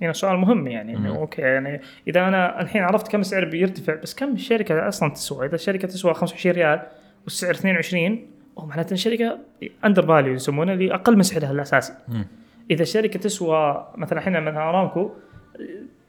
يعني 0.00 0.12
سؤال 0.12 0.36
مهم 0.36 0.66
يعني 0.66 0.96
إنه. 0.96 1.16
أوكي 1.16 1.42
يعني 1.42 1.80
إذا 2.08 2.28
أنا 2.28 2.60
الحين 2.60 2.82
عرفت 2.82 3.12
كم 3.12 3.20
السعر 3.20 3.44
بيرتفع 3.44 3.94
بس 3.94 4.14
كم 4.14 4.32
الشركة 4.32 4.88
أصلا 4.88 5.10
تسوى 5.10 5.46
إذا 5.46 5.54
الشركة 5.54 5.88
تسوى 5.88 6.14
25 6.14 6.56
ريال 6.56 6.82
والسعر 7.24 7.50
22 7.50 8.26
هو 8.58 8.66
معناته 8.66 8.94
الشركة 8.94 9.38
under 9.84 10.06
value 10.06 10.34
يسمونه 10.34 10.72
اللي 10.72 10.94
أقل 10.94 11.16
من 11.16 11.22
سعرها 11.22 11.50
الأساسي 11.50 11.92
مم. 12.08 12.26
إذا 12.70 12.82
الشركة 12.82 13.18
تسوى 13.18 13.86
مثلا 13.96 14.18
إحنا 14.18 14.40
مثلا 14.40 14.68
أرامكو 14.68 15.10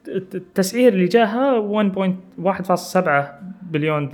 التسعير 0.08 0.92
اللي 0.92 1.06
جاها 1.06 1.60
1.1.7 2.72 2.98
بليون 3.62 4.10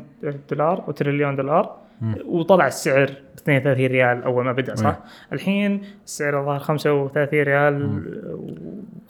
دولار 0.51 0.85
وتريليون 0.89 1.37
دولار. 1.37 1.85
وطلع 2.25 2.67
السعر 2.67 3.07
ب 3.07 3.39
32 3.39 3.87
ريال 3.87 4.23
أول 4.23 4.45
ما 4.45 4.53
بدأ 4.53 4.75
صح؟ 4.75 4.99
الحين 5.33 5.83
السعر 6.05 6.41
الظاهر 6.41 6.59
35 6.59 7.43
ريال 7.43 8.03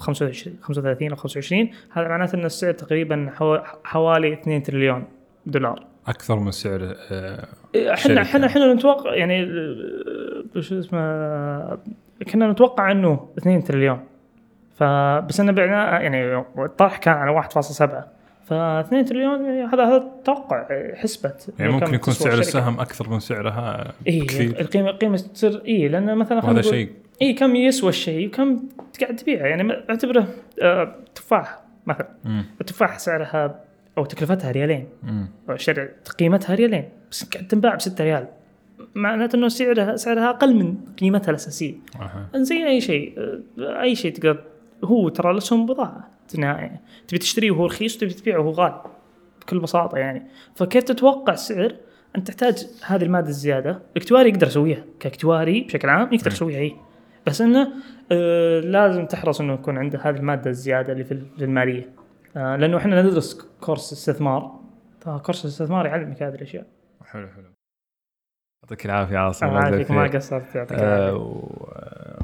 25 0.04 0.56
35 0.62 1.10
أو 1.10 1.16
25 1.16 1.70
هذا 1.92 2.08
معناته 2.08 2.36
إن 2.36 2.44
السعر 2.44 2.72
تقريبا 2.72 3.30
حو- 3.34 3.58
حوالي 3.84 4.32
2 4.32 4.62
تريليون 4.62 5.04
دولار. 5.46 5.86
أكثر 6.06 6.38
من 6.38 6.50
سعر 6.50 6.94
آه، 7.12 7.46
إحنا 7.76 7.94
شركة. 7.94 8.22
إحنا 8.22 8.46
إحنا 8.46 8.74
نتوقع 8.74 9.14
يعني 9.14 9.42
ال- 9.42 10.50
شو 10.64 10.78
اسمه 10.78 11.00
كنا 12.32 12.52
نتوقع 12.52 12.92
إنه 12.92 13.28
2 13.38 13.64
تريليون. 13.64 14.00
فبس 14.76 15.40
انه 15.40 15.52
بعنا 15.52 16.00
يعني 16.00 16.44
الطرح 16.58 16.96
كان 16.98 17.14
على 17.14 17.42
1.7 17.42 18.13
ف 18.44 18.52
2 18.52 19.04
تريليون 19.04 19.44
يعني 19.44 19.64
هذا 19.74 19.84
هذا 19.84 20.10
توقع 20.24 20.66
حسبة. 20.94 21.32
يعني 21.58 21.70
إنه 21.70 21.78
كم 21.78 21.84
ممكن 21.84 21.94
يكون 21.94 22.14
سعر. 22.14 22.38
السهم 22.38 22.80
أكثر 22.80 23.10
من 23.10 23.20
سعرها 23.20 23.92
اي 24.08 24.20
كثير 24.20 24.60
القيمه 24.60 24.90
القيمة 24.90 25.16
تصير 25.16 25.62
اي 25.68 25.88
لأن 25.88 26.16
مثلا 26.18 26.38
نقول- 26.38 26.64
شيء. 26.64 26.90
اي 27.22 27.32
كم 27.32 27.56
يسوى 27.56 27.88
الشيء 27.88 28.26
وكم 28.28 28.60
قاعد 29.00 29.16
تبيعه. 29.16 29.46
يعني 29.46 29.72
أعتبره 29.90 30.26
آه، 30.62 30.94
تفاح 31.14 31.58
مثلا. 31.86 32.08
التفاح 32.60 32.98
سعرها 32.98 33.60
أو 33.98 34.04
تكلفتها 34.04 34.50
ريالين. 34.50 34.88
مم. 35.02 35.28
شر 35.56 35.88
قيمتها 36.18 36.54
ريالين. 36.54 36.84
بس 37.10 37.24
قاعد 37.24 37.46
تنباع 37.48 37.74
ب 37.74 37.80
6 37.80 38.04
ريال. 38.04 38.26
معناته 38.94 39.36
إنه 39.36 39.48
سعرها 39.48 39.96
سعرها 39.96 40.30
أقل 40.30 40.54
من 40.56 40.74
قيمتها 41.00 41.30
الأساسية. 41.30 41.74
أها. 42.00 42.26
زي 42.36 42.66
أي 42.66 42.80
شيء 42.80 43.14
آه، 43.58 43.82
أي 43.82 43.94
شيء 43.94 44.12
تقدر 44.12 44.38
هو 44.84 45.08
ترى 45.08 45.30
الاسهم 45.30 45.66
بضاعه 45.66 46.10
النهايه 46.34 46.80
تبي 47.08 47.18
تشتريه 47.18 47.50
وهو 47.50 47.66
رخيص 47.66 47.96
وتبي 47.96 48.12
تبيعه 48.14 48.38
وهو 48.38 48.50
غالي 48.50 48.82
بكل 49.40 49.58
بساطة 49.58 49.98
يعني. 49.98 50.22
فكيف 50.54 50.84
تتوقع 50.84 51.32
السعر 51.32 51.76
أنت 52.16 52.28
تحتاج 52.28 52.66
هذه 52.86 53.02
المادة 53.02 53.28
الزيادة. 53.28 53.82
الاكتواري 53.96 54.28
يقدر 54.28 54.46
يسويها 54.46 54.84
كاكتواري 55.00 55.60
بشكل 55.60 55.88
عام 55.88 56.12
يقدر 56.12 56.30
يسويها 56.30 56.60
اي 56.60 56.76
بس 57.26 57.40
إنه 57.40 57.72
آه 58.12 58.60
لازم 58.60 59.06
تحرص 59.06 59.40
إنه 59.40 59.52
يكون 59.54 59.78
عنده 59.78 60.00
هذه 60.02 60.16
المادة 60.16 60.50
الزيادة 60.50 60.92
اللي 60.92 61.04
في 61.04 61.12
المالية. 61.38 61.90
آه 62.36 62.56
لأنه 62.56 62.76
إحنا 62.76 63.02
ندرس 63.02 63.48
كورس 63.60 63.92
استثمار. 63.92 64.60
فكورس 65.00 65.44
الاستثمار 65.44 65.86
يعلمك 65.86 66.22
هذه 66.22 66.34
الأشياء. 66.34 66.66
حلو 67.04 67.28
حلو. 67.28 67.44
يعطيك 68.62 68.86
العافية 68.86 69.18
عاصم 69.18 69.46
الله 69.46 69.60
يعافيك 69.60 69.90
ما 69.90 70.06
قصرت 70.06 70.54
يعطيك. 70.54 70.78
آه، 70.78 71.08
العافية. 71.08 71.73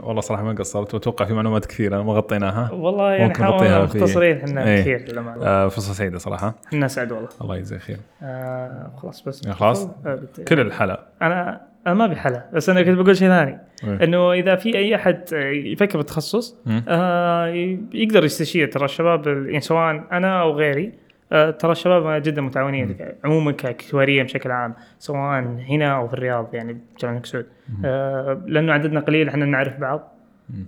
والله 0.05 0.21
صراحة 0.21 0.43
ما 0.43 0.53
قصرت 0.53 0.95
وأتوقع 0.95 1.25
في 1.25 1.35
معلومات 1.35 1.67
كثيرة 1.67 2.03
ما 2.03 2.13
غطيناها. 2.13 2.73
والله 2.73 3.13
يعني 3.13 3.25
ممكن 3.29 3.45
نغطيها 3.45 3.87
في- 3.87 3.99
مختصرين 3.99 4.37
إحنا 4.37 4.65
إيه. 4.69 4.81
كثير 4.81 4.99
للأمانة. 5.13 5.47
آه، 5.47 5.69
فرصة 5.69 5.93
سعيدة 5.93 6.19
صراحة. 6.19 6.55
إحنا 6.67 6.89
سعد 6.89 7.13
والله. 7.13 7.29
الله 7.41 7.57
يجزاك 7.57 7.81
خير. 7.81 7.97
آه 8.23 8.91
خلاص 8.97 9.23
بس. 9.23 9.49
خلاص؟ 9.49 9.89
آه، 10.07 10.19
كل 10.49 10.61
الحلقة 10.61 11.07
أنا 11.23 11.61
أنا 11.87 11.95
ما 11.95 12.05
ابي 12.05 12.17
حلا. 12.17 12.51
بس 12.55 12.69
أنا 12.69 12.83
كنت 12.83 12.99
بقول 12.99 13.17
شيء 13.17 13.29
ثاني. 13.29 13.59
إيه. 13.85 14.05
إنه 14.05 14.33
إذا 14.33 14.57
في 14.57 14.77
أي 14.79 14.95
أحد 14.97 15.25
يفكر 15.65 15.99
بالتخصص. 15.99 16.57
آه 16.89 17.47
يقدر 17.93 18.25
يستشير 18.25 18.69
ترى 18.73 18.85
الشباب 18.85 19.29
ال- 19.29 19.47
يعني 19.47 19.61
سواء 19.61 20.05
أنا 20.13 20.41
أو 20.43 20.53
غيري 20.53 20.93
ترى 21.31 21.73
الشباب 21.73 22.23
جدا 22.23 22.43
متعاونين 22.43 22.97
عموما 23.25 23.53
كاكتواريا 23.53 24.23
بشكل 24.23 24.51
عام 24.51 24.75
سواء 24.99 25.41
هنا 25.69 25.97
أو 25.97 26.09
في 26.09 26.15
الرياض 26.15 26.55
يعني 26.55 26.73
بجامعه 26.73 27.13
الملك 27.13 27.27
سعود. 27.27 27.47
آه 27.85 28.43
لأنه 28.47 28.73
عددنا 28.73 29.01
قليل 29.01 29.29
إحنا 29.29 29.45
نعرف 29.45 29.81
بعض. 29.81 30.17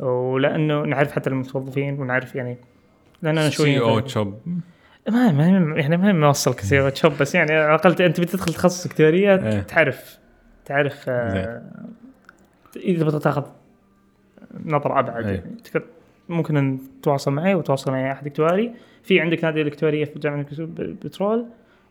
ولأنه 0.01 0.83
نعرف 0.83 1.13
حتى 1.13 1.31
المتوظفين 1.31 2.01
ونعرف 2.01 2.35
يعني 2.35 2.57
لاننا 3.23 3.51
شوي 3.51 3.67
سي 3.67 3.81
أو 3.81 4.01
تشوب. 4.01 4.41
ما 5.09 5.33
ما 5.33 5.75
يعني 5.81 5.97
ما 5.97 6.13
نوصل 6.13 6.55
كثير 6.55 6.91
تشوب 6.91 7.13
بس 7.21 7.35
يعني 7.35 7.53
على 7.53 7.75
الأقل 7.75 8.03
أنت 8.03 8.21
بتدخل 8.21 8.55
تخصص 8.55 8.87
اكتواريه 8.87 9.35
إيه. 9.35 9.61
تعرف 9.61 10.19
تعرف 10.65 11.05
آه 11.09 11.63
إذا 12.77 13.05
بتاخذ 13.05 13.21
تاخذ 13.21 13.47
نظرة 14.65 14.99
أبعد 14.99 15.27
إيه. 15.27 15.35
يعني. 15.35 15.85
ممكن 16.29 16.79
تتواصل 17.01 17.33
معي 17.33 17.55
وتواصل 17.55 17.91
معي 17.91 18.13
أحد 18.13 18.27
اكتواري 18.27 18.73
في 19.03 19.21
عندك 19.21 19.45
نادي 19.45 19.63
الاكتواريه 19.63 20.05
في 20.05 20.19
جامعة 20.19 20.47
بترول 20.79 21.47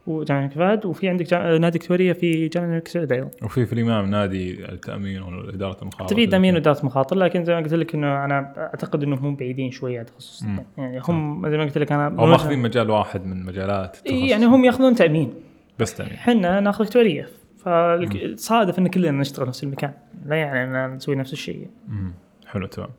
وجامعة 0.07 0.49
فهد 0.49 0.85
وفي 0.85 1.09
عندك 1.09 1.25
جا... 1.25 1.57
نادي 1.57 1.77
اكتواريه 1.77 2.13
في 2.13 2.47
جامعة 2.47 2.83
سعود 2.85 3.11
أيضا 3.11 3.29
وفي 3.43 3.65
في 3.65 3.73
الإمام 3.73 4.09
نادي 4.11 4.65
التأمين 4.65 5.21
واداره 5.21 5.81
المخاطر 5.81 6.15
في 6.15 6.27
تأمين 6.27 6.55
وإدارة 6.55 6.85
مخاطر 6.85 7.15
لكن 7.15 7.45
زي 7.45 7.55
ما 7.55 7.59
قلت 7.59 7.73
لك 7.73 7.95
إنه 7.95 8.25
أنا 8.25 8.53
أعتقد 8.57 9.03
إنهم 9.03 9.19
هم 9.19 9.35
بعيدين 9.35 9.71
شوية 9.71 9.99
عن 9.99 10.05
تخصص. 10.05 10.43
يعني 10.77 11.01
هم 11.03 11.49
زي 11.49 11.57
ما 11.57 11.63
قلت 11.63 11.77
لك 11.77 11.91
أنا 11.91 12.07
أو 12.07 12.25
ماخذين 12.25 12.59
مجال 12.59 12.89
واحد 12.89 13.25
من 13.25 13.45
مجالات 13.45 13.97
التخصص. 13.97 14.31
يعني 14.31 14.45
هم 14.45 14.65
يأخذون 14.65 14.95
تأمين. 14.95 15.33
بس 15.79 15.95
تأمين. 15.95 16.13
إحنا 16.13 16.59
ناخذ 16.59 16.85
اكتواريه 16.85 17.27
فصادف 17.57 18.79
إن 18.79 18.87
كلنا 18.87 19.11
نشتغل 19.11 19.47
نفس 19.47 19.63
المكان. 19.63 19.93
لا 20.25 20.35
يعني 20.35 20.85
إن 20.85 20.95
نسوي 20.95 21.15
نفس 21.15 21.33
الشيء. 21.33 21.67
مم. 21.87 22.13
حلو 22.47 22.67
تمام. 22.67 22.89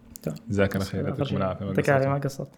جزاك 0.48 0.74
الله 0.74 0.86
خير 0.86 1.04
يعطيكم 1.08 1.36
العافية. 1.36 1.66
يعطيك 1.66 1.88
العافية. 1.88 2.08
ما 2.08 2.18
قصرت. 2.18 2.48